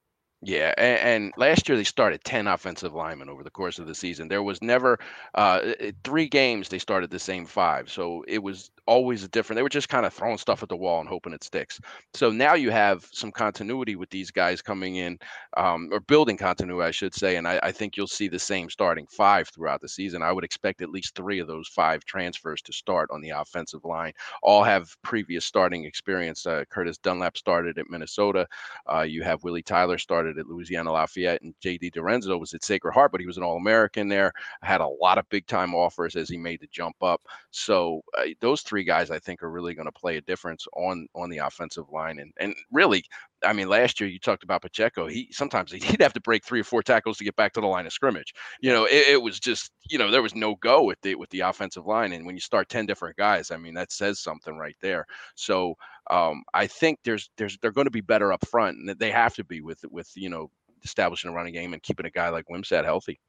Yeah, 0.40 0.72
and, 0.78 0.98
and, 1.00 1.32
last 1.36 1.68
year 1.68 1.76
they 1.76 1.82
started 1.82 2.22
ten 2.22 2.46
offensive 2.46 2.94
linemen 2.94 3.28
over 3.28 3.42
the 3.42 3.50
course 3.50 3.80
of 3.80 3.88
the 3.88 3.94
season. 3.94 4.28
There 4.28 4.42
was 4.42 4.62
never 4.62 5.00
uh, 5.34 5.72
three 6.04 6.28
games 6.28 6.68
they 6.68 6.78
started 6.78 7.10
the 7.10 7.18
same 7.18 7.44
five, 7.44 7.90
so 7.90 8.24
it 8.28 8.40
was 8.40 8.70
always 8.88 9.28
different. 9.28 9.58
They 9.58 9.62
were 9.62 9.68
just 9.68 9.90
kind 9.90 10.06
of 10.06 10.14
throwing 10.14 10.38
stuff 10.38 10.62
at 10.62 10.68
the 10.70 10.76
wall 10.76 11.00
and 11.00 11.08
hoping 11.08 11.34
it 11.34 11.44
sticks. 11.44 11.78
So 12.14 12.30
now 12.30 12.54
you 12.54 12.70
have 12.70 13.06
some 13.12 13.30
continuity 13.30 13.96
with 13.96 14.10
these 14.10 14.30
guys 14.30 14.62
coming 14.62 14.96
in, 14.96 15.18
um, 15.56 15.90
or 15.92 16.00
building 16.00 16.38
continuity, 16.38 16.86
I 16.86 16.90
should 16.90 17.14
say. 17.14 17.36
And 17.36 17.46
I, 17.46 17.60
I, 17.62 17.72
think 17.72 17.96
you'll 17.96 18.06
see 18.06 18.28
the 18.28 18.38
same 18.38 18.70
starting 18.70 19.06
five 19.10 19.48
throughout 19.48 19.82
the 19.82 19.88
season. 19.88 20.22
I 20.22 20.32
would 20.32 20.44
expect 20.44 20.80
at 20.80 20.88
least 20.88 21.14
three 21.14 21.38
of 21.38 21.46
those 21.46 21.68
five 21.68 22.04
transfers 22.04 22.62
to 22.62 22.72
start 22.72 23.10
on 23.12 23.20
the 23.20 23.30
offensive 23.30 23.84
line. 23.84 24.12
All 24.42 24.64
have 24.64 24.96
previous 25.02 25.44
starting 25.44 25.84
experience. 25.84 26.46
Uh, 26.46 26.64
Curtis 26.70 26.96
Dunlap 26.98 27.36
started 27.36 27.78
at 27.78 27.90
Minnesota. 27.90 28.46
Uh, 28.90 29.02
you 29.02 29.22
have 29.22 29.44
Willie 29.44 29.62
Tyler 29.62 29.98
started 29.98 30.27
at 30.36 30.46
Louisiana 30.46 30.90
Lafayette, 30.90 31.42
and 31.42 31.54
J.D. 31.60 31.92
DiRenzo 31.92 32.40
was 32.40 32.54
at 32.54 32.64
Sacred 32.64 32.92
Heart, 32.92 33.12
but 33.12 33.20
he 33.20 33.26
was 33.26 33.36
an 33.36 33.42
All-American 33.44 34.08
there. 34.08 34.32
Had 34.62 34.80
a 34.80 34.88
lot 34.88 35.18
of 35.18 35.28
big-time 35.28 35.74
offers 35.74 36.16
as 36.16 36.28
he 36.28 36.36
made 36.36 36.60
the 36.60 36.68
jump 36.72 36.96
up. 37.02 37.20
So 37.50 38.00
uh, 38.16 38.24
those 38.40 38.62
three 38.62 38.78
three 38.78 38.84
guys 38.84 39.10
I 39.10 39.18
think 39.18 39.42
are 39.42 39.50
really 39.50 39.74
going 39.74 39.86
to 39.86 39.92
play 39.92 40.18
a 40.18 40.20
difference 40.20 40.64
on 40.72 41.08
on 41.14 41.30
the 41.30 41.38
offensive 41.38 41.90
line. 41.90 42.20
And 42.20 42.32
and 42.38 42.54
really, 42.70 43.04
I 43.44 43.52
mean, 43.52 43.68
last 43.68 43.98
year 43.98 44.08
you 44.08 44.20
talked 44.20 44.44
about 44.44 44.62
Pacheco. 44.62 45.08
He 45.08 45.28
sometimes 45.32 45.72
he'd 45.84 46.00
have 46.00 46.12
to 46.12 46.20
break 46.20 46.44
three 46.44 46.60
or 46.60 46.64
four 46.64 46.82
tackles 46.82 47.18
to 47.18 47.24
get 47.24 47.34
back 47.34 47.52
to 47.54 47.60
the 47.60 47.66
line 47.66 47.86
of 47.86 47.92
scrimmage. 47.92 48.32
You 48.60 48.72
know, 48.72 48.84
it, 48.84 49.08
it 49.08 49.22
was 49.22 49.40
just 49.40 49.72
you 49.90 49.98
know 49.98 50.10
there 50.10 50.22
was 50.22 50.36
no 50.36 50.54
go 50.56 50.84
with 50.84 51.00
the 51.02 51.16
with 51.16 51.30
the 51.30 51.40
offensive 51.40 51.86
line. 51.86 52.12
And 52.12 52.24
when 52.24 52.36
you 52.36 52.40
start 52.40 52.68
ten 52.68 52.86
different 52.86 53.16
guys, 53.16 53.50
I 53.50 53.56
mean 53.56 53.74
that 53.74 53.90
says 53.90 54.20
something 54.20 54.56
right 54.56 54.76
there. 54.80 55.04
So 55.34 55.74
um, 56.10 56.42
I 56.54 56.66
think 56.66 57.00
there's 57.04 57.30
there's 57.36 57.58
they're 57.58 57.72
going 57.72 57.86
to 57.86 57.90
be 57.90 58.00
better 58.00 58.32
up 58.32 58.46
front, 58.46 58.78
and 58.78 58.88
they 58.98 59.10
have 59.10 59.34
to 59.34 59.44
be 59.44 59.60
with 59.60 59.84
with 59.90 60.10
you 60.14 60.28
know 60.28 60.50
establishing 60.84 61.30
a 61.30 61.34
running 61.34 61.52
game 61.52 61.72
and 61.72 61.82
keeping 61.82 62.06
a 62.06 62.10
guy 62.10 62.28
like 62.30 62.46
Wimsatt 62.48 62.84
healthy. 62.84 63.20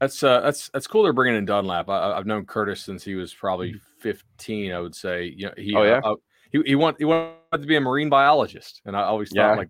That's 0.00 0.22
uh, 0.22 0.40
that's 0.40 0.70
that's 0.70 0.86
cool. 0.86 1.02
They're 1.02 1.12
bringing 1.12 1.36
in 1.36 1.44
Dunlap. 1.44 1.88
I, 1.88 2.16
have 2.16 2.26
known 2.26 2.46
Curtis 2.46 2.82
since 2.82 3.04
he 3.04 3.14
was 3.14 3.32
probably 3.32 3.72
mm. 3.72 3.80
15. 4.00 4.72
I 4.72 4.80
would 4.80 4.94
say. 4.94 5.34
You 5.36 5.46
know, 5.46 5.54
he, 5.56 5.74
oh 5.74 5.82
yeah. 5.82 6.00
Uh, 6.02 6.16
he 6.50 6.62
he 6.66 6.74
want 6.74 6.96
he 6.98 7.04
wanted 7.04 7.36
to 7.52 7.66
be 7.66 7.76
a 7.76 7.80
marine 7.80 8.08
biologist, 8.08 8.80
and 8.84 8.96
I 8.96 9.02
always 9.02 9.30
thought 9.30 9.50
yeah. 9.50 9.54
like, 9.54 9.68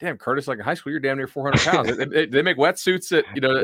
damn, 0.00 0.18
Curtis, 0.18 0.48
like 0.48 0.58
in 0.58 0.64
high 0.64 0.74
school, 0.74 0.90
you're 0.90 1.00
damn 1.00 1.16
near 1.16 1.26
400 1.26 1.60
pounds. 1.70 1.96
they, 1.96 2.04
they, 2.04 2.26
they, 2.26 2.42
make 2.42 2.56
wetsuits 2.56 3.08
that 3.10 3.24
you 3.34 3.40
know 3.40 3.62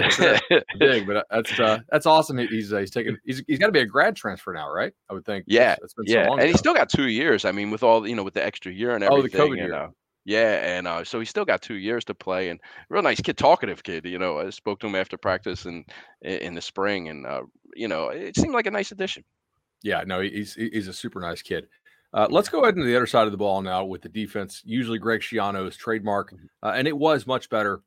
big, 0.78 1.06
but 1.06 1.16
uh, 1.16 1.22
that's 1.30 1.58
uh, 1.58 1.80
that's 1.90 2.06
awesome. 2.06 2.38
He's 2.38 2.72
uh, 2.72 2.78
he's 2.78 2.90
taking 2.90 3.16
he's 3.24 3.42
he's 3.46 3.58
got 3.58 3.66
to 3.66 3.72
be 3.72 3.80
a 3.80 3.86
grad 3.86 4.14
transfer 4.14 4.52
now, 4.52 4.70
right? 4.70 4.92
I 5.10 5.14
would 5.14 5.24
think. 5.24 5.44
Yeah, 5.48 5.76
yeah, 6.04 6.24
so 6.26 6.32
and 6.32 6.40
ago. 6.40 6.46
he's 6.46 6.58
still 6.58 6.74
got 6.74 6.88
two 6.88 7.08
years. 7.08 7.44
I 7.44 7.52
mean, 7.52 7.70
with 7.70 7.82
all 7.82 8.06
you 8.06 8.14
know, 8.14 8.22
with 8.22 8.34
the 8.34 8.44
extra 8.44 8.72
year 8.72 8.94
and 8.94 9.02
everything. 9.02 9.40
Oh, 9.40 9.48
the 9.48 9.50
COVID 9.50 9.56
year. 9.56 9.74
Uh, 9.74 9.88
yeah, 10.24 10.76
and 10.76 10.88
uh, 10.88 11.04
so 11.04 11.20
he's 11.20 11.30
still 11.30 11.44
got 11.44 11.62
two 11.62 11.76
years 11.76 12.04
to 12.06 12.14
play, 12.14 12.48
and 12.48 12.60
real 12.88 13.02
nice 13.02 13.20
kid, 13.20 13.38
talkative 13.38 13.82
kid. 13.82 14.04
You 14.04 14.18
know, 14.18 14.40
I 14.40 14.50
spoke 14.50 14.80
to 14.80 14.88
him 14.88 14.96
after 14.96 15.16
practice 15.16 15.64
and 15.66 15.84
in 16.20 16.54
the 16.54 16.62
spring, 16.62 17.08
and 17.08 17.24
uh, 17.26 17.42
you 17.74 17.88
know, 17.88 18.08
it 18.08 18.36
seemed 18.36 18.52
like 18.52 18.66
a 18.66 18.70
nice 18.72 18.90
addition. 18.90 19.24
Yeah, 19.82 20.02
no, 20.04 20.20
he's 20.20 20.54
he's 20.54 20.88
a 20.88 20.92
super 20.92 21.20
nice 21.20 21.42
kid. 21.42 21.68
Uh, 22.16 22.26
let's 22.30 22.48
go 22.48 22.62
ahead 22.62 22.74
into 22.74 22.86
the 22.86 22.96
other 22.96 23.06
side 23.06 23.26
of 23.26 23.30
the 23.30 23.38
ball 23.38 23.60
now 23.60 23.84
with 23.84 24.02
the 24.02 24.08
defense. 24.08 24.62
Usually, 24.64 24.98
Greg 24.98 25.20
Schiano's 25.20 25.76
trademark, 25.76 26.32
mm-hmm. 26.32 26.46
uh, 26.62 26.72
and 26.72 26.88
it 26.88 26.96
was 26.96 27.26
much 27.26 27.48
better 27.50 27.82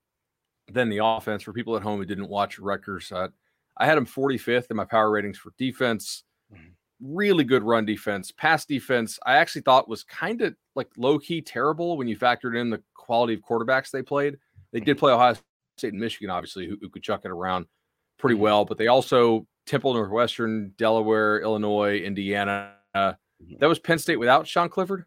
than 0.71 0.87
the 0.87 1.03
offense. 1.03 1.43
For 1.43 1.51
people 1.51 1.75
at 1.75 1.81
home 1.81 1.99
who 1.99 2.05
didn't 2.05 2.29
watch 2.29 2.59
Rutgers, 2.59 3.11
uh, 3.11 3.29
I 3.75 3.85
had 3.85 3.97
him 3.97 4.05
45th 4.05 4.69
in 4.69 4.77
my 4.77 4.85
power 4.85 5.09
ratings 5.09 5.37
for 5.37 5.51
defense. 5.57 6.23
Mm-hmm 6.53 6.69
really 7.01 7.43
good 7.43 7.63
run 7.63 7.85
defense. 7.85 8.31
Pass 8.31 8.65
defense, 8.65 9.19
I 9.25 9.37
actually 9.37 9.61
thought 9.61 9.89
was 9.89 10.03
kind 10.03 10.41
of 10.41 10.55
like 10.75 10.89
low 10.97 11.19
key 11.19 11.41
terrible 11.41 11.97
when 11.97 12.07
you 12.07 12.17
factored 12.17 12.59
in 12.59 12.69
the 12.69 12.81
quality 12.93 13.33
of 13.33 13.41
quarterbacks 13.41 13.91
they 13.91 14.01
played. 14.01 14.37
They 14.71 14.79
did 14.79 14.97
play 14.97 15.11
Ohio 15.13 15.35
State 15.77 15.93
and 15.93 16.01
Michigan, 16.01 16.29
obviously, 16.29 16.67
who, 16.67 16.77
who 16.81 16.89
could 16.89 17.03
chuck 17.03 17.21
it 17.23 17.31
around 17.31 17.65
pretty 18.17 18.35
mm-hmm. 18.35 18.43
well, 18.43 18.65
but 18.65 18.77
they 18.77 18.87
also 18.87 19.47
Temple, 19.65 19.93
Northwestern, 19.93 20.73
Delaware, 20.77 21.41
Illinois, 21.41 21.99
Indiana. 21.99 22.73
Mm-hmm. 22.95 23.15
That 23.59 23.67
was 23.67 23.79
Penn 23.79 23.99
State 23.99 24.17
without 24.17 24.47
Sean 24.47 24.69
Clifford, 24.69 25.05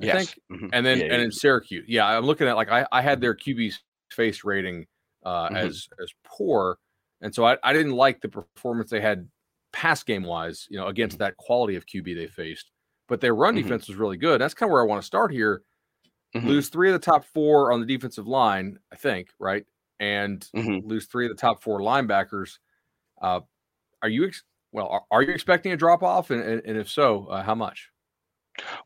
I 0.00 0.06
yes. 0.06 0.16
think, 0.16 0.40
mm-hmm. 0.52 0.68
and 0.72 0.84
then 0.84 0.98
yeah, 0.98 1.04
and 1.04 1.14
yeah. 1.14 1.24
in 1.24 1.32
Syracuse. 1.32 1.84
Yeah, 1.88 2.06
I'm 2.06 2.24
looking 2.24 2.46
at 2.46 2.56
like 2.56 2.70
I, 2.70 2.86
I 2.92 3.02
had 3.02 3.20
their 3.20 3.34
QB 3.34 3.74
face 4.10 4.44
rating 4.44 4.86
uh, 5.24 5.46
mm-hmm. 5.46 5.56
as 5.56 5.88
as 6.02 6.12
poor, 6.24 6.78
and 7.20 7.34
so 7.34 7.46
I, 7.46 7.56
I 7.62 7.72
didn't 7.72 7.92
like 7.92 8.20
the 8.20 8.28
performance 8.28 8.90
they 8.90 9.00
had 9.00 9.28
pass 9.72 10.02
game 10.02 10.24
wise, 10.24 10.66
you 10.70 10.78
know, 10.78 10.86
against 10.86 11.16
mm-hmm. 11.16 11.24
that 11.24 11.36
quality 11.36 11.76
of 11.76 11.86
QB 11.86 12.16
they 12.16 12.26
faced. 12.26 12.70
But 13.08 13.20
their 13.20 13.34
run 13.34 13.54
mm-hmm. 13.54 13.62
defense 13.62 13.88
was 13.88 13.96
really 13.96 14.16
good. 14.16 14.40
That's 14.40 14.54
kind 14.54 14.68
of 14.68 14.72
where 14.72 14.82
I 14.82 14.86
want 14.86 15.00
to 15.00 15.06
start 15.06 15.32
here. 15.32 15.62
Mm-hmm. 16.34 16.46
Lose 16.46 16.68
three 16.68 16.90
of 16.90 17.00
the 17.00 17.04
top 17.04 17.24
four 17.24 17.72
on 17.72 17.80
the 17.80 17.86
defensive 17.86 18.26
line, 18.26 18.78
I 18.92 18.96
think, 18.96 19.30
right? 19.38 19.64
And 19.98 20.46
mm-hmm. 20.54 20.86
lose 20.86 21.06
three 21.06 21.24
of 21.26 21.30
the 21.30 21.40
top 21.40 21.62
four 21.62 21.80
linebackers. 21.80 22.58
Uh, 23.20 23.40
are 24.02 24.08
you 24.08 24.26
ex- 24.26 24.44
well? 24.72 24.88
Are, 24.88 25.02
are, 25.10 25.22
you 25.22 25.32
expecting 25.32 25.72
a 25.72 25.76
drop 25.76 26.02
off? 26.02 26.30
And, 26.30 26.42
and, 26.42 26.62
and, 26.64 26.78
if 26.78 26.88
so, 26.88 27.26
uh, 27.26 27.42
how 27.42 27.54
much? 27.54 27.90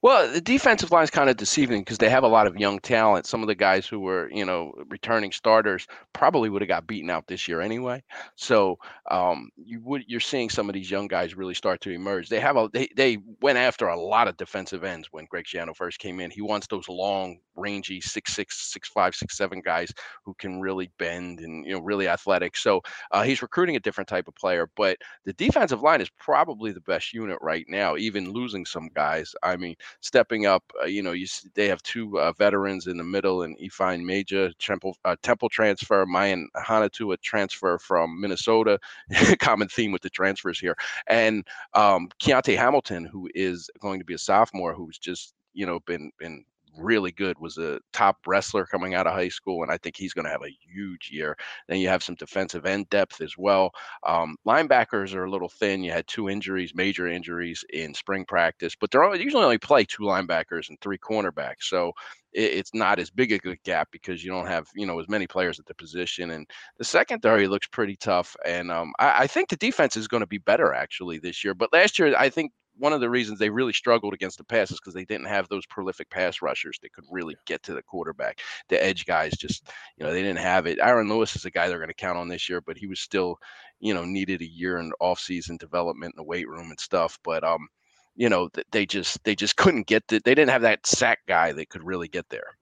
Well, 0.03 0.31
the 0.31 0.41
defensive 0.41 0.91
line 0.91 1.05
is 1.05 1.11
kind 1.11 1.31
of 1.31 1.37
deceiving 1.37 1.81
because 1.81 1.99
they 1.99 2.09
have 2.11 2.25
a 2.25 2.29
lot 2.29 2.47
of 2.47 2.57
young 2.57 2.79
talent. 2.81 3.27
Some 3.27 3.43
of 3.43 3.47
the 3.49 3.55
guys 3.55 3.87
who 3.87 4.01
were, 4.01 4.31
you 4.31 4.45
know, 4.45 4.73
returning 4.89 5.33
starters 5.33 5.87
probably 6.13 6.51
would 6.51 6.63
have 6.63 6.69
got 6.69 6.87
beaten 6.87 7.11
out 7.11 7.27
this 7.27 7.49
year 7.49 7.61
anyway. 7.61 8.03
So 8.37 8.79
um, 9.11 9.51
you 9.57 9.81
would 9.83 10.05
you're 10.07 10.21
seeing 10.21 10.51
some 10.51 10.69
of 10.69 10.75
these 10.75 10.91
young 10.91 11.09
guys 11.09 11.35
really 11.37 11.55
start 11.55 11.81
to 11.83 11.91
emerge. 11.91 12.29
They 12.29 12.41
have 12.41 12.57
a 12.57 12.69
they 12.73 12.89
they 12.97 13.19
went 13.41 13.59
after 13.59 13.89
a 13.89 14.01
lot 14.01 14.29
of 14.29 14.37
defensive 14.37 14.85
ends 14.85 15.09
when 15.11 15.27
Greg 15.27 15.45
Schiano 15.45 15.75
first 15.75 15.99
came 15.99 16.21
in. 16.21 16.31
He 16.31 16.43
wants 16.43 16.67
those 16.67 16.89
long 16.89 17.39
rangy 17.57 18.01
six 18.01 18.35
six 18.35 18.73
six 18.73 18.89
five 18.89 19.15
six 19.15 19.37
seven 19.37 19.61
guys 19.61 19.93
who 20.25 20.35
can 20.35 20.61
really 20.61 20.91
bend 20.99 21.41
and 21.41 21.65
you 21.67 21.73
know 21.75 21.81
really 21.81 22.09
athletic. 22.09 22.57
So 22.57 22.81
uh, 23.11 23.23
he's 23.23 23.43
recruiting 23.43 23.77
a 23.77 23.81
different 23.81 24.09
type 24.09 24.29
of 24.29 24.35
player. 24.35 24.69
But 24.77 24.99
the 25.25 25.33
defensive 25.35 25.83
line 25.83 26.01
is 26.01 26.11
probably 26.19 26.73
the 26.73 26.81
best 26.81 27.13
unit 27.13 27.39
right 27.41 27.65
now, 27.69 27.97
even 27.97 28.33
losing 28.33 28.65
some 28.67 28.89
guys. 28.95 29.35
I 29.43 29.57
mean, 29.63 29.77
stepping 30.01 30.47
up. 30.47 30.63
Uh, 30.83 30.87
you 30.87 31.03
know, 31.03 31.13
you 31.13 31.27
they 31.55 31.69
have 31.69 31.83
two 31.83 32.19
uh, 32.19 32.33
veterans 32.33 32.87
in 32.87 32.97
the 32.97 33.05
middle 33.05 33.43
and 33.43 33.57
Ifeanyi 33.59 34.03
Maijeh 34.05 34.53
Temple 34.59 34.97
uh, 35.05 35.17
Temple 35.23 35.49
transfer, 35.49 36.05
Mayan 36.07 36.49
Ahanotu 36.57 37.13
a 37.15 37.17
transfer 37.19 37.79
from 37.79 38.21
Minnesota. 38.21 38.79
Common 39.39 39.69
theme 39.69 39.93
with 39.93 40.03
the 40.03 40.11
transfers 40.11 40.59
here, 40.59 40.77
and 41.07 41.47
um, 41.75 42.09
Kyonte 42.23 42.57
Hamilton, 42.57 43.05
who 43.05 43.29
is 43.35 43.71
going 43.81 43.99
to 43.99 44.05
be 44.05 44.15
a 44.15 44.19
sophomore, 44.19 44.75
who's 44.75 44.99
just 44.99 45.35
you 45.55 45.67
know 45.67 45.81
been 45.87 46.11
been 46.19 46.45
really 46.77 47.13
good 47.13 47.39
was 47.39 47.59
a 47.59 47.81
top 47.93 48.19
wrestler 48.27 48.65
coming 48.67 48.95
out 48.95 49.07
of 49.07 49.15
high 49.15 49.29
school 49.29 49.63
and 49.63 49.71
i 49.71 49.77
think 49.77 49.97
he's 49.97 50.13
going 50.13 50.25
to 50.25 50.31
have 50.31 50.43
a 50.43 50.57
huge 50.73 51.11
year. 51.13 51.37
Then 51.69 51.79
you 51.79 51.89
have 51.89 52.03
some 52.03 52.15
defensive 52.15 52.67
end 52.67 52.89
depth 52.91 53.21
as 53.21 53.37
well. 53.37 53.73
Um, 54.07 54.37
linebackers 54.47 55.15
are 55.15 55.25
a 55.25 55.31
little 55.31 55.49
thin. 55.49 55.85
You 55.85 55.93
had 55.93 56.07
two 56.07 56.29
injuries 56.29 56.73
major 56.75 57.07
injuries 57.09 57.65
in 57.73 57.95
spring 57.95 58.25
practice 58.25 58.75
but 58.79 58.91
they're 58.91 59.15
usually 59.17 59.45
only 59.45 59.59
play 59.59 59.85
two 59.85 60.03
linebackers 60.03 60.69
and 60.69 60.81
three 60.81 60.99
cornerbacks 60.99 61.63
so 61.65 61.93
it's 62.35 62.73
not 62.73 62.99
as 62.99 63.11
big 63.11 63.33
a 63.33 63.57
gap 63.65 63.89
because 63.93 64.25
you 64.25 64.31
don't 64.31 64.47
have 64.47 64.67
you 64.75 64.87
know 64.87 64.99
as 64.99 65.09
many 65.09 65.27
players 65.27 65.59
at 65.59 65.67
the 65.67 65.75
position 65.75 66.31
and 66.31 66.49
the 66.79 66.85
secondary 66.85 67.47
looks 67.47 67.67
pretty 67.67 67.97
tough 67.97 68.37
and 68.47 68.71
um, 68.71 68.93
I, 68.99 69.25
I, 69.25 69.27
think 69.27 69.49
the 69.49 69.57
defense 69.57 69.97
is 69.97 70.09
going 70.09 70.23
to 70.23 70.27
be 70.27 70.39
better 70.39 70.73
actually 70.73 71.19
this 71.19 71.45
year 71.45 71.55
but 71.55 71.73
last 71.73 71.99
year 71.99 72.15
i 72.17 72.31
think 72.31 72.53
one 72.77 72.93
of 72.93 73.01
the 73.01 73.11
reasons 73.11 73.39
they 73.39 73.51
really 73.51 73.73
struggled 73.73 74.15
against 74.15 74.39
the 74.39 74.45
pass 74.45 74.71
is 74.71 74.79
because 74.79 74.95
they 74.95 75.05
didn't 75.05 75.27
have 75.27 75.49
those 75.49 75.67
prolific 75.67 76.09
pass 76.11 76.43
rushers 76.43 76.79
that 76.83 76.93
could 76.93 77.05
really 77.11 77.37
get 77.47 77.63
to 77.65 77.75
the 77.75 77.83
quarterback. 77.83 78.41
The 78.69 78.83
edge 78.83 79.07
guys 79.07 79.37
just, 79.37 79.69
you 79.97 80.05
know, 80.05 80.13
they 80.13 80.23
didn't 80.23 80.39
have 80.39 80.67
it. 80.67 80.79
Aaron 80.81 81.09
Lewis 81.09 81.37
is 81.37 81.45
a 81.45 81.51
guy 81.51 81.69
they're 81.69 81.79
going 81.79 81.89
to 81.89 81.95
count 81.95 82.19
on 82.19 82.29
this 82.29 82.49
year, 82.49 82.61
but 82.61 82.77
he 82.77 82.87
was 82.87 83.01
still, 83.01 83.39
you 83.81 83.93
know, 83.93 84.05
needed 84.05 84.41
a 84.41 84.49
year 84.49 84.79
in 84.79 84.93
off-season 85.01 85.57
development 85.59 86.15
in 86.15 86.17
the 86.17 86.25
weight 86.25 86.49
room 86.49 86.71
and 86.71 86.81
stuff. 86.81 87.19
But 87.23 87.45
um, 87.45 87.69
you 88.15 88.29
know, 88.29 88.51
they 88.71 88.87
just 88.87 89.23
they 89.25 89.35
just 89.35 89.57
couldn't 89.57 89.87
get 89.87 90.07
the, 90.09 90.21
they 90.25 90.35
didn't 90.35 90.51
have 90.51 90.63
that 90.63 90.87
sack 90.87 91.21
guy 91.27 91.53
that 91.53 91.69
could 91.69 91.83
really 91.83 92.09
get 92.09 92.29
there. 92.29 92.57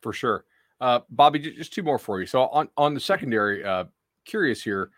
For 0.00 0.12
sure. 0.12 0.44
Uh, 0.80 1.00
Bobby, 1.10 1.38
just 1.40 1.72
two 1.72 1.82
more 1.82 1.98
for 1.98 2.20
you. 2.20 2.26
So 2.26 2.42
on 2.42 2.68
on 2.76 2.94
the 2.94 3.00
secondary, 3.00 3.64
uh, 3.64 3.84
curious 4.24 4.62
here, 4.62 4.90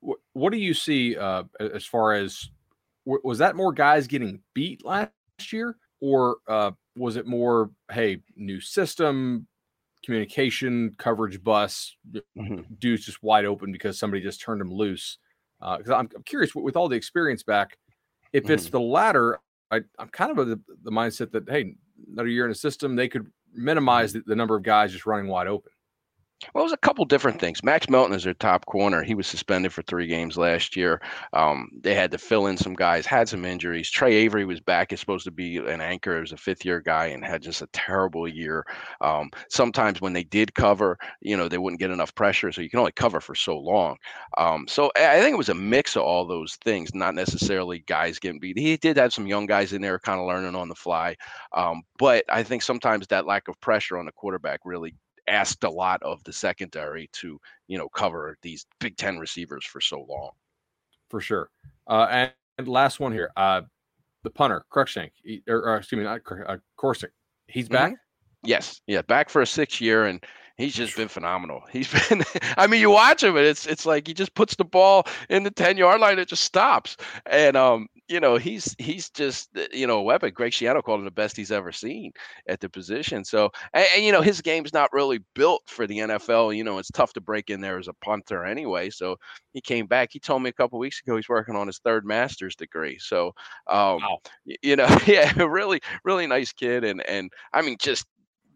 what, 0.00 0.18
what 0.32 0.52
do 0.52 0.58
you 0.58 0.74
see 0.74 1.16
uh, 1.16 1.44
as 1.58 1.84
far 1.84 2.14
as 2.14 2.50
was 3.04 3.38
that 3.38 3.56
more 3.56 3.72
guys 3.72 4.06
getting 4.06 4.40
beat 4.54 4.84
last 4.84 5.12
year, 5.50 5.76
or 6.00 6.38
uh, 6.48 6.70
was 6.96 7.16
it 7.16 7.26
more, 7.26 7.70
hey, 7.90 8.18
new 8.36 8.60
system, 8.60 9.46
communication, 10.04 10.94
coverage 10.98 11.42
bus, 11.42 11.96
mm-hmm. 12.12 12.62
dudes 12.78 13.06
just 13.06 13.22
wide 13.22 13.44
open 13.44 13.72
because 13.72 13.98
somebody 13.98 14.22
just 14.22 14.40
turned 14.40 14.60
them 14.60 14.72
loose? 14.72 15.18
Because 15.60 15.90
uh, 15.90 15.96
I'm, 15.96 16.08
I'm, 16.14 16.22
curious 16.24 16.54
with 16.54 16.76
all 16.76 16.88
the 16.88 16.96
experience 16.96 17.42
back, 17.42 17.78
if 18.32 18.44
mm-hmm. 18.44 18.52
it's 18.52 18.68
the 18.68 18.80
latter, 18.80 19.38
I, 19.70 19.80
am 19.98 20.08
kind 20.08 20.30
of 20.30 20.38
of 20.38 20.48
the, 20.48 20.60
the, 20.82 20.90
mindset 20.90 21.32
that 21.32 21.48
hey, 21.48 21.74
another 22.12 22.28
year 22.28 22.44
in 22.44 22.50
a 22.50 22.54
system, 22.54 22.96
they 22.96 23.08
could 23.08 23.26
minimize 23.54 24.10
mm-hmm. 24.10 24.20
the, 24.20 24.32
the 24.32 24.36
number 24.36 24.56
of 24.56 24.62
guys 24.62 24.92
just 24.92 25.06
running 25.06 25.28
wide 25.28 25.46
open. 25.46 25.72
Well, 26.52 26.62
it 26.62 26.66
was 26.66 26.72
a 26.72 26.78
couple 26.78 27.04
different 27.04 27.40
things. 27.40 27.62
Max 27.62 27.88
Melton 27.88 28.14
is 28.14 28.24
their 28.24 28.34
top 28.34 28.66
corner. 28.66 29.02
He 29.02 29.14
was 29.14 29.26
suspended 29.26 29.72
for 29.72 29.82
three 29.82 30.06
games 30.06 30.36
last 30.36 30.76
year. 30.76 31.00
Um, 31.32 31.70
they 31.80 31.94
had 31.94 32.10
to 32.10 32.18
fill 32.18 32.46
in 32.46 32.56
some 32.56 32.74
guys, 32.74 33.06
had 33.06 33.28
some 33.28 33.44
injuries. 33.44 33.90
Trey 33.90 34.14
Avery 34.14 34.44
was 34.44 34.60
back. 34.60 34.90
He's 34.90 35.00
supposed 35.00 35.24
to 35.24 35.30
be 35.30 35.58
an 35.58 35.80
anchor. 35.80 36.16
He 36.16 36.20
was 36.20 36.32
a 36.32 36.36
fifth 36.36 36.64
year 36.64 36.80
guy 36.80 37.06
and 37.06 37.24
had 37.24 37.42
just 37.42 37.62
a 37.62 37.68
terrible 37.68 38.26
year. 38.26 38.64
Um, 39.00 39.30
sometimes 39.48 40.00
when 40.00 40.12
they 40.12 40.24
did 40.24 40.54
cover, 40.54 40.98
you 41.20 41.36
know, 41.36 41.48
they 41.48 41.58
wouldn't 41.58 41.80
get 41.80 41.90
enough 41.90 42.14
pressure. 42.14 42.52
So 42.52 42.60
you 42.60 42.70
can 42.70 42.80
only 42.80 42.92
cover 42.92 43.20
for 43.20 43.34
so 43.34 43.58
long. 43.58 43.96
Um, 44.36 44.66
so 44.68 44.90
I 44.96 45.20
think 45.20 45.34
it 45.34 45.38
was 45.38 45.48
a 45.48 45.54
mix 45.54 45.96
of 45.96 46.02
all 46.02 46.26
those 46.26 46.56
things, 46.56 46.94
not 46.94 47.14
necessarily 47.14 47.80
guys 47.80 48.18
getting 48.18 48.40
beat. 48.40 48.58
He 48.58 48.76
did 48.76 48.96
have 48.96 49.12
some 49.12 49.26
young 49.26 49.46
guys 49.46 49.72
in 49.72 49.82
there 49.82 49.98
kind 49.98 50.20
of 50.20 50.26
learning 50.26 50.56
on 50.56 50.68
the 50.68 50.74
fly. 50.74 51.16
Um, 51.52 51.82
but 51.98 52.24
I 52.28 52.42
think 52.42 52.62
sometimes 52.62 53.06
that 53.08 53.26
lack 53.26 53.48
of 53.48 53.60
pressure 53.60 53.98
on 53.98 54.06
the 54.06 54.12
quarterback 54.12 54.60
really 54.64 54.94
asked 55.26 55.64
a 55.64 55.70
lot 55.70 56.02
of 56.02 56.22
the 56.24 56.32
secondary 56.32 57.08
to 57.12 57.40
you 57.68 57.78
know 57.78 57.88
cover 57.88 58.36
these 58.42 58.66
Big 58.80 58.96
Ten 58.96 59.18
receivers 59.18 59.64
for 59.64 59.80
so 59.80 60.04
long. 60.08 60.30
For 61.10 61.20
sure. 61.20 61.50
Uh, 61.86 62.06
and, 62.10 62.32
and 62.58 62.68
last 62.68 62.98
one 62.98 63.12
here, 63.12 63.30
uh, 63.36 63.62
the 64.22 64.30
punter 64.30 64.64
Cruikshank, 64.72 65.10
or, 65.48 65.68
or, 65.68 65.76
excuse 65.76 65.98
me, 65.98 66.04
not 66.04 66.20
uh, 66.46 66.56
Korsak. 66.78 67.10
He's 67.46 67.68
back. 67.68 67.92
Mm-hmm. 67.92 68.48
Yes, 68.48 68.80
yeah, 68.86 69.02
back 69.02 69.30
for 69.30 69.42
a 69.42 69.46
sixth 69.46 69.80
year, 69.80 70.06
and 70.06 70.24
he's 70.56 70.74
just 70.74 70.96
been 70.96 71.08
phenomenal. 71.08 71.62
He's 71.72 71.90
been, 72.08 72.22
I 72.56 72.66
mean, 72.66 72.80
you 72.80 72.90
watch 72.90 73.22
him, 73.22 73.36
and 73.36 73.46
it's 73.46 73.66
it's 73.66 73.86
like 73.86 74.06
he 74.06 74.14
just 74.14 74.34
puts 74.34 74.56
the 74.56 74.64
ball 74.64 75.06
in 75.30 75.44
the 75.44 75.50
ten 75.50 75.76
yard 75.76 76.00
line, 76.00 76.18
it 76.18 76.28
just 76.28 76.44
stops, 76.44 76.96
and 77.26 77.56
um, 77.56 77.88
you 78.08 78.20
know, 78.20 78.36
he's 78.36 78.74
he's 78.78 79.08
just 79.10 79.48
uh, 79.56 79.62
you 79.72 79.86
know 79.86 79.98
a 79.98 80.02
weapon. 80.02 80.32
Greg 80.34 80.52
Schiano 80.52 80.82
called 80.82 81.00
him 81.00 81.04
the 81.04 81.10
best 81.10 81.36
he's 81.36 81.50
ever 81.50 81.72
seen 81.72 82.12
at 82.46 82.60
the 82.60 82.68
position. 82.68 83.24
So, 83.24 83.50
and, 83.72 83.86
and, 83.94 84.04
you 84.04 84.12
know, 84.12 84.20
his 84.20 84.40
game's 84.40 84.72
not 84.72 84.92
really 84.92 85.20
built 85.34 85.62
for 85.66 85.86
the 85.86 85.98
NFL. 85.98 86.56
You 86.56 86.64
know, 86.64 86.78
it's 86.78 86.90
tough 86.90 87.14
to 87.14 87.20
break 87.20 87.50
in 87.50 87.60
there 87.60 87.78
as 87.78 87.88
a 87.88 87.94
punter 87.94 88.44
anyway. 88.44 88.90
So 88.90 89.16
he 89.52 89.60
came 89.60 89.86
back. 89.86 90.10
He 90.12 90.20
told 90.20 90.42
me 90.42 90.50
a 90.50 90.54
couple 90.54 90.78
weeks 90.78 91.00
ago 91.00 91.16
he's 91.16 91.28
working 91.28 91.56
on 91.56 91.66
his 91.66 91.78
third 91.78 92.04
master's 92.04 92.56
degree. 92.56 92.98
So, 92.98 93.28
um, 93.68 94.00
wow. 94.00 94.18
you 94.44 94.76
know, 94.76 94.98
yeah, 95.06 95.32
really, 95.42 95.80
really 96.04 96.26
nice 96.26 96.52
kid, 96.52 96.84
and 96.84 97.06
and 97.08 97.30
I 97.52 97.62
mean, 97.62 97.76
just 97.80 98.06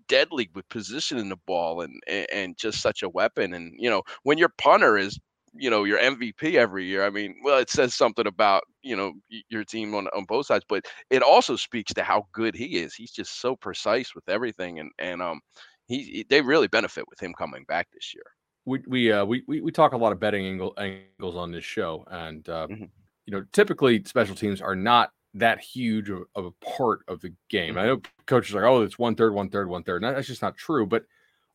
deadly 0.09 0.51
with 0.55 0.69
positioning 0.69 1.29
the 1.29 1.37
ball 1.47 1.83
and 1.83 2.03
and 2.07 2.57
just 2.57 2.81
such 2.81 3.03
a 3.03 3.09
weapon. 3.09 3.55
And 3.55 3.75
you 3.79 3.89
know, 3.89 4.03
when 4.25 4.39
your 4.39 4.51
punter 4.51 4.99
is 4.99 5.19
you 5.59 5.71
know 5.71 5.85
your 5.85 5.99
MVP 5.99 6.55
every 6.55 6.85
year. 6.85 7.05
I 7.05 7.11
mean, 7.11 7.37
well, 7.43 7.59
it 7.59 7.71
says 7.71 7.95
something 7.95 8.27
about 8.27 8.63
you 8.83 8.97
know 8.97 9.15
your 9.49 9.65
team 9.65 9.95
on 9.95 10.07
on 10.09 10.25
both 10.25 10.47
sides, 10.47 10.65
but 10.69 10.85
it 11.11 11.23
also 11.23 11.57
speaks 11.57 11.93
to 11.95 12.03
how 12.03 12.27
good 12.33 12.55
he 12.55 12.79
is. 12.79 12.95
He's 12.95 13.11
just 13.11 13.41
so 13.41 13.57
precise 13.57 14.15
with 14.15 14.29
everything, 14.29 14.79
and 14.79 14.91
and 14.99 15.21
um, 15.21 15.41
he 15.87 16.25
they 16.29 16.41
really 16.41 16.69
benefit 16.69 17.05
with 17.09 17.21
him 17.21 17.35
coming 17.35 17.65
back 17.67 17.89
this 17.93 18.15
year. 18.15 18.25
We 18.65 18.83
we 18.87 19.13
uh 19.13 19.25
we 19.25 19.43
we, 19.47 19.61
we 19.61 19.73
talk 19.73 19.93
a 19.93 19.97
lot 19.97 20.13
of 20.13 20.21
betting 20.21 20.47
angle, 20.47 20.75
angles 20.79 21.37
on 21.37 21.51
this 21.51 21.65
show, 21.65 22.05
and 22.11 22.49
uh, 22.49 22.67
mm-hmm. 22.69 22.85
you 23.27 23.33
know 23.33 23.45
typically 23.53 24.03
special 24.05 24.35
teams 24.35 24.61
are 24.61 24.77
not 24.77 25.11
that 25.35 25.61
huge 25.61 26.11
of, 26.11 26.23
of 26.35 26.47
a 26.47 26.65
part 26.65 27.01
of 27.09 27.21
the 27.21 27.33
game. 27.49 27.71
Mm-hmm. 27.71 27.79
I 27.79 27.87
know 27.87 28.01
coaches 28.27 28.55
are 28.55 28.63
like, 28.63 28.71
oh, 28.71 28.83
it's 28.83 28.99
one 28.99 29.15
third, 29.15 29.35
one 29.35 29.51
third, 29.51 29.69
one 29.69 29.83
third. 29.83 30.03
That's 30.03 30.27
just 30.27 30.43
not 30.43 30.57
true. 30.57 30.87
But 30.87 31.05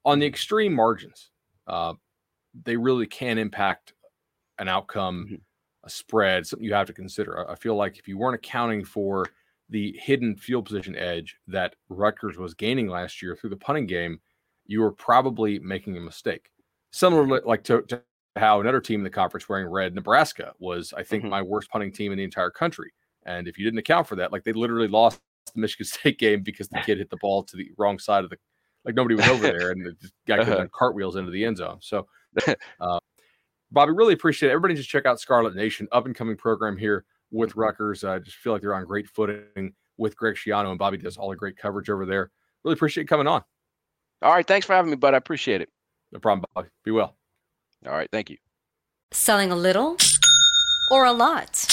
on 0.05 0.19
the 0.19 0.25
extreme 0.25 0.73
margins, 0.73 1.29
uh, 1.67 1.93
they 2.53 2.77
really 2.77 3.07
can 3.07 3.37
impact 3.37 3.93
an 4.59 4.67
outcome, 4.67 5.25
mm-hmm. 5.25 5.35
a 5.83 5.89
spread, 5.89 6.45
something 6.45 6.65
you 6.65 6.73
have 6.73 6.87
to 6.87 6.93
consider. 6.93 7.49
I 7.49 7.55
feel 7.55 7.75
like 7.75 7.97
if 7.97 8.07
you 8.07 8.17
weren't 8.17 8.35
accounting 8.35 8.83
for 8.83 9.25
the 9.69 9.97
hidden 9.99 10.35
field 10.35 10.65
position 10.65 10.95
edge 10.95 11.37
that 11.47 11.75
Rutgers 11.89 12.37
was 12.37 12.53
gaining 12.53 12.87
last 12.87 13.21
year 13.21 13.35
through 13.35 13.49
the 13.49 13.57
punting 13.57 13.87
game, 13.87 14.19
you 14.65 14.81
were 14.81 14.91
probably 14.91 15.59
making 15.59 15.97
a 15.97 16.01
mistake. 16.01 16.49
Similar 16.91 17.41
like 17.41 17.63
to, 17.65 17.81
to 17.83 18.01
how 18.35 18.61
another 18.61 18.79
team 18.79 18.99
in 18.99 19.03
the 19.03 19.09
conference 19.09 19.49
wearing 19.49 19.67
red, 19.67 19.95
Nebraska, 19.95 20.53
was, 20.59 20.93
I 20.95 21.03
think, 21.03 21.23
mm-hmm. 21.23 21.31
my 21.31 21.41
worst 21.41 21.69
punting 21.69 21.91
team 21.91 22.11
in 22.11 22.17
the 22.17 22.23
entire 22.23 22.49
country. 22.49 22.93
And 23.25 23.47
if 23.47 23.57
you 23.57 23.65
didn't 23.65 23.79
account 23.79 24.07
for 24.07 24.15
that, 24.15 24.31
like 24.31 24.43
they 24.43 24.53
literally 24.53 24.87
lost 24.87 25.21
the 25.53 25.61
Michigan 25.61 25.85
State 25.87 26.19
game 26.19 26.41
because 26.41 26.67
the 26.67 26.79
kid 26.85 26.97
hit 26.97 27.09
the 27.09 27.17
ball 27.17 27.43
to 27.43 27.57
the 27.57 27.71
wrong 27.77 27.99
side 27.99 28.23
of 28.23 28.29
the, 28.29 28.37
like 28.85 28.95
nobody 28.95 29.15
was 29.15 29.27
over 29.27 29.43
there, 29.43 29.71
and 29.71 29.85
the 29.85 29.95
guy 30.27 30.39
uh-huh. 30.39 30.55
could 30.57 30.71
cartwheels 30.71 31.15
into 31.15 31.31
the 31.31 31.45
end 31.45 31.57
zone. 31.57 31.77
So 31.81 32.07
uh, 32.79 32.99
Bobby, 33.71 33.91
really 33.91 34.13
appreciate 34.13 34.49
it. 34.49 34.51
Everybody 34.51 34.75
just 34.75 34.89
check 34.89 35.05
out 35.05 35.19
Scarlet 35.19 35.55
Nation, 35.55 35.87
up 35.91 36.05
and 36.05 36.15
coming 36.15 36.37
program 36.37 36.77
here 36.77 37.05
with. 37.31 37.55
Rutgers. 37.55 38.03
I 38.03 38.15
uh, 38.15 38.19
just 38.19 38.37
feel 38.37 38.53
like 38.53 38.61
they're 38.61 38.75
on 38.75 38.85
great 38.85 39.07
footing 39.07 39.73
with 39.97 40.15
Greg 40.15 40.35
Schiano, 40.35 40.69
and 40.69 40.79
Bobby 40.79 40.97
does 40.97 41.17
all 41.17 41.29
the 41.29 41.35
great 41.35 41.57
coverage 41.57 41.89
over 41.89 42.05
there. 42.05 42.31
Really 42.63 42.73
appreciate 42.73 43.07
coming 43.07 43.27
on. 43.27 43.43
All 44.21 44.31
right. 44.31 44.47
Thanks 44.47 44.65
for 44.65 44.73
having 44.73 44.91
me, 44.91 44.97
bud. 44.97 45.13
I 45.13 45.17
appreciate 45.17 45.61
it. 45.61 45.69
No 46.11 46.19
problem, 46.19 46.45
Bobby. 46.53 46.69
Be 46.85 46.91
well. 46.91 47.15
All 47.85 47.93
right. 47.93 48.09
Thank 48.11 48.29
you. 48.29 48.37
Selling 49.11 49.51
a 49.51 49.55
little 49.55 49.97
or 50.89 51.05
a 51.05 51.11
lot? 51.11 51.72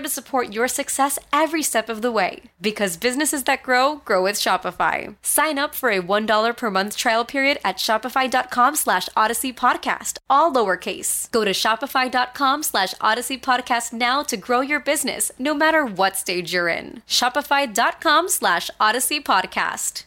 to 0.00 0.08
support 0.08 0.52
your 0.52 0.68
success 0.68 1.18
every 1.32 1.62
step 1.62 1.88
of 1.88 2.02
the 2.02 2.10
way. 2.12 2.42
Because 2.60 2.96
businesses 2.96 3.44
that 3.44 3.62
grow, 3.62 3.96
grow 4.04 4.22
with 4.22 4.36
Shopify. 4.36 5.16
Sign 5.22 5.58
up 5.58 5.74
for 5.74 5.90
a 5.90 6.02
$1 6.02 6.56
per 6.56 6.70
month 6.70 6.96
trial 6.96 7.24
period 7.24 7.58
at 7.64 7.76
shopify.com 7.76 8.76
slash 8.76 9.08
odyssey 9.16 9.52
podcast, 9.52 10.18
all 10.28 10.52
lowercase. 10.52 11.30
Go 11.30 11.44
to 11.44 11.52
shopify.com 11.52 12.62
slash 12.62 12.94
odyssey 13.00 13.38
podcast 13.38 13.92
now 13.92 14.22
to 14.22 14.36
grow 14.36 14.60
your 14.60 14.80
business, 14.80 15.32
no 15.38 15.54
matter 15.54 15.84
what 15.84 16.16
stage 16.16 16.52
you're 16.52 16.68
in. 16.68 17.02
Shopify.com 17.06 18.28
slash 18.28 18.70
odyssey 18.80 19.20
podcast. 19.20 20.04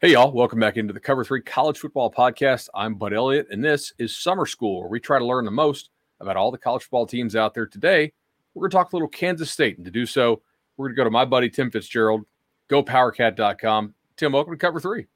Hey, 0.00 0.12
y'all. 0.12 0.32
Welcome 0.32 0.60
back 0.60 0.78
into 0.78 0.94
the 0.94 1.00
Cover 1.00 1.24
3 1.24 1.42
College 1.42 1.78
Football 1.78 2.10
Podcast. 2.10 2.68
I'm 2.74 2.94
Bud 2.94 3.12
Elliott, 3.12 3.48
and 3.50 3.62
this 3.62 3.92
is 3.98 4.16
Summer 4.16 4.46
School, 4.46 4.80
where 4.80 4.88
we 4.88 4.98
try 4.98 5.18
to 5.18 5.26
learn 5.26 5.44
the 5.44 5.50
most 5.50 5.90
about 6.20 6.36
all 6.36 6.50
the 6.50 6.58
college 6.58 6.82
football 6.82 7.06
teams 7.06 7.34
out 7.34 7.54
there 7.54 7.66
today. 7.66 8.12
We're 8.54 8.62
going 8.62 8.70
to 8.70 8.76
talk 8.76 8.92
a 8.92 8.96
little 8.96 9.08
Kansas 9.08 9.50
State, 9.50 9.76
and 9.76 9.84
to 9.84 9.90
do 9.90 10.06
so, 10.06 10.42
we're 10.76 10.86
going 10.86 10.96
to 10.96 11.00
go 11.00 11.04
to 11.04 11.10
my 11.10 11.24
buddy 11.24 11.48
Tim 11.48 11.70
Fitzgerald, 11.70 12.24
gopowercat.com. 12.68 13.94
Tim, 14.16 14.32
welcome 14.32 14.52
to 14.52 14.58
Cover 14.58 14.80
3. 14.80 15.06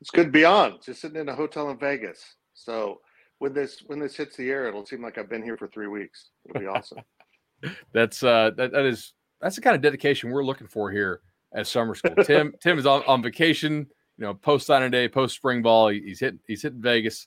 It's 0.00 0.10
good 0.10 0.26
to 0.26 0.32
be 0.32 0.44
on. 0.44 0.78
Just 0.84 1.00
sitting 1.00 1.20
in 1.20 1.28
a 1.28 1.34
hotel 1.34 1.70
in 1.70 1.78
Vegas. 1.78 2.36
So 2.54 3.00
when 3.38 3.52
this 3.52 3.82
when 3.86 3.98
this 3.98 4.16
hits 4.16 4.36
the 4.36 4.50
air, 4.50 4.66
it'll 4.66 4.84
seem 4.84 5.02
like 5.02 5.18
I've 5.18 5.28
been 5.28 5.42
here 5.42 5.56
for 5.56 5.68
three 5.68 5.86
weeks. 5.86 6.30
It'll 6.48 6.60
be 6.60 6.66
awesome. 6.66 6.98
that's 7.92 8.22
uh 8.22 8.50
that, 8.56 8.72
that 8.72 8.84
is 8.84 9.12
that's 9.40 9.56
the 9.56 9.62
kind 9.62 9.76
of 9.76 9.82
dedication 9.82 10.30
we're 10.30 10.44
looking 10.44 10.66
for 10.66 10.90
here 10.90 11.20
at 11.54 11.66
summer 11.66 11.94
school. 11.94 12.14
Tim 12.24 12.52
Tim 12.60 12.78
is 12.78 12.86
on, 12.86 13.02
on 13.06 13.22
vacation, 13.22 13.86
you 14.16 14.24
know, 14.24 14.34
post 14.34 14.66
signing 14.66 14.90
day, 14.90 15.08
post 15.08 15.36
spring 15.36 15.62
ball. 15.62 15.88
He, 15.88 16.00
he's 16.00 16.20
hitting 16.20 16.40
he's 16.46 16.62
hitting 16.62 16.82
Vegas, 16.82 17.26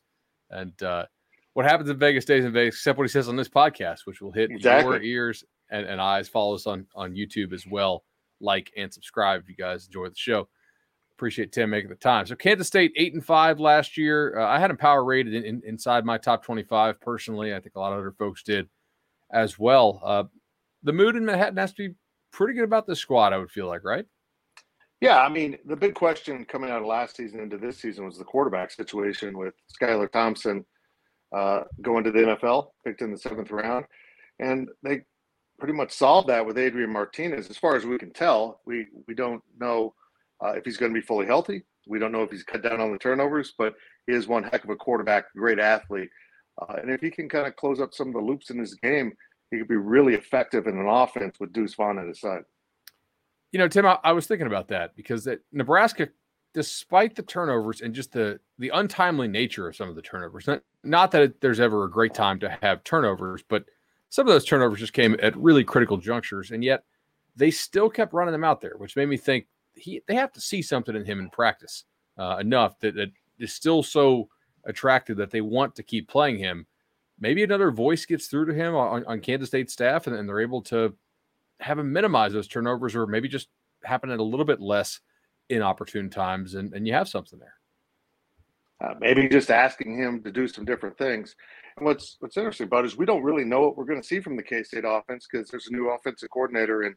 and 0.49 0.81
uh, 0.83 1.05
what 1.55 1.65
happens 1.65 1.89
in 1.89 1.97
Vegas 1.97 2.25
stays 2.25 2.43
in 2.43 2.51
Vegas, 2.51 2.75
except 2.75 2.97
what 2.97 3.05
he 3.05 3.09
says 3.11 3.29
on 3.29 3.37
this 3.37 3.47
podcast, 3.47 3.99
which 4.03 4.21
will 4.21 4.33
hit 4.33 4.51
exactly. 4.51 4.95
your 4.95 5.01
ears 5.01 5.43
and, 5.71 5.85
and 5.85 6.01
eyes. 6.01 6.27
Follow 6.27 6.53
us 6.53 6.67
on 6.67 6.85
on 6.93 7.13
YouTube 7.13 7.53
as 7.53 7.65
well. 7.65 8.03
Like 8.41 8.73
and 8.75 8.93
subscribe 8.93 9.41
if 9.41 9.49
you 9.49 9.55
guys 9.55 9.85
enjoy 9.85 10.09
the 10.09 10.15
show. 10.15 10.49
Appreciate 11.17 11.53
Tim 11.53 11.69
making 11.69 11.89
the 11.89 11.95
time. 11.95 12.25
So 12.25 12.35
Kansas 12.35 12.67
State 12.67 12.91
eight 12.97 13.13
and 13.13 13.25
five 13.25 13.61
last 13.61 13.95
year. 13.95 14.37
Uh, 14.37 14.45
I 14.45 14.59
had 14.59 14.69
him 14.69 14.75
power 14.75 15.05
rated 15.05 15.33
in, 15.33 15.45
in, 15.45 15.61
inside 15.65 16.03
my 16.03 16.17
top 16.17 16.43
twenty 16.43 16.63
five 16.63 16.99
personally. 16.99 17.55
I 17.55 17.61
think 17.61 17.75
a 17.75 17.79
lot 17.79 17.93
of 17.93 17.99
other 17.99 18.11
folks 18.11 18.43
did 18.43 18.67
as 19.31 19.57
well. 19.57 20.01
Uh, 20.03 20.25
the 20.83 20.91
mood 20.91 21.15
in 21.15 21.23
Manhattan 21.23 21.55
has 21.55 21.71
to 21.75 21.87
be 21.87 21.95
pretty 22.33 22.53
good 22.53 22.65
about 22.65 22.85
this 22.85 22.99
squad. 22.99 23.31
I 23.31 23.37
would 23.37 23.49
feel 23.49 23.67
like, 23.67 23.85
right? 23.85 24.05
Yeah, 24.99 25.21
I 25.21 25.29
mean, 25.29 25.57
the 25.63 25.75
big 25.75 25.95
question 25.95 26.43
coming 26.43 26.69
out 26.69 26.81
of 26.81 26.87
last 26.87 27.15
season 27.15 27.39
into 27.39 27.57
this 27.57 27.77
season 27.77 28.05
was 28.05 28.17
the 28.17 28.25
quarterback 28.25 28.71
situation 28.71 29.37
with 29.37 29.53
Skylar 29.81 30.11
Thompson 30.11 30.65
uh, 31.35 31.63
going 31.81 32.03
to 32.03 32.11
the 32.11 32.19
NFL, 32.19 32.67
picked 32.85 33.01
in 33.01 33.11
the 33.11 33.17
seventh 33.17 33.51
round, 33.51 33.85
and 34.39 34.69
they 34.83 35.01
pretty 35.59 35.73
much 35.73 35.91
solved 35.91 36.29
that 36.29 36.45
with 36.45 36.57
Adrian 36.57 36.91
Martinez. 36.91 37.49
As 37.49 37.57
far 37.57 37.75
as 37.75 37.85
we 37.85 37.97
can 37.97 38.13
tell, 38.13 38.61
we 38.65 38.87
we 39.07 39.13
don't 39.13 39.43
know 39.59 39.93
uh, 40.43 40.53
if 40.53 40.63
he's 40.63 40.77
going 40.77 40.93
to 40.93 40.99
be 40.99 41.05
fully 41.05 41.25
healthy. 41.25 41.63
We 41.87 41.99
don't 41.99 42.11
know 42.11 42.23
if 42.23 42.31
he's 42.31 42.43
cut 42.43 42.63
down 42.63 42.81
on 42.81 42.91
the 42.91 42.97
turnovers, 42.97 43.53
but 43.57 43.75
he 44.07 44.13
is 44.13 44.27
one 44.27 44.43
heck 44.43 44.63
of 44.63 44.69
a 44.69 44.75
quarterback, 44.75 45.25
great 45.33 45.59
athlete, 45.59 46.09
uh, 46.61 46.75
and 46.81 46.89
if 46.89 47.01
he 47.01 47.11
can 47.11 47.27
kind 47.27 47.47
of 47.47 47.55
close 47.55 47.79
up 47.79 47.93
some 47.93 48.07
of 48.07 48.13
the 48.13 48.21
loops 48.21 48.49
in 48.49 48.57
his 48.57 48.73
game, 48.75 49.11
he 49.51 49.57
could 49.57 49.67
be 49.67 49.75
really 49.75 50.13
effective 50.13 50.67
in 50.67 50.77
an 50.77 50.87
offense 50.87 51.39
with 51.39 51.53
Deuce 51.53 51.75
Vaughn 51.75 51.99
at 51.99 52.07
his 52.07 52.21
side. 52.21 52.43
You 53.51 53.59
know, 53.59 53.67
Tim, 53.67 53.85
I, 53.85 53.99
I 54.03 54.13
was 54.13 54.27
thinking 54.27 54.47
about 54.47 54.69
that 54.69 54.95
because 54.95 55.27
Nebraska, 55.51 56.09
despite 56.55 57.15
the 57.15 57.21
turnovers 57.21 57.81
and 57.81 57.93
just 57.93 58.13
the 58.13 58.39
the 58.59 58.71
untimely 58.73 59.27
nature 59.27 59.67
of 59.67 59.75
some 59.75 59.89
of 59.89 59.95
the 59.95 60.01
turnovers, 60.01 60.47
not, 60.47 60.61
not 60.85 61.11
that 61.11 61.21
it, 61.21 61.41
there's 61.41 61.59
ever 61.59 61.83
a 61.83 61.91
great 61.91 62.13
time 62.13 62.39
to 62.39 62.57
have 62.61 62.81
turnovers, 62.85 63.43
but 63.49 63.65
some 64.07 64.25
of 64.25 64.33
those 64.33 64.45
turnovers 64.45 64.79
just 64.79 64.93
came 64.93 65.17
at 65.21 65.35
really 65.35 65.65
critical 65.65 65.97
junctures, 65.97 66.51
and 66.51 66.63
yet 66.63 66.85
they 67.35 67.51
still 67.51 67.89
kept 67.89 68.13
running 68.13 68.31
them 68.31 68.45
out 68.45 68.61
there, 68.61 68.75
which 68.77 68.95
made 68.95 69.09
me 69.09 69.17
think 69.17 69.47
he 69.73 70.01
they 70.07 70.15
have 70.15 70.31
to 70.31 70.39
see 70.39 70.61
something 70.61 70.95
in 70.95 71.03
him 71.03 71.19
in 71.19 71.29
practice 71.29 71.83
uh, 72.17 72.37
enough 72.39 72.79
that 72.79 72.97
it 72.97 73.11
is 73.37 73.53
still 73.53 73.83
so 73.83 74.29
attractive 74.63 75.17
that 75.17 75.31
they 75.31 75.41
want 75.41 75.75
to 75.75 75.83
keep 75.83 76.07
playing 76.07 76.37
him. 76.37 76.65
Maybe 77.19 77.43
another 77.43 77.69
voice 77.69 78.05
gets 78.05 78.27
through 78.27 78.45
to 78.45 78.53
him 78.53 78.75
on, 78.75 79.05
on 79.05 79.19
Kansas 79.19 79.49
State 79.49 79.69
staff, 79.69 80.07
and, 80.07 80.15
and 80.15 80.27
they're 80.27 80.39
able 80.39 80.61
to 80.63 80.95
have 81.59 81.79
him 81.79 81.91
minimize 81.91 82.31
those 82.31 82.47
turnovers 82.47 82.95
or 82.95 83.07
maybe 83.07 83.27
just 83.27 83.49
happen 83.83 84.09
at 84.09 84.19
a 84.19 84.23
little 84.23 84.45
bit 84.45 84.61
less 84.61 85.01
inopportune 85.49 86.09
times 86.09 86.55
and, 86.55 86.73
and 86.73 86.87
you 86.87 86.93
have 86.93 87.07
something 87.07 87.39
there. 87.39 87.53
Uh, 88.83 88.93
maybe 88.99 89.29
just 89.29 89.51
asking 89.51 89.97
him 89.97 90.21
to 90.21 90.31
do 90.31 90.47
some 90.47 90.65
different 90.65 90.97
things. 90.97 91.35
And 91.77 91.85
what's 91.85 92.17
what's 92.19 92.35
interesting 92.35 92.67
about 92.67 92.85
is 92.85 92.97
we 92.97 93.05
don't 93.05 93.23
really 93.23 93.45
know 93.45 93.61
what 93.61 93.77
we're 93.77 93.85
going 93.85 94.01
to 94.01 94.07
see 94.07 94.19
from 94.19 94.35
the 94.35 94.43
K 94.43 94.63
State 94.63 94.83
offense 94.85 95.27
because 95.31 95.49
there's 95.49 95.67
a 95.67 95.73
new 95.73 95.89
offensive 95.89 96.29
coordinator 96.29 96.83
and 96.83 96.95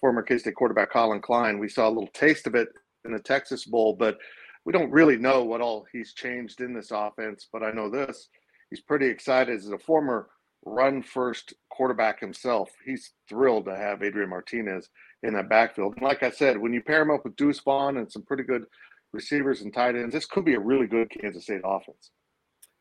former 0.00 0.22
K 0.22 0.38
State 0.38 0.54
quarterback 0.54 0.90
Collin 0.90 1.20
Klein. 1.20 1.58
We 1.58 1.68
saw 1.68 1.86
a 1.86 1.90
little 1.90 2.08
taste 2.14 2.46
of 2.46 2.54
it 2.54 2.68
in 3.04 3.12
the 3.12 3.18
Texas 3.18 3.66
Bowl, 3.66 3.94
but 3.94 4.16
we 4.64 4.72
don't 4.72 4.90
really 4.90 5.16
know 5.16 5.44
what 5.44 5.60
all 5.60 5.86
he's 5.92 6.14
changed 6.14 6.60
in 6.60 6.72
this 6.72 6.90
offense. 6.90 7.48
But 7.52 7.62
I 7.62 7.72
know 7.72 7.90
this: 7.90 8.28
he's 8.70 8.80
pretty 8.80 9.06
excited 9.06 9.54
as 9.54 9.68
a 9.68 9.78
former 9.78 10.28
run 10.64 11.02
first 11.02 11.52
quarterback 11.70 12.20
himself. 12.20 12.70
He's 12.86 13.12
thrilled 13.28 13.66
to 13.66 13.76
have 13.76 14.02
Adrian 14.02 14.30
Martinez 14.30 14.88
in 15.22 15.34
that 15.34 15.48
backfield. 15.48 15.94
And 15.96 16.02
like 16.02 16.22
I 16.22 16.30
said, 16.30 16.58
when 16.58 16.72
you 16.72 16.82
pair 16.82 17.02
him 17.02 17.10
up 17.10 17.24
with 17.24 17.36
Deuce 17.36 17.60
Vaughn 17.60 17.96
and 17.96 18.10
some 18.10 18.22
pretty 18.22 18.44
good 18.44 18.64
receivers 19.12 19.62
and 19.62 19.72
tight 19.72 19.96
ends, 19.96 20.14
this 20.14 20.26
could 20.26 20.44
be 20.44 20.54
a 20.54 20.60
really 20.60 20.86
good 20.86 21.10
Kansas 21.10 21.44
State 21.44 21.62
offense. 21.64 22.10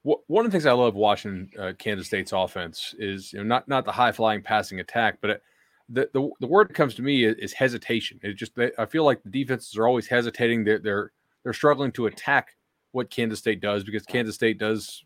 One 0.03 0.45
of 0.45 0.51
the 0.51 0.55
things 0.55 0.65
I 0.65 0.71
love 0.71 0.95
watching 0.95 1.49
uh, 1.59 1.73
Kansas 1.77 2.07
State's 2.07 2.31
offense 2.31 2.95
is 2.97 3.33
you 3.33 3.39
know 3.39 3.45
not 3.45 3.67
not 3.67 3.83
the 3.83 3.91
high 3.91 4.13
flying 4.13 4.41
passing 4.41 4.79
attack, 4.79 5.17
but 5.21 5.41
the, 5.89 6.09
the 6.13 6.29
the 6.39 6.47
word 6.47 6.69
that 6.69 6.75
comes 6.75 6.95
to 6.95 7.01
me 7.01 7.25
is, 7.25 7.35
is 7.35 7.53
hesitation. 7.53 8.17
It 8.23 8.33
just 8.33 8.53
I 8.77 8.85
feel 8.85 9.03
like 9.03 9.21
the 9.23 9.29
defenses 9.29 9.75
are 9.75 9.85
always 9.85 10.07
hesitating. 10.07 10.63
They're 10.63 10.79
they're 10.79 11.11
they're 11.43 11.53
struggling 11.53 11.91
to 11.93 12.05
attack 12.05 12.55
what 12.91 13.09
Kansas 13.09 13.39
State 13.39 13.59
does 13.59 13.83
because 13.83 14.03
Kansas 14.03 14.35
State 14.35 14.59
does 14.59 15.03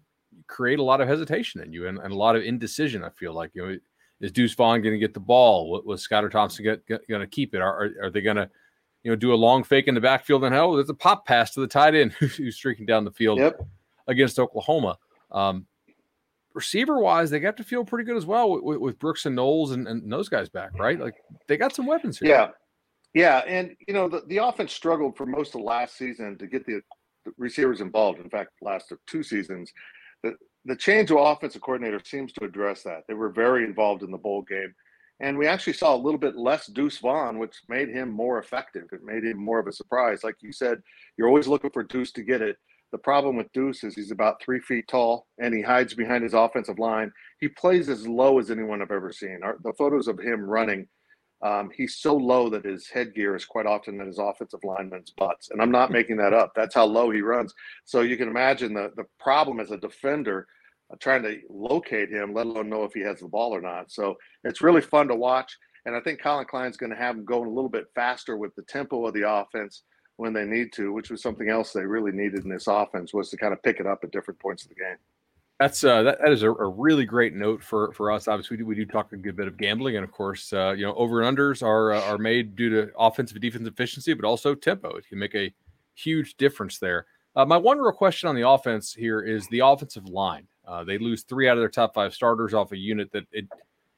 create 0.48 0.80
a 0.80 0.84
lot 0.84 1.02
of 1.02 1.08
hesitation 1.08 1.62
in 1.62 1.74
you 1.74 1.88
and, 1.88 1.98
and 1.98 2.14
a 2.14 2.18
lot 2.18 2.36
of 2.36 2.44
indecision. 2.44 3.04
I 3.04 3.10
feel 3.10 3.34
like 3.34 3.52
you 3.54 3.66
know, 3.66 3.78
is 4.22 4.32
Deuce 4.32 4.54
Vaughn 4.54 4.82
going 4.82 4.94
to 4.94 5.00
get 5.00 5.14
the 5.14 5.20
ball? 5.20 5.70
What 5.70 5.86
Was 5.86 6.08
Skylar 6.08 6.32
Thompson 6.32 6.80
going 6.88 7.22
to 7.22 7.28
keep 7.28 7.56
it? 7.56 7.62
Are, 7.62 7.92
are, 8.02 8.10
they 8.10 8.22
going 8.22 8.38
to, 8.38 8.50
you 9.04 9.12
know, 9.12 9.16
do 9.16 9.34
a 9.34 9.36
long 9.36 9.64
fake 9.64 9.88
in 9.88 9.96
the 9.96 10.02
backfield 10.02 10.44
and 10.44 10.54
hell, 10.54 10.74
there's 10.74 10.90
a 10.90 10.94
pop 10.94 11.26
pass 11.26 11.52
to 11.56 11.60
the 11.60 11.68
tight 11.68 11.96
end 11.96 12.12
who's 12.20 12.56
streaking 12.56 12.86
down 12.86 13.04
the 13.04 13.12
field 13.12 13.40
yep. 13.40 13.60
against 14.08 14.40
Oklahoma. 14.40 14.98
Um, 15.32 15.66
receiver 16.54 17.00
wise, 17.00 17.30
they 17.30 17.40
got 17.40 17.58
to 17.58 17.64
feel 17.64 17.84
pretty 17.84 18.06
good 18.06 18.18
as 18.18 18.26
well 18.26 18.62
with, 18.62 18.80
with 18.80 19.00
Brooks 19.00 19.26
and 19.26 19.36
Knowles 19.36 19.72
and, 19.72 19.88
and, 19.88 20.12
those 20.12 20.30
guys 20.30 20.50
back, 20.50 20.78
right? 20.78 21.00
Like 21.00 21.16
they 21.48 21.58
got 21.58 21.74
some 21.74 21.88
weapons 21.88 22.20
here. 22.20 22.30
Yeah. 22.30 22.50
Yeah. 23.14 23.40
And, 23.48 23.76
you 23.88 23.94
know, 23.94 24.08
the, 24.08 24.22
the 24.28 24.38
offense 24.38 24.72
struggled 24.72 25.18
for 25.18 25.26
most 25.26 25.56
of 25.56 25.62
last 25.62 25.98
season 25.98 26.38
to 26.38 26.48
get 26.48 26.66
the, 26.66 26.82
the 27.26 27.32
receivers 27.38 27.82
involved. 27.82 28.20
In 28.20 28.30
fact, 28.30 28.52
last 28.62 28.94
two 29.08 29.24
seasons 29.24 29.72
the, 30.24 30.36
the 30.66 30.76
change 30.76 31.12
of 31.12 31.18
offensive 31.18 31.62
coordinator 31.62 32.02
seems 32.04 32.34
to 32.34 32.46
address 32.46 32.84
that. 32.84 33.04
They 33.08 33.14
were 33.14 33.30
very 33.30 33.64
involved 33.64 34.04
in 34.04 34.12
the 34.12 34.18
bowl 34.18 34.44
game. 34.44 34.74
And 35.20 35.38
we 35.38 35.46
actually 35.46 35.74
saw 35.74 35.96
a 35.96 35.98
little 35.98 36.20
bit 36.20 36.36
less 36.36 36.66
Deuce 36.68 36.98
Vaughn, 36.98 37.38
which 37.38 37.62
made 37.70 37.90
him 37.90 38.10
more 38.10 38.40
effective. 38.40 38.86
It 38.92 39.04
made 39.04 39.24
him 39.24 39.38
more 39.38 39.60
of 39.60 39.68
a 39.68 39.72
surprise. 39.72 40.24
Like 40.24 40.36
you 40.42 40.52
said, 40.52 40.82
you're 41.18 41.28
always 41.28 41.48
looking 41.48 41.70
for 41.70 41.84
Deuce 41.84 42.12
to 42.14 42.24
get 42.24 42.42
it. 42.42 42.58
The 42.92 42.98
problem 42.98 43.38
with 43.38 43.52
Deuce 43.54 43.84
is 43.84 43.96
he's 43.96 44.12
about 44.12 44.42
three 44.42 44.60
feet 44.60 44.88
tall 44.88 45.28
and 45.40 45.54
he 45.54 45.62
hides 45.62 45.94
behind 45.94 46.24
his 46.24 46.34
offensive 46.34 46.80
line. 46.80 47.12
He 47.40 47.48
plays 47.48 47.88
as 47.88 48.08
low 48.08 48.40
as 48.40 48.52
anyone 48.52 48.82
I've 48.82 48.92
ever 48.92 49.14
seen. 49.14 49.40
Our, 49.44 49.58
the 49.64 49.74
photos 49.74 50.08
of 50.08 50.20
him 50.20 50.42
running 50.42 50.88
um, 51.44 51.72
he's 51.76 51.98
so 51.98 52.16
low 52.16 52.50
that 52.50 52.66
his 52.66 52.88
headgear 52.88 53.36
is 53.36 53.46
quite 53.46 53.66
often 53.66 54.00
at 54.00 54.08
his 54.08 54.20
offensive 54.20 54.64
linemen's 54.64 55.12
butts. 55.12 55.50
And 55.50 55.62
I'm 55.62 55.72
not 55.72 55.92
making 56.00 56.18
that 56.18 56.34
up. 56.34 56.54
That's 56.56 56.76
how 56.76 56.86
low 56.86 57.10
he 57.10 57.22
runs. 57.22 57.54
So 57.86 58.02
you 58.02 58.18
can 58.18 58.28
imagine 58.28 58.74
the, 58.74 58.92
the 58.96 59.06
problem 59.20 59.60
as 59.60 59.72
a 59.72 59.78
defender 59.78 60.48
uh, 60.92 60.96
trying 61.00 61.24
to 61.24 61.40
locate 61.50 62.10
him, 62.10 62.34
let 62.34 62.46
alone 62.46 62.70
know 62.70 62.84
if 62.84 62.94
he 62.94 63.02
has 63.02 63.20
the 63.20 63.28
ball 63.28 63.56
or 63.56 63.62
not. 63.62 63.92
So 63.92 64.18
it's 64.44 64.62
really 64.62 64.82
fun 64.82 65.08
to 65.08 65.16
watch. 65.16 65.58
And 65.86 65.96
I 65.96 66.00
think 66.00 66.22
Collin 66.22 66.46
Klein's 66.46 66.78
going 66.78 66.92
to 66.92 66.96
have 66.96 67.16
him 67.16 67.26
going 67.26 67.48
a 67.48 67.54
little 67.54 67.70
bit 67.70 67.88
faster 67.96 68.38
with 68.38 68.54
the 68.56 68.64
tempo 68.64 69.08
of 69.08 69.14
the 69.16 69.28
offense 69.28 69.84
when 70.18 70.34
they 70.34 70.46
need 70.46 70.72
to, 70.74 70.94
which 70.94 71.10
was 71.10 71.24
something 71.24 71.50
else 71.50 71.74
they 71.74 71.86
really 71.86 72.12
needed 72.12 72.44
in 72.44 72.50
this 72.50 72.68
offense 72.68 73.14
was 73.14 73.32
to 73.32 73.38
kind 73.38 73.54
of 73.54 73.64
pick 73.64 73.80
it 73.80 73.88
up 73.88 74.04
at 74.04 74.12
different 74.12 74.40
points 74.40 74.62
of 74.64 74.70
the 74.70 74.76
game. 74.76 74.98
That's 75.62 75.84
uh, 75.84 76.02
that, 76.02 76.18
that 76.24 76.32
is 76.32 76.42
a, 76.42 76.50
a, 76.50 76.68
really 76.68 77.06
great 77.06 77.36
note 77.36 77.62
for 77.64 77.94
for 77.94 78.12
us. 78.12 78.28
Obviously, 78.28 78.58
we 78.58 78.64
do, 78.64 78.66
we 78.66 78.74
do 78.74 78.84
talk 78.84 79.14
a 79.14 79.16
good 79.16 79.36
bit 79.36 79.46
of 79.46 79.58
gambling, 79.58 79.96
and 79.96 80.04
of 80.04 80.12
course, 80.12 80.52
uh, 80.54 80.72
you 80.72 80.84
know, 80.84 80.96
over 80.96 81.22
and 81.22 81.38
unders 81.38 81.62
are 81.62 81.94
uh, 81.94 82.02
are 82.02 82.18
made 82.18 82.56
due 82.56 82.72
to 82.72 82.92
offensive 82.98 83.36
and 83.36 83.44
defensive 83.44 83.72
efficiency, 83.72 84.16
but 84.16 84.26
also 84.26 84.56
tempo. 84.56 84.90
It 84.96 85.08
can 85.08 85.20
make 85.20 85.36
a 85.36 85.54
huge 85.94 86.36
difference 86.38 86.80
there. 86.80 87.06
Uh, 87.36 87.46
my 87.46 87.58
one 87.58 87.78
real 87.78 87.92
question 87.92 88.28
on 88.28 88.34
the 88.34 88.50
offense 88.50 88.92
here 88.92 89.22
is 89.22 89.48
the 89.50 89.60
offensive 89.60 90.08
line. 90.08 90.48
Uh, 90.68 90.84
they 90.84 90.98
lose 90.98 91.22
three 91.22 91.48
out 91.48 91.58
of 91.58 91.62
their 91.62 91.70
top 91.70 91.94
five 91.94 92.16
starters 92.16 92.56
off 92.56 92.72
a 92.72 92.78
unit 92.78 93.12
that, 93.12 93.26
it, 93.32 93.46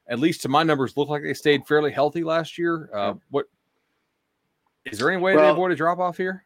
at 0.09 0.19
least 0.19 0.41
to 0.41 0.49
my 0.49 0.63
numbers, 0.63 0.97
looked 0.97 1.11
like 1.11 1.23
they 1.23 1.33
stayed 1.33 1.65
fairly 1.65 1.93
healthy 1.93 2.25
last 2.25 2.57
year. 2.57 2.89
Uh, 2.93 3.13
what 3.29 3.45
is 4.83 4.99
there 4.99 5.09
any 5.09 5.21
way 5.21 5.33
well, 5.33 5.45
they 5.45 5.51
avoid 5.51 5.71
a 5.71 5.77
drop 5.77 5.99
off 5.99 6.17
here? 6.17 6.43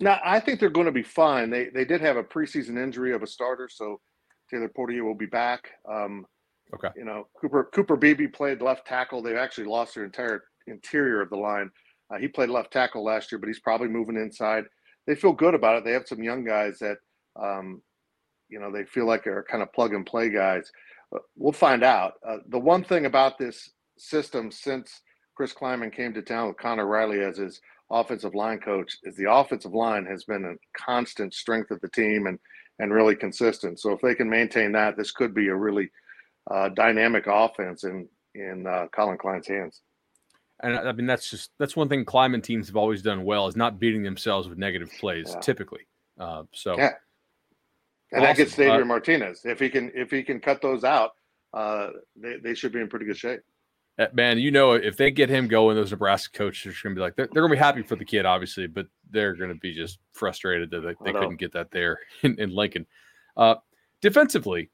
No, 0.00 0.16
I 0.24 0.40
think 0.40 0.60
they're 0.60 0.70
going 0.70 0.86
to 0.86 0.92
be 0.92 1.02
fine. 1.02 1.50
They 1.50 1.68
they 1.68 1.84
did 1.84 2.00
have 2.00 2.16
a 2.16 2.24
preseason 2.24 2.82
injury 2.82 3.12
of 3.12 3.22
a 3.22 3.26
starter, 3.26 3.68
so 3.70 4.00
Taylor 4.50 4.68
Poitier 4.68 5.04
will 5.04 5.14
be 5.14 5.26
back. 5.26 5.70
Um, 5.90 6.26
okay. 6.74 6.88
You 6.96 7.04
know, 7.04 7.28
Cooper 7.40 7.68
Cooper 7.72 7.96
Beebe 7.96 8.28
played 8.28 8.62
left 8.62 8.86
tackle. 8.86 9.22
They've 9.22 9.36
actually 9.36 9.66
lost 9.66 9.94
their 9.94 10.04
entire 10.04 10.44
interior 10.66 11.20
of 11.20 11.30
the 11.30 11.36
line. 11.36 11.70
Uh, 12.10 12.18
he 12.18 12.28
played 12.28 12.50
left 12.50 12.72
tackle 12.72 13.04
last 13.04 13.32
year, 13.32 13.38
but 13.38 13.48
he's 13.48 13.60
probably 13.60 13.88
moving 13.88 14.16
inside. 14.16 14.64
They 15.06 15.14
feel 15.14 15.32
good 15.32 15.54
about 15.54 15.76
it. 15.76 15.84
They 15.84 15.92
have 15.92 16.06
some 16.06 16.22
young 16.22 16.44
guys 16.44 16.78
that, 16.78 16.98
um, 17.40 17.82
you 18.48 18.60
know, 18.60 18.72
they 18.72 18.84
feel 18.84 19.06
like 19.06 19.26
are 19.26 19.44
kind 19.48 19.62
of 19.62 19.72
plug 19.72 19.94
and 19.94 20.06
play 20.06 20.30
guys. 20.30 20.70
Uh, 21.14 21.18
we'll 21.36 21.52
find 21.52 21.82
out. 21.82 22.14
Uh, 22.26 22.38
the 22.48 22.58
one 22.58 22.84
thing 22.84 23.06
about 23.06 23.38
this 23.38 23.70
system 23.98 24.50
since 24.50 25.02
Chris 25.36 25.52
Klieman 25.52 25.92
came 25.92 26.14
to 26.14 26.22
town 26.22 26.48
with 26.48 26.56
Conor 26.56 26.86
Riley 26.86 27.20
as 27.20 27.38
his 27.38 27.60
offensive 27.90 28.34
line 28.34 28.58
coach 28.58 28.96
is 29.04 29.16
the 29.16 29.30
offensive 29.30 29.74
line 29.74 30.04
has 30.06 30.24
been 30.24 30.44
a 30.44 30.80
constant 30.80 31.32
strength 31.34 31.70
of 31.70 31.80
the 31.80 31.88
team 31.90 32.26
and 32.26 32.38
and 32.78 32.92
really 32.92 33.16
consistent. 33.16 33.80
So 33.80 33.92
if 33.92 34.00
they 34.00 34.14
can 34.14 34.28
maintain 34.28 34.72
that, 34.72 34.96
this 34.96 35.10
could 35.10 35.34
be 35.34 35.48
a 35.48 35.54
really 35.54 35.90
uh, 36.50 36.68
dynamic 36.70 37.24
offense 37.26 37.84
in 37.84 38.08
in 38.34 38.66
uh, 38.66 38.86
Collin 38.92 39.18
Klein's 39.18 39.48
hands. 39.48 39.82
And 40.60 40.76
I 40.76 40.92
mean 40.92 41.06
that's 41.06 41.30
just 41.30 41.50
that's 41.58 41.76
one 41.76 41.88
thing 41.88 42.04
Klieman 42.04 42.42
teams 42.42 42.68
have 42.68 42.76
always 42.76 43.02
done 43.02 43.24
well 43.24 43.46
is 43.46 43.56
not 43.56 43.78
beating 43.78 44.02
themselves 44.02 44.48
with 44.48 44.58
negative 44.58 44.90
plays 44.98 45.30
yeah. 45.30 45.40
typically. 45.40 45.86
Uh, 46.18 46.44
so 46.52 46.76
yeah, 46.78 46.92
and 48.12 48.22
awesome. 48.22 48.22
that 48.22 48.36
gets 48.36 48.54
Xavier 48.54 48.82
uh, 48.82 48.84
Martinez. 48.86 49.42
If 49.44 49.58
he 49.58 49.68
can 49.68 49.92
if 49.94 50.10
he 50.10 50.22
can 50.22 50.40
cut 50.40 50.62
those 50.62 50.84
out, 50.84 51.12
uh, 51.52 51.88
they 52.16 52.36
they 52.42 52.54
should 52.54 52.72
be 52.72 52.80
in 52.80 52.88
pretty 52.88 53.04
good 53.04 53.18
shape. 53.18 53.40
Uh, 53.98 54.06
man, 54.12 54.38
you 54.38 54.50
know, 54.50 54.72
if 54.72 54.96
they 54.96 55.10
get 55.10 55.30
him 55.30 55.48
going, 55.48 55.74
those 55.74 55.90
Nebraska 55.90 56.36
coaches 56.36 56.78
are 56.78 56.82
going 56.82 56.94
to 56.94 56.98
be 56.98 57.02
like, 57.02 57.16
they're, 57.16 57.28
they're 57.32 57.42
going 57.42 57.52
to 57.52 57.56
be 57.56 57.64
happy 57.64 57.82
for 57.82 57.96
the 57.96 58.04
kid, 58.04 58.26
obviously, 58.26 58.66
but 58.66 58.86
they're 59.10 59.34
going 59.34 59.50
to 59.50 59.56
be 59.56 59.72
just 59.72 59.98
frustrated 60.12 60.70
that 60.70 60.80
they, 60.80 60.94
they 61.04 61.12
couldn't 61.12 61.36
get 61.36 61.52
that 61.52 61.70
there 61.70 61.98
in, 62.22 62.38
in 62.38 62.54
Lincoln. 62.54 62.86
Uh, 63.36 63.54
defensively, 64.02 64.70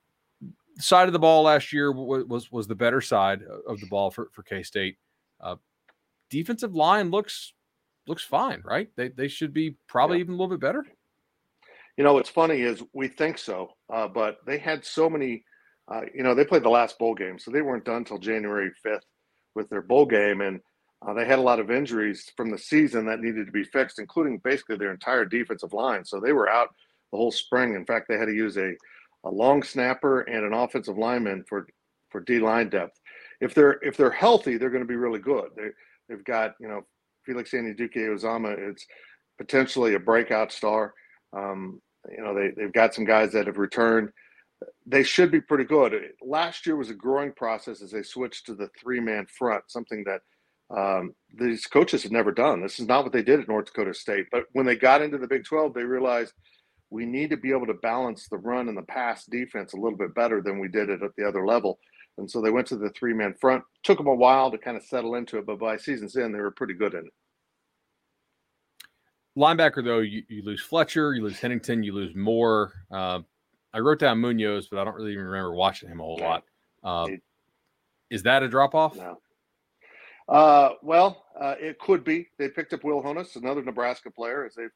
side 0.78 1.08
of 1.08 1.12
the 1.12 1.18
ball 1.18 1.42
last 1.42 1.72
year 1.72 1.92
was, 1.92 2.24
was, 2.24 2.52
was 2.52 2.66
the 2.66 2.74
better 2.74 3.00
side 3.00 3.42
of 3.68 3.78
the 3.80 3.86
ball 3.86 4.10
for, 4.10 4.28
for 4.32 4.42
K 4.42 4.62
State. 4.62 4.96
Uh, 5.40 5.56
defensive 6.30 6.74
line 6.74 7.10
looks 7.10 7.52
looks 8.08 8.24
fine, 8.24 8.62
right? 8.64 8.88
They, 8.96 9.08
they 9.08 9.28
should 9.28 9.52
be 9.52 9.76
probably 9.86 10.18
yeah. 10.18 10.22
even 10.22 10.34
a 10.34 10.36
little 10.36 10.56
bit 10.56 10.60
better. 10.60 10.84
You 11.96 12.02
know, 12.02 12.14
what's 12.14 12.30
funny 12.30 12.62
is 12.62 12.82
we 12.92 13.06
think 13.06 13.38
so, 13.38 13.74
uh, 13.92 14.08
but 14.08 14.38
they 14.46 14.58
had 14.58 14.84
so 14.84 15.08
many. 15.08 15.44
Uh, 15.88 16.02
you 16.14 16.22
know, 16.22 16.34
they 16.34 16.44
played 16.44 16.62
the 16.62 16.70
last 16.70 16.98
bowl 16.98 17.14
game, 17.14 17.38
so 17.38 17.50
they 17.50 17.60
weren't 17.60 17.84
done 17.84 17.96
until 17.96 18.16
January 18.16 18.70
5th 18.86 19.00
with 19.54 19.68
their 19.68 19.82
bowl 19.82 20.06
game, 20.06 20.40
and 20.40 20.60
uh, 21.06 21.12
they 21.14 21.24
had 21.24 21.38
a 21.38 21.42
lot 21.42 21.60
of 21.60 21.70
injuries 21.70 22.30
from 22.36 22.50
the 22.50 22.58
season 22.58 23.06
that 23.06 23.20
needed 23.20 23.46
to 23.46 23.52
be 23.52 23.64
fixed, 23.64 23.98
including 23.98 24.38
basically 24.38 24.76
their 24.76 24.92
entire 24.92 25.24
defensive 25.24 25.72
line. 25.72 26.04
So 26.04 26.20
they 26.20 26.32
were 26.32 26.48
out 26.48 26.68
the 27.10 27.18
whole 27.18 27.32
spring. 27.32 27.74
In 27.74 27.84
fact, 27.84 28.06
they 28.08 28.18
had 28.18 28.26
to 28.26 28.34
use 28.34 28.56
a, 28.56 28.72
a 29.24 29.30
long 29.30 29.62
snapper 29.62 30.22
and 30.22 30.44
an 30.44 30.52
offensive 30.52 30.98
lineman 30.98 31.44
for 31.48 31.66
for 32.10 32.20
D 32.20 32.38
line 32.38 32.68
depth. 32.68 33.00
If 33.40 33.54
they're 33.54 33.78
if 33.82 33.96
they're 33.96 34.10
healthy, 34.10 34.56
they're 34.56 34.70
going 34.70 34.84
to 34.84 34.88
be 34.88 34.96
really 34.96 35.18
good. 35.18 35.50
They 35.56 35.68
they've 36.08 36.24
got 36.24 36.54
you 36.60 36.68
know 36.68 36.82
Felix 37.24 37.50
Anudike-Uzomah. 37.52 38.70
It's 38.70 38.86
potentially 39.38 39.94
a 39.94 39.98
breakout 40.00 40.52
star. 40.52 40.94
Um, 41.32 41.80
you 42.10 42.22
know 42.22 42.34
they 42.34 42.50
they've 42.56 42.72
got 42.72 42.94
some 42.94 43.04
guys 43.04 43.32
that 43.32 43.46
have 43.46 43.58
returned 43.58 44.10
they 44.86 45.02
should 45.02 45.30
be 45.30 45.40
pretty 45.40 45.64
good. 45.64 45.94
Last 46.20 46.66
year 46.66 46.76
was 46.76 46.90
a 46.90 46.94
growing 46.94 47.32
process 47.32 47.82
as 47.82 47.90
they 47.90 48.02
switched 48.02 48.46
to 48.46 48.54
the 48.54 48.68
three 48.78 49.00
man 49.00 49.26
front, 49.26 49.64
something 49.68 50.04
that 50.04 50.20
um, 50.76 51.14
these 51.34 51.66
coaches 51.66 52.02
have 52.02 52.12
never 52.12 52.32
done. 52.32 52.62
This 52.62 52.80
is 52.80 52.86
not 52.86 53.04
what 53.04 53.12
they 53.12 53.22
did 53.22 53.40
at 53.40 53.48
North 53.48 53.66
Dakota 53.66 53.94
State. 53.94 54.26
But 54.32 54.44
when 54.52 54.66
they 54.66 54.76
got 54.76 55.02
into 55.02 55.18
the 55.18 55.26
Big 55.26 55.44
12, 55.44 55.74
they 55.74 55.84
realized 55.84 56.32
we 56.90 57.06
need 57.06 57.30
to 57.30 57.36
be 57.36 57.50
able 57.50 57.66
to 57.66 57.74
balance 57.74 58.28
the 58.28 58.38
run 58.38 58.68
and 58.68 58.76
the 58.76 58.82
pass 58.82 59.24
defense 59.26 59.72
a 59.72 59.76
little 59.76 59.98
bit 59.98 60.14
better 60.14 60.40
than 60.40 60.58
we 60.58 60.68
did 60.68 60.90
it 60.90 61.02
at 61.02 61.14
the 61.16 61.26
other 61.26 61.46
level. 61.46 61.78
And 62.18 62.30
so 62.30 62.40
they 62.40 62.50
went 62.50 62.66
to 62.68 62.76
the 62.76 62.90
three 62.90 63.14
man 63.14 63.34
front. 63.40 63.64
Took 63.82 63.98
them 63.98 64.06
a 64.06 64.14
while 64.14 64.50
to 64.50 64.58
kind 64.58 64.76
of 64.76 64.82
settle 64.82 65.14
into 65.14 65.38
it, 65.38 65.46
but 65.46 65.58
by 65.58 65.76
season's 65.76 66.16
end, 66.16 66.34
they 66.34 66.40
were 66.40 66.50
pretty 66.50 66.74
good 66.74 66.94
in 66.94 67.06
it. 67.06 67.12
Linebacker, 69.38 69.82
though, 69.82 70.00
you, 70.00 70.22
you 70.28 70.42
lose 70.44 70.60
Fletcher, 70.60 71.14
you 71.14 71.22
lose 71.22 71.40
Hennington, 71.40 71.82
you 71.82 71.94
lose 71.94 72.14
Moore. 72.14 72.72
Uh, 72.90 73.20
I 73.74 73.78
wrote 73.78 73.98
down 73.98 74.20
Munoz, 74.20 74.68
but 74.68 74.78
I 74.78 74.84
don't 74.84 74.94
really 74.94 75.12
even 75.12 75.24
remember 75.24 75.54
watching 75.54 75.88
him 75.88 76.00
a 76.00 76.02
whole 76.02 76.18
lot. 76.18 76.44
Uh, 76.84 77.08
is 78.10 78.22
that 78.24 78.42
a 78.42 78.48
drop 78.48 78.74
off? 78.74 78.96
No. 78.96 79.18
Uh, 80.28 80.74
well, 80.82 81.24
uh, 81.40 81.54
it 81.58 81.78
could 81.78 82.04
be. 82.04 82.28
They 82.38 82.48
picked 82.48 82.72
up 82.72 82.84
Will 82.84 83.02
Honas, 83.02 83.36
another 83.36 83.62
Nebraska 83.62 84.10
player, 84.10 84.44
as 84.44 84.54
they've 84.54 84.70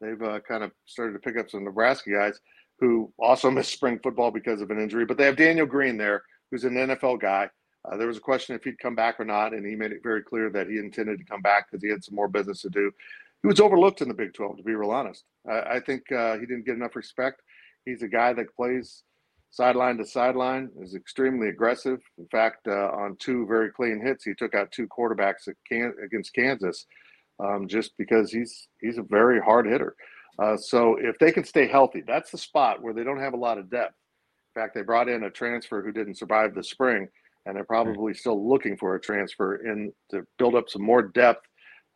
they've 0.00 0.22
uh, 0.22 0.40
kind 0.40 0.62
of 0.62 0.72
started 0.84 1.14
to 1.14 1.18
pick 1.18 1.38
up 1.38 1.50
some 1.50 1.64
Nebraska 1.64 2.10
guys 2.10 2.40
who 2.78 3.12
also 3.18 3.50
missed 3.50 3.72
spring 3.72 3.98
football 4.02 4.30
because 4.30 4.60
of 4.60 4.70
an 4.70 4.80
injury. 4.80 5.04
But 5.04 5.16
they 5.16 5.24
have 5.24 5.36
Daniel 5.36 5.66
Green 5.66 5.96
there, 5.96 6.22
who's 6.50 6.64
an 6.64 6.74
NFL 6.74 7.20
guy. 7.20 7.48
Uh, 7.84 7.96
there 7.96 8.06
was 8.06 8.16
a 8.16 8.20
question 8.20 8.54
if 8.54 8.64
he'd 8.64 8.78
come 8.78 8.94
back 8.94 9.20
or 9.20 9.24
not, 9.24 9.52
and 9.52 9.66
he 9.66 9.74
made 9.74 9.92
it 9.92 10.02
very 10.02 10.22
clear 10.22 10.50
that 10.50 10.68
he 10.68 10.78
intended 10.78 11.18
to 11.18 11.24
come 11.24 11.42
back 11.42 11.70
because 11.70 11.82
he 11.82 11.90
had 11.90 12.02
some 12.02 12.14
more 12.14 12.28
business 12.28 12.62
to 12.62 12.70
do. 12.70 12.90
He 13.42 13.48
was 13.48 13.60
overlooked 13.60 14.00
in 14.00 14.08
the 14.08 14.14
Big 14.14 14.32
12, 14.32 14.56
to 14.56 14.62
be 14.62 14.74
real 14.74 14.90
honest. 14.90 15.24
I 15.46 15.80
think 15.80 16.10
uh, 16.10 16.38
he 16.38 16.46
didn't 16.46 16.64
get 16.64 16.76
enough 16.76 16.96
respect 16.96 17.42
He's 17.84 18.02
a 18.02 18.08
guy 18.08 18.32
that 18.32 18.54
plays 18.56 19.02
sideline 19.50 19.96
to 19.98 20.04
sideline, 20.04 20.70
is 20.80 20.94
extremely 20.94 21.48
aggressive. 21.48 22.00
In 22.18 22.26
fact, 22.26 22.66
uh, 22.66 22.90
on 22.90 23.16
two 23.20 23.46
very 23.46 23.70
clean 23.70 24.00
hits, 24.04 24.24
he 24.24 24.34
took 24.34 24.54
out 24.54 24.72
two 24.72 24.88
quarterbacks 24.88 25.48
Can- 25.68 25.94
against 26.04 26.34
Kansas 26.34 26.86
um, 27.38 27.68
just 27.68 27.96
because 27.96 28.32
he's 28.32 28.68
he's 28.80 28.98
a 28.98 29.02
very 29.02 29.40
hard 29.40 29.66
hitter. 29.66 29.94
Uh, 30.38 30.56
so 30.56 30.96
if 31.00 31.16
they 31.18 31.30
can 31.30 31.44
stay 31.44 31.68
healthy, 31.68 32.02
that's 32.06 32.30
the 32.30 32.38
spot 32.38 32.82
where 32.82 32.92
they 32.92 33.04
don't 33.04 33.20
have 33.20 33.34
a 33.34 33.38
lot 33.38 33.58
of 33.58 33.70
depth. 33.70 33.94
In 34.54 34.62
fact, 34.62 34.74
they 34.74 34.82
brought 34.82 35.08
in 35.08 35.24
a 35.24 35.30
transfer 35.30 35.82
who 35.82 35.92
didn't 35.92 36.18
survive 36.18 36.54
the 36.54 36.62
spring, 36.62 37.08
and 37.46 37.56
they're 37.56 37.64
probably 37.64 38.14
still 38.14 38.48
looking 38.48 38.76
for 38.76 38.94
a 38.94 39.00
transfer 39.00 39.56
in 39.56 39.92
to 40.10 40.24
build 40.38 40.54
up 40.54 40.68
some 40.68 40.82
more 40.82 41.02
depth 41.02 41.46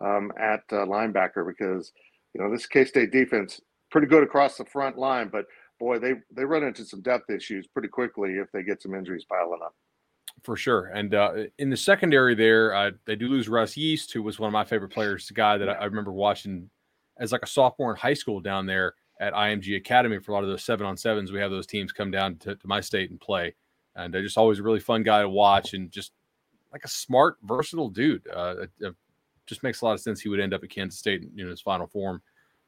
um, 0.00 0.30
at 0.40 0.60
uh, 0.70 0.86
linebacker 0.86 1.46
because 1.46 1.92
you 2.34 2.40
know 2.40 2.50
this 2.50 2.66
K 2.66 2.84
State 2.84 3.10
defense 3.10 3.60
pretty 3.90 4.06
good 4.06 4.22
across 4.22 4.56
the 4.56 4.64
front 4.64 4.98
line, 4.98 5.28
but 5.28 5.46
boy, 5.78 5.98
they 5.98 6.14
they 6.30 6.44
run 6.44 6.64
into 6.64 6.84
some 6.84 7.00
depth 7.02 7.30
issues 7.30 7.66
pretty 7.66 7.88
quickly 7.88 8.34
if 8.34 8.50
they 8.52 8.62
get 8.62 8.82
some 8.82 8.94
injuries 8.94 9.24
piling 9.28 9.60
up. 9.64 9.74
For 10.42 10.56
sure, 10.56 10.86
and 10.86 11.14
uh, 11.14 11.32
in 11.58 11.68
the 11.70 11.76
secondary 11.76 12.34
there, 12.34 12.74
uh, 12.74 12.90
they 13.06 13.16
do 13.16 13.28
lose 13.28 13.48
Russ 13.48 13.76
Yeast, 13.76 14.12
who 14.12 14.22
was 14.22 14.38
one 14.38 14.48
of 14.48 14.52
my 14.52 14.64
favorite 14.64 14.90
players. 14.90 15.26
The 15.26 15.34
guy 15.34 15.58
that 15.58 15.68
I, 15.68 15.72
I 15.72 15.84
remember 15.84 16.12
watching 16.12 16.70
as 17.18 17.32
like 17.32 17.42
a 17.42 17.48
sophomore 17.48 17.90
in 17.90 17.96
high 17.96 18.14
school 18.14 18.40
down 18.40 18.64
there 18.64 18.94
at 19.20 19.32
IMG 19.32 19.76
Academy 19.76 20.18
for 20.18 20.30
a 20.30 20.34
lot 20.34 20.44
of 20.44 20.50
those 20.50 20.62
seven 20.62 20.86
on 20.86 20.96
sevens. 20.96 21.32
We 21.32 21.40
have 21.40 21.50
those 21.50 21.66
teams 21.66 21.90
come 21.90 22.12
down 22.12 22.36
to, 22.36 22.54
to 22.54 22.66
my 22.68 22.80
state 22.80 23.10
and 23.10 23.20
play, 23.20 23.54
and 23.96 24.14
they're 24.14 24.22
just 24.22 24.38
always 24.38 24.60
a 24.60 24.62
really 24.62 24.80
fun 24.80 25.02
guy 25.02 25.22
to 25.22 25.28
watch 25.28 25.74
and 25.74 25.90
just 25.90 26.12
like 26.72 26.84
a 26.84 26.88
smart, 26.88 27.38
versatile 27.42 27.88
dude. 27.88 28.22
Uh, 28.28 28.66
just 29.46 29.62
makes 29.62 29.80
a 29.80 29.84
lot 29.84 29.92
of 29.92 30.00
sense 30.00 30.20
he 30.20 30.28
would 30.28 30.40
end 30.40 30.54
up 30.54 30.62
at 30.62 30.70
Kansas 30.70 31.00
State 31.00 31.22
in 31.22 31.30
you 31.34 31.44
know, 31.44 31.50
his 31.50 31.60
final 31.60 31.86
form 31.86 32.22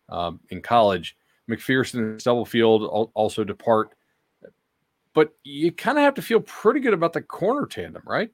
um, 0.08 0.40
in 0.48 0.60
college. 0.60 1.16
McPherson 1.50 1.94
and 1.94 2.20
Stubblefield 2.20 3.10
also 3.14 3.44
depart. 3.44 3.90
But 5.12 5.32
you 5.42 5.72
kind 5.72 5.98
of 5.98 6.04
have 6.04 6.14
to 6.14 6.22
feel 6.22 6.40
pretty 6.40 6.80
good 6.80 6.94
about 6.94 7.12
the 7.12 7.20
corner 7.20 7.66
tandem, 7.66 8.02
right? 8.06 8.30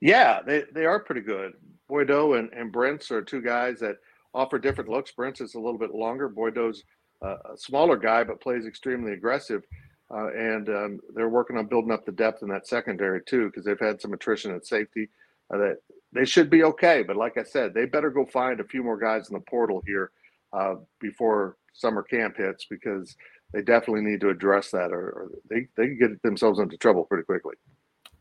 Yeah, 0.00 0.40
they, 0.46 0.64
they 0.72 0.84
are 0.84 1.00
pretty 1.00 1.22
good. 1.22 1.54
Boye-Doe 1.88 2.34
and, 2.34 2.52
and 2.52 2.70
Brents 2.70 3.10
are 3.10 3.22
two 3.22 3.42
guys 3.42 3.80
that 3.80 3.96
offer 4.32 4.58
different 4.58 4.90
looks. 4.90 5.10
Brents 5.10 5.40
is 5.40 5.54
a 5.54 5.60
little 5.60 5.78
bit 5.78 5.94
longer. 5.94 6.28
Boye-Doe's 6.28 6.84
a 7.22 7.56
smaller 7.56 7.96
guy, 7.96 8.22
but 8.24 8.40
plays 8.40 8.66
extremely 8.66 9.12
aggressive. 9.12 9.64
Uh, 10.10 10.28
and 10.28 10.68
um, 10.68 11.00
they're 11.14 11.28
working 11.28 11.56
on 11.56 11.66
building 11.66 11.90
up 11.90 12.04
the 12.06 12.12
depth 12.12 12.42
in 12.42 12.48
that 12.48 12.68
secondary 12.68 13.20
too, 13.24 13.46
because 13.46 13.64
they've 13.64 13.80
had 13.80 14.00
some 14.00 14.12
attrition 14.12 14.54
at 14.54 14.66
safety. 14.66 15.08
Uh, 15.52 15.58
that 15.58 15.76
they 16.12 16.24
should 16.24 16.50
be 16.50 16.64
okay, 16.64 17.02
but 17.02 17.16
like 17.16 17.36
I 17.38 17.42
said, 17.42 17.74
they 17.74 17.84
better 17.84 18.10
go 18.10 18.24
find 18.24 18.60
a 18.60 18.64
few 18.64 18.82
more 18.82 18.98
guys 18.98 19.28
in 19.28 19.34
the 19.34 19.40
portal 19.40 19.82
here 19.86 20.10
uh, 20.52 20.76
before 21.00 21.56
summer 21.76 22.02
camp 22.02 22.36
hits 22.36 22.66
because 22.68 23.16
they 23.52 23.62
definitely 23.62 24.02
need 24.02 24.20
to 24.20 24.30
address 24.30 24.70
that 24.70 24.92
or, 24.92 25.10
or 25.10 25.30
they, 25.48 25.66
they 25.76 25.86
can 25.86 25.98
get 25.98 26.22
themselves 26.22 26.58
into 26.58 26.76
trouble 26.76 27.04
pretty 27.04 27.24
quickly. 27.24 27.54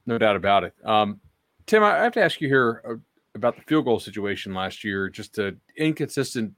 No 0.06 0.18
doubt 0.18 0.36
about 0.36 0.64
it. 0.64 0.74
Um, 0.84 1.20
Tim, 1.66 1.84
I 1.84 1.98
have 1.98 2.14
to 2.14 2.24
ask 2.24 2.42
you 2.42 2.48
here 2.48 2.82
uh, 2.88 2.94
about 3.34 3.56
the 3.56 3.64
field 3.64 3.86
goal 3.86 4.00
situation 4.00 4.54
last 4.54 4.84
year. 4.84 5.10
Just 5.10 5.38
an 5.40 5.60
inconsistent 5.78 6.54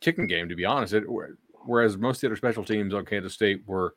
kicking 0.00 0.26
game, 0.26 0.48
to 0.48 0.54
be 0.54 0.64
honest. 0.64 0.94
It, 0.94 1.04
whereas 1.66 1.96
most 1.96 2.16
of 2.16 2.20
the 2.22 2.26
other 2.28 2.36
special 2.36 2.64
teams 2.64 2.94
on 2.94 3.04
Kansas 3.04 3.34
State 3.34 3.62
were 3.66 3.94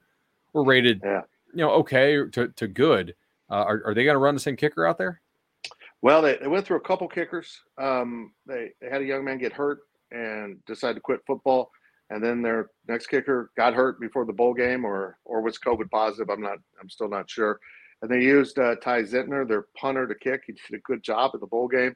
were 0.52 0.64
rated, 0.64 1.02
yeah. 1.04 1.22
you 1.54 1.60
know, 1.60 1.72
okay 1.72 2.18
to, 2.32 2.48
to 2.48 2.68
good. 2.68 3.16
Uh, 3.50 3.64
are, 3.64 3.84
are 3.86 3.94
they 3.94 4.04
going 4.04 4.16
to 4.16 4.20
run 4.20 4.34
the 4.34 4.40
same 4.40 4.56
kicker 4.56 4.86
out 4.86 4.98
there? 4.98 5.22
Well, 6.02 6.22
they, 6.22 6.38
they 6.38 6.48
went 6.48 6.66
through 6.66 6.78
a 6.78 6.82
couple 6.82 7.08
kickers. 7.08 7.60
Um, 7.78 8.34
they, 8.46 8.72
they 8.82 8.90
had 8.90 9.02
a 9.02 9.06
young 9.06 9.24
man 9.24 9.38
get 9.38 9.54
hurt 9.54 9.80
and 10.12 10.64
decided 10.66 10.96
to 10.96 11.02
quit 11.02 11.20
football. 11.28 11.72
And 12.10 12.24
then 12.24 12.42
their 12.42 12.72
next 12.88 13.08
kicker 13.08 13.52
got 13.56 13.74
hurt 13.74 14.00
before 14.00 14.26
the 14.26 14.34
bowl 14.34 14.54
game 14.54 14.84
or 14.84 15.18
or 15.26 15.42
was 15.42 15.60
COVID 15.60 15.90
positive. 15.92 16.30
I'm 16.30 16.42
not 16.42 16.58
I'm 16.82 16.90
still 16.90 17.10
not 17.10 17.30
sure. 17.30 17.60
And 18.02 18.10
they 18.10 18.22
used 18.22 18.58
uh, 18.58 18.76
Ty 18.76 19.04
Zentner, 19.04 19.48
their 19.48 19.66
punter, 19.76 20.08
to 20.08 20.16
kick. 20.16 20.44
He 20.48 20.54
did 20.54 20.78
a 20.78 20.82
good 20.82 21.04
job 21.04 21.32
at 21.34 21.42
the 21.42 21.48
bowl 21.48 21.68
game. 21.68 21.94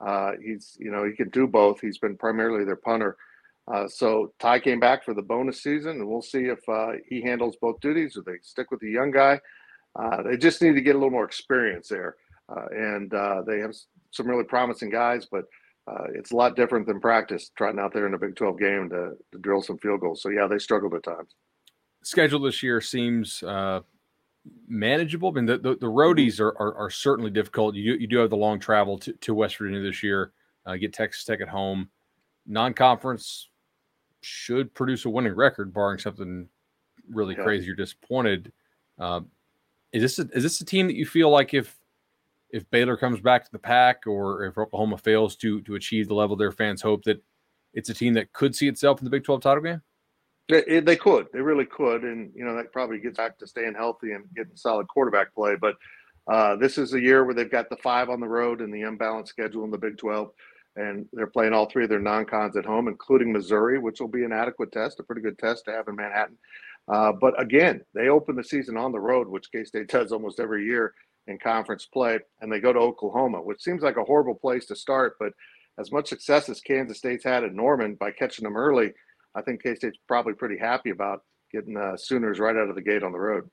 Uh, 0.00 0.32
he's 0.42 0.76
you 0.78 0.90
know 0.90 1.04
he 1.04 1.12
can 1.12 1.30
do 1.30 1.46
both. 1.46 1.80
He's 1.80 1.98
been 1.98 2.16
primarily 2.16 2.64
their 2.64 2.76
punter. 2.76 3.16
Uh, 3.72 3.88
so 3.88 4.32
Ty 4.38 4.60
came 4.60 4.78
back 4.78 5.04
for 5.04 5.14
the 5.14 5.22
bonus 5.22 5.62
season, 5.62 5.92
and 5.92 6.08
we'll 6.08 6.22
see 6.22 6.44
if 6.44 6.60
uh, 6.68 6.92
he 7.08 7.20
handles 7.20 7.56
both 7.60 7.80
duties 7.80 8.16
or 8.16 8.22
they 8.22 8.38
stick 8.42 8.70
with 8.70 8.78
the 8.78 8.90
young 8.90 9.10
guy. 9.10 9.40
Uh, 9.98 10.22
they 10.22 10.36
just 10.36 10.62
need 10.62 10.74
to 10.74 10.80
get 10.80 10.94
a 10.94 10.98
little 10.98 11.10
more 11.10 11.24
experience 11.24 11.88
there, 11.88 12.14
uh, 12.48 12.66
and 12.70 13.10
they 13.46 13.58
have 13.58 13.74
some 14.12 14.28
really 14.28 14.44
promising 14.44 14.90
guys, 14.90 15.26
but 15.28 15.46
uh, 15.88 16.04
it's 16.14 16.32
a 16.32 16.36
lot 16.36 16.56
different 16.56 16.86
than 16.86 17.00
practice 17.00 17.50
trotting 17.56 17.78
out 17.78 17.92
there 17.92 18.06
in 18.06 18.14
a 18.14 18.18
Big 18.18 18.34
12 18.34 18.58
game 18.58 18.88
to, 18.90 19.12
to 19.32 19.38
drill 19.38 19.62
some 19.62 19.78
field 19.78 20.00
goals. 20.00 20.22
So, 20.22 20.30
yeah, 20.30 20.46
they 20.48 20.58
struggled 20.58 20.94
at 20.94 21.04
times. 21.04 21.34
Schedule 22.02 22.40
this 22.40 22.62
year 22.62 22.80
seems 22.80 23.42
uh, 23.42 23.80
manageable. 24.68 25.28
I 25.28 25.32
mean, 25.32 25.46
the, 25.46 25.58
the, 25.58 25.76
the 25.76 25.86
roadies 25.86 26.40
are, 26.40 26.56
are, 26.58 26.74
are, 26.74 26.90
certainly 26.90 27.30
difficult. 27.30 27.74
You, 27.74 27.94
you 27.94 28.06
do 28.06 28.18
have 28.18 28.30
the 28.30 28.36
long 28.36 28.58
travel 28.58 28.98
to, 28.98 29.12
to 29.12 29.34
West 29.34 29.58
Virginia 29.58 29.82
this 29.82 30.02
year, 30.02 30.32
uh, 30.66 30.76
get 30.76 30.92
Texas 30.92 31.24
Tech 31.24 31.40
at 31.40 31.48
home. 31.48 31.88
Non 32.46 32.74
conference 32.74 33.48
should 34.22 34.72
produce 34.74 35.04
a 35.04 35.10
winning 35.10 35.34
record, 35.34 35.72
barring 35.72 35.98
something 35.98 36.48
really 37.08 37.34
yeah. 37.36 37.44
crazy 37.44 37.70
or 37.70 37.74
disappointed. 37.74 38.52
Uh, 38.98 39.20
is 39.92 40.02
this 40.02 40.18
a, 40.18 40.28
is 40.36 40.42
this 40.42 40.60
a 40.60 40.64
team 40.64 40.86
that 40.86 40.96
you 40.96 41.06
feel 41.06 41.30
like 41.30 41.54
if 41.54 41.76
if 42.50 42.68
Baylor 42.70 42.96
comes 42.96 43.20
back 43.20 43.44
to 43.44 43.52
the 43.52 43.58
pack 43.58 44.06
or 44.06 44.44
if 44.44 44.58
Oklahoma 44.58 44.98
fails 44.98 45.36
to 45.36 45.60
to 45.62 45.74
achieve 45.74 46.08
the 46.08 46.14
level 46.14 46.36
their 46.36 46.52
fans 46.52 46.82
hope 46.82 47.04
that 47.04 47.22
it's 47.74 47.90
a 47.90 47.94
team 47.94 48.14
that 48.14 48.32
could 48.32 48.56
see 48.56 48.68
itself 48.68 49.00
in 49.00 49.04
the 49.04 49.10
Big 49.10 49.24
12 49.24 49.42
title 49.42 49.62
game? 49.62 49.82
They, 50.48 50.80
they 50.80 50.96
could. 50.96 51.26
They 51.32 51.40
really 51.40 51.66
could. 51.66 52.02
And, 52.04 52.32
you 52.34 52.44
know, 52.44 52.56
that 52.56 52.72
probably 52.72 52.98
gets 52.98 53.16
back 53.16 53.38
to 53.38 53.46
staying 53.46 53.74
healthy 53.74 54.12
and 54.12 54.24
getting 54.34 54.56
solid 54.56 54.86
quarterback 54.88 55.34
play. 55.34 55.56
But 55.60 55.74
uh, 56.30 56.56
this 56.56 56.78
is 56.78 56.94
a 56.94 57.00
year 57.00 57.24
where 57.24 57.34
they've 57.34 57.50
got 57.50 57.68
the 57.68 57.76
five 57.76 58.08
on 58.08 58.20
the 58.20 58.28
road 58.28 58.60
and 58.60 58.72
the 58.72 58.82
unbalanced 58.82 59.30
schedule 59.30 59.64
in 59.64 59.70
the 59.70 59.78
Big 59.78 59.98
12. 59.98 60.30
And 60.76 61.06
they're 61.12 61.26
playing 61.26 61.52
all 61.52 61.68
three 61.68 61.84
of 61.84 61.90
their 61.90 61.98
non 61.98 62.26
cons 62.26 62.56
at 62.56 62.66
home, 62.66 62.86
including 62.86 63.32
Missouri, 63.32 63.78
which 63.78 64.00
will 64.00 64.08
be 64.08 64.24
an 64.24 64.32
adequate 64.32 64.72
test, 64.72 65.00
a 65.00 65.02
pretty 65.02 65.22
good 65.22 65.38
test 65.38 65.64
to 65.64 65.72
have 65.72 65.88
in 65.88 65.96
Manhattan. 65.96 66.36
Uh, 66.88 67.12
but 67.12 67.40
again, 67.40 67.80
they 67.94 68.08
open 68.08 68.36
the 68.36 68.44
season 68.44 68.76
on 68.76 68.92
the 68.92 69.00
road, 69.00 69.26
which 69.26 69.50
K 69.50 69.64
State 69.64 69.88
does 69.88 70.12
almost 70.12 70.38
every 70.38 70.64
year 70.64 70.94
in 71.26 71.38
conference 71.38 71.86
play, 71.86 72.18
and 72.40 72.50
they 72.50 72.60
go 72.60 72.72
to 72.72 72.78
Oklahoma, 72.78 73.42
which 73.42 73.62
seems 73.62 73.82
like 73.82 73.96
a 73.96 74.04
horrible 74.04 74.34
place 74.34 74.66
to 74.66 74.76
start. 74.76 75.16
But 75.18 75.32
as 75.78 75.92
much 75.92 76.08
success 76.08 76.48
as 76.48 76.60
Kansas 76.60 76.98
State's 76.98 77.24
had 77.24 77.44
at 77.44 77.54
Norman 77.54 77.96
by 77.96 78.10
catching 78.10 78.44
them 78.44 78.56
early, 78.56 78.92
I 79.34 79.42
think 79.42 79.62
K 79.62 79.74
State's 79.74 79.98
probably 80.08 80.34
pretty 80.34 80.58
happy 80.58 80.90
about 80.90 81.22
getting 81.52 81.74
the 81.74 81.96
Sooners 81.96 82.38
right 82.38 82.56
out 82.56 82.68
of 82.68 82.74
the 82.74 82.82
gate 82.82 83.02
on 83.02 83.12
the 83.12 83.18
road. 83.18 83.48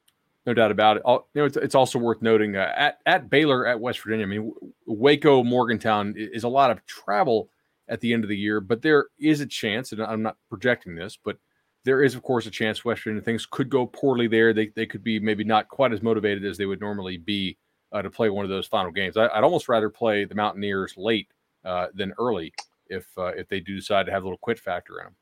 No 0.45 0.53
doubt 0.53 0.71
about 0.71 0.97
it. 0.97 1.03
you 1.05 1.21
know, 1.35 1.45
it's, 1.45 1.55
it's 1.55 1.75
also 1.75 1.97
worth 1.97 2.21
noting 2.21 2.55
uh, 2.55 2.71
at 2.75 2.99
at 3.05 3.29
Baylor 3.29 3.65
at 3.65 3.79
West 3.79 4.01
Virginia. 4.01 4.25
I 4.25 4.29
mean, 4.29 4.53
Waco, 4.85 5.43
Morgantown 5.43 6.15
is 6.17 6.43
a 6.43 6.49
lot 6.49 6.69
of 6.69 6.85
travel 6.85 7.49
at 7.87 8.01
the 8.01 8.13
end 8.13 8.23
of 8.23 8.29
the 8.29 8.37
year, 8.37 8.59
but 8.59 8.81
there 8.81 9.07
is 9.19 9.41
a 9.41 9.45
chance, 9.45 9.91
and 9.91 10.01
I'm 10.01 10.21
not 10.21 10.37
projecting 10.49 10.95
this, 10.95 11.17
but 11.23 11.37
there 11.85 12.01
is, 12.01 12.15
of 12.15 12.23
course, 12.23 12.45
a 12.45 12.51
chance 12.51 12.85
West 12.85 13.03
Virginia 13.03 13.21
things 13.21 13.45
could 13.45 13.69
go 13.69 13.85
poorly 13.85 14.27
there. 14.27 14.53
They, 14.53 14.67
they 14.67 14.85
could 14.85 15.03
be 15.03 15.19
maybe 15.19 15.43
not 15.43 15.67
quite 15.67 15.91
as 15.91 16.01
motivated 16.01 16.45
as 16.45 16.57
they 16.57 16.65
would 16.65 16.79
normally 16.79 17.17
be 17.17 17.57
uh, 17.93 18.01
to 18.01 18.09
play 18.09 18.29
one 18.29 18.43
of 18.43 18.49
those 18.49 18.67
final 18.67 18.91
games. 18.91 19.15
I, 19.15 19.23
would 19.23 19.43
almost 19.43 19.69
rather 19.69 19.89
play 19.89 20.25
the 20.25 20.35
Mountaineers 20.35 20.95
late 20.97 21.27
uh, 21.63 21.87
than 21.93 22.13
early 22.19 22.53
if 22.87 23.05
uh, 23.17 23.27
if 23.27 23.47
they 23.47 23.59
do 23.59 23.75
decide 23.75 24.05
to 24.07 24.11
have 24.11 24.23
a 24.23 24.25
little 24.25 24.39
quit 24.39 24.59
factor 24.59 24.99
in 24.99 25.05
them. 25.05 25.15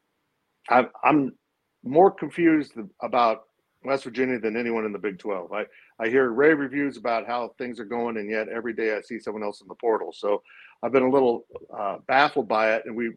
I'm, 0.69 0.89
I'm 1.03 1.33
more 1.83 2.11
confused 2.11 2.73
about 3.01 3.43
West 3.83 4.03
Virginia 4.03 4.39
than 4.39 4.55
anyone 4.55 4.85
in 4.85 4.91
the 4.91 4.99
Big 4.99 5.17
12. 5.19 5.51
I, 5.51 5.65
I 5.99 6.07
hear 6.07 6.31
rave 6.31 6.59
reviews 6.59 6.97
about 6.97 7.27
how 7.27 7.53
things 7.57 7.79
are 7.79 7.85
going, 7.85 8.17
and 8.17 8.29
yet 8.29 8.47
every 8.47 8.73
day 8.73 8.95
I 8.95 9.01
see 9.01 9.19
someone 9.19 9.43
else 9.43 9.61
in 9.61 9.67
the 9.67 9.75
portal. 9.75 10.13
So 10.13 10.41
I've 10.83 10.91
been 10.91 11.03
a 11.03 11.09
little 11.09 11.45
uh, 11.75 11.97
baffled 12.07 12.47
by 12.47 12.73
it, 12.73 12.83
and 12.85 12.95
we 12.95 13.11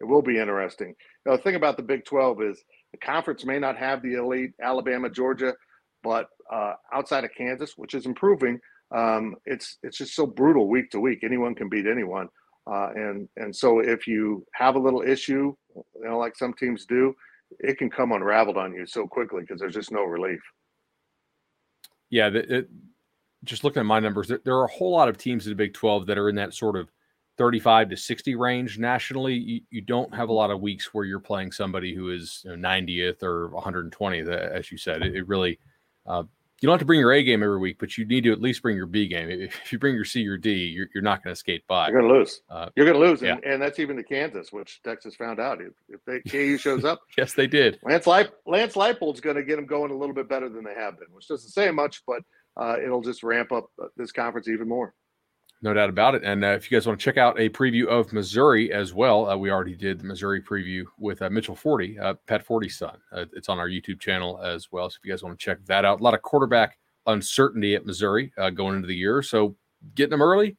it 0.00 0.04
will 0.04 0.22
be 0.22 0.38
interesting. 0.38 0.94
Know, 1.26 1.36
the 1.36 1.42
thing 1.42 1.56
about 1.56 1.76
the 1.76 1.82
Big 1.82 2.04
12 2.04 2.42
is 2.42 2.64
the 2.92 2.98
conference 2.98 3.44
may 3.44 3.58
not 3.58 3.76
have 3.76 4.02
the 4.02 4.14
elite 4.14 4.52
Alabama, 4.62 5.10
Georgia, 5.10 5.54
but 6.02 6.28
uh, 6.50 6.72
outside 6.92 7.24
of 7.24 7.30
Kansas, 7.36 7.74
which 7.76 7.94
is 7.94 8.06
improving, 8.06 8.58
um, 8.94 9.36
it's 9.44 9.78
it's 9.82 9.98
just 9.98 10.14
so 10.14 10.26
brutal 10.26 10.68
week 10.68 10.90
to 10.90 11.00
week. 11.00 11.20
Anyone 11.22 11.54
can 11.54 11.68
beat 11.68 11.86
anyone, 11.86 12.28
uh, 12.70 12.90
and 12.94 13.28
and 13.36 13.54
so 13.54 13.80
if 13.80 14.06
you 14.06 14.44
have 14.54 14.76
a 14.76 14.78
little 14.78 15.02
issue, 15.02 15.54
you 15.74 16.04
know, 16.04 16.18
like 16.18 16.36
some 16.36 16.52
teams 16.54 16.86
do, 16.86 17.14
it 17.60 17.78
can 17.78 17.90
come 17.90 18.12
unraveled 18.12 18.56
on 18.56 18.74
you 18.74 18.86
so 18.86 19.06
quickly 19.06 19.42
because 19.42 19.60
there's 19.60 19.74
just 19.74 19.92
no 19.92 20.04
relief. 20.04 20.40
Yeah, 22.10 22.30
the, 22.30 22.58
it, 22.58 22.70
just 23.44 23.64
looking 23.64 23.80
at 23.80 23.86
my 23.86 24.00
numbers, 24.00 24.28
there, 24.28 24.40
there, 24.44 24.56
are 24.56 24.64
a 24.64 24.70
whole 24.70 24.90
lot 24.90 25.08
of 25.08 25.16
teams 25.16 25.46
in 25.46 25.52
the 25.52 25.56
Big 25.56 25.72
12 25.72 26.06
that 26.06 26.18
are 26.18 26.28
in 26.28 26.34
that 26.34 26.52
sort 26.52 26.76
of 26.76 26.90
35 27.38 27.90
to 27.90 27.96
60 27.96 28.34
range 28.34 28.78
nationally. 28.78 29.34
You, 29.34 29.60
you 29.70 29.80
don't 29.80 30.12
have 30.14 30.28
a 30.28 30.32
lot 30.32 30.50
of 30.50 30.60
weeks 30.60 30.92
where 30.92 31.04
you're 31.04 31.20
playing 31.20 31.52
somebody 31.52 31.94
who 31.94 32.10
is 32.10 32.42
you 32.44 32.56
know, 32.56 32.68
90th 32.68 33.22
or 33.22 33.50
120th, 33.50 34.28
as 34.28 34.70
you 34.70 34.76
said. 34.76 35.02
It, 35.02 35.16
it 35.16 35.28
really 35.28 35.58
uh, 36.06 36.24
you 36.60 36.66
don't 36.66 36.74
have 36.74 36.80
to 36.80 36.86
bring 36.86 37.00
your 37.00 37.12
A 37.12 37.22
game 37.22 37.42
every 37.42 37.58
week, 37.58 37.78
but 37.78 37.96
you 37.96 38.04
need 38.04 38.24
to 38.24 38.32
at 38.32 38.40
least 38.40 38.60
bring 38.60 38.76
your 38.76 38.86
B 38.86 39.08
game. 39.08 39.30
If 39.30 39.72
you 39.72 39.78
bring 39.78 39.94
your 39.94 40.04
C 40.04 40.26
or 40.26 40.36
D, 40.36 40.52
you're, 40.52 40.88
you're 40.94 41.02
not 41.02 41.24
going 41.24 41.34
to 41.34 41.38
skate 41.38 41.66
by. 41.66 41.88
You're 41.88 42.00
going 42.00 42.12
to 42.12 42.18
lose. 42.18 42.42
Uh, 42.50 42.68
you're 42.76 42.84
going 42.84 43.00
to 43.00 43.06
lose, 43.06 43.22
yeah. 43.22 43.32
and, 43.32 43.44
and, 43.44 43.62
that's 43.62 43.78
even 43.78 43.96
to 43.96 44.02
Kansas, 44.02 44.52
which 44.52 44.80
Texas 44.82 45.16
found 45.16 45.40
out. 45.40 45.60
If, 45.62 45.72
if 45.88 46.04
they, 46.04 46.20
KU 46.30 46.58
shows 46.58 46.84
up, 46.84 47.00
yes, 47.18 47.32
they 47.32 47.46
did. 47.46 47.78
Lance 47.82 48.04
Leip, 48.04 48.30
Lance 48.46 48.74
Leipold's 48.74 49.20
going 49.20 49.36
to 49.36 49.42
get 49.42 49.56
them 49.56 49.66
going 49.66 49.90
a 49.90 49.96
little 49.96 50.14
bit 50.14 50.28
better 50.28 50.50
than 50.50 50.62
they 50.62 50.74
have 50.74 50.98
been, 50.98 51.08
which 51.12 51.28
doesn't 51.28 51.50
say 51.50 51.70
much, 51.70 52.02
but 52.06 52.22
uh, 52.58 52.76
it'll 52.82 53.00
just 53.00 53.22
ramp 53.22 53.52
up 53.52 53.70
uh, 53.82 53.86
this 53.96 54.12
conference 54.12 54.46
even 54.48 54.68
more. 54.68 54.94
No 55.62 55.74
doubt 55.74 55.90
about 55.90 56.14
it. 56.14 56.22
And 56.24 56.42
uh, 56.42 56.48
if 56.48 56.70
you 56.70 56.76
guys 56.76 56.86
want 56.86 56.98
to 56.98 57.04
check 57.04 57.18
out 57.18 57.38
a 57.38 57.50
preview 57.50 57.86
of 57.86 58.14
Missouri 58.14 58.72
as 58.72 58.94
well, 58.94 59.28
uh, 59.28 59.36
we 59.36 59.50
already 59.50 59.76
did 59.76 60.00
the 60.00 60.04
Missouri 60.04 60.40
preview 60.40 60.84
with 60.98 61.20
uh, 61.20 61.28
Mitchell 61.28 61.54
Forde, 61.54 61.98
uh, 62.00 62.14
Pat 62.26 62.46
Forde's 62.46 62.78
son. 62.78 62.96
Uh, 63.12 63.26
it's 63.34 63.50
on 63.50 63.58
our 63.58 63.68
YouTube 63.68 64.00
channel 64.00 64.40
as 64.42 64.72
well. 64.72 64.88
So 64.88 64.96
if 65.00 65.06
you 65.06 65.12
guys 65.12 65.22
want 65.22 65.38
to 65.38 65.44
check 65.44 65.58
that 65.66 65.84
out, 65.84 66.00
a 66.00 66.02
lot 66.02 66.14
of 66.14 66.22
quarterback 66.22 66.78
uncertainty 67.06 67.74
at 67.74 67.84
Missouri 67.84 68.32
uh, 68.38 68.48
going 68.48 68.76
into 68.76 68.88
the 68.88 68.96
year. 68.96 69.20
So 69.20 69.54
getting 69.94 70.12
them 70.12 70.22
early, 70.22 70.56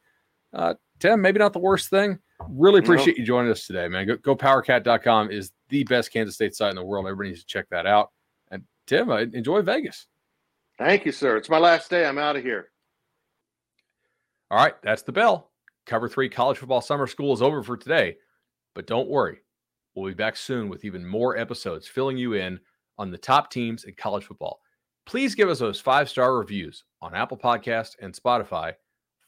uh, 0.53 0.75
Tim, 0.99 1.19
maybe 1.19 1.39
not 1.39 1.53
the 1.53 1.59
worst 1.59 1.89
thing. 1.89 2.19
Really 2.49 2.79
appreciate 2.79 3.17
you 3.17 3.25
joining 3.25 3.51
us 3.51 3.65
today, 3.65 3.87
man. 3.87 4.05
Go, 4.05 4.17
go 4.17 4.35
powercat.com 4.35 5.31
is 5.31 5.51
the 5.69 5.83
best 5.85 6.11
Kansas 6.11 6.35
State 6.35 6.55
site 6.55 6.69
in 6.69 6.75
the 6.75 6.83
world. 6.83 7.07
Everybody 7.07 7.29
needs 7.29 7.41
to 7.41 7.47
check 7.47 7.67
that 7.69 7.87
out. 7.87 8.11
And 8.51 8.63
Tim, 8.85 9.09
uh, 9.09 9.17
enjoy 9.17 9.61
Vegas. 9.63 10.05
Thank 10.77 11.05
you, 11.05 11.11
sir. 11.11 11.37
It's 11.37 11.49
my 11.49 11.59
last 11.59 11.89
day. 11.89 12.05
I'm 12.05 12.17
out 12.17 12.35
of 12.35 12.43
here. 12.43 12.70
All 14.51 14.57
right, 14.57 14.73
that's 14.83 15.01
the 15.01 15.13
bell. 15.13 15.49
Cover 15.85 16.09
three 16.09 16.27
college 16.27 16.57
football 16.57 16.81
summer 16.81 17.07
school 17.07 17.33
is 17.33 17.41
over 17.41 17.63
for 17.63 17.77
today, 17.77 18.17
but 18.75 18.85
don't 18.85 19.07
worry. 19.07 19.39
We'll 19.95 20.09
be 20.09 20.13
back 20.13 20.35
soon 20.35 20.67
with 20.67 20.83
even 20.83 21.07
more 21.07 21.37
episodes 21.37 21.87
filling 21.87 22.17
you 22.17 22.33
in 22.33 22.59
on 22.97 23.11
the 23.11 23.17
top 23.17 23.49
teams 23.49 23.85
in 23.85 23.93
college 23.93 24.25
football. 24.25 24.59
Please 25.05 25.35
give 25.35 25.47
us 25.47 25.59
those 25.59 25.79
five 25.79 26.09
star 26.09 26.37
reviews 26.37 26.83
on 27.01 27.15
Apple 27.15 27.37
Podcast 27.37 27.95
and 28.01 28.13
Spotify. 28.13 28.73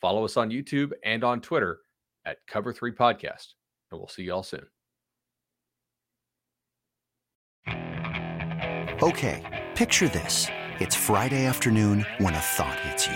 Follow 0.01 0.26
us 0.26 0.36
on 0.36 0.49
YouTube 0.49 0.91
and 1.05 1.24
on 1.24 1.39
Twitter 1.39 1.80
at 2.26 2.39
Cover 2.45 2.74
Three 2.74 2.91
Podcast, 2.91 3.53
and 3.91 3.99
we'll 4.01 4.09
see 4.09 4.24
y'all 4.24 4.43
soon. 4.43 4.65
Okay, 9.01 9.63
picture 9.76 10.09
this: 10.09 10.49
it's 10.82 10.97
Friday 10.97 11.45
afternoon 11.45 12.05
when 12.17 12.34
a 12.34 12.39
thought 12.39 12.80
hits 12.82 13.07
you. 13.07 13.15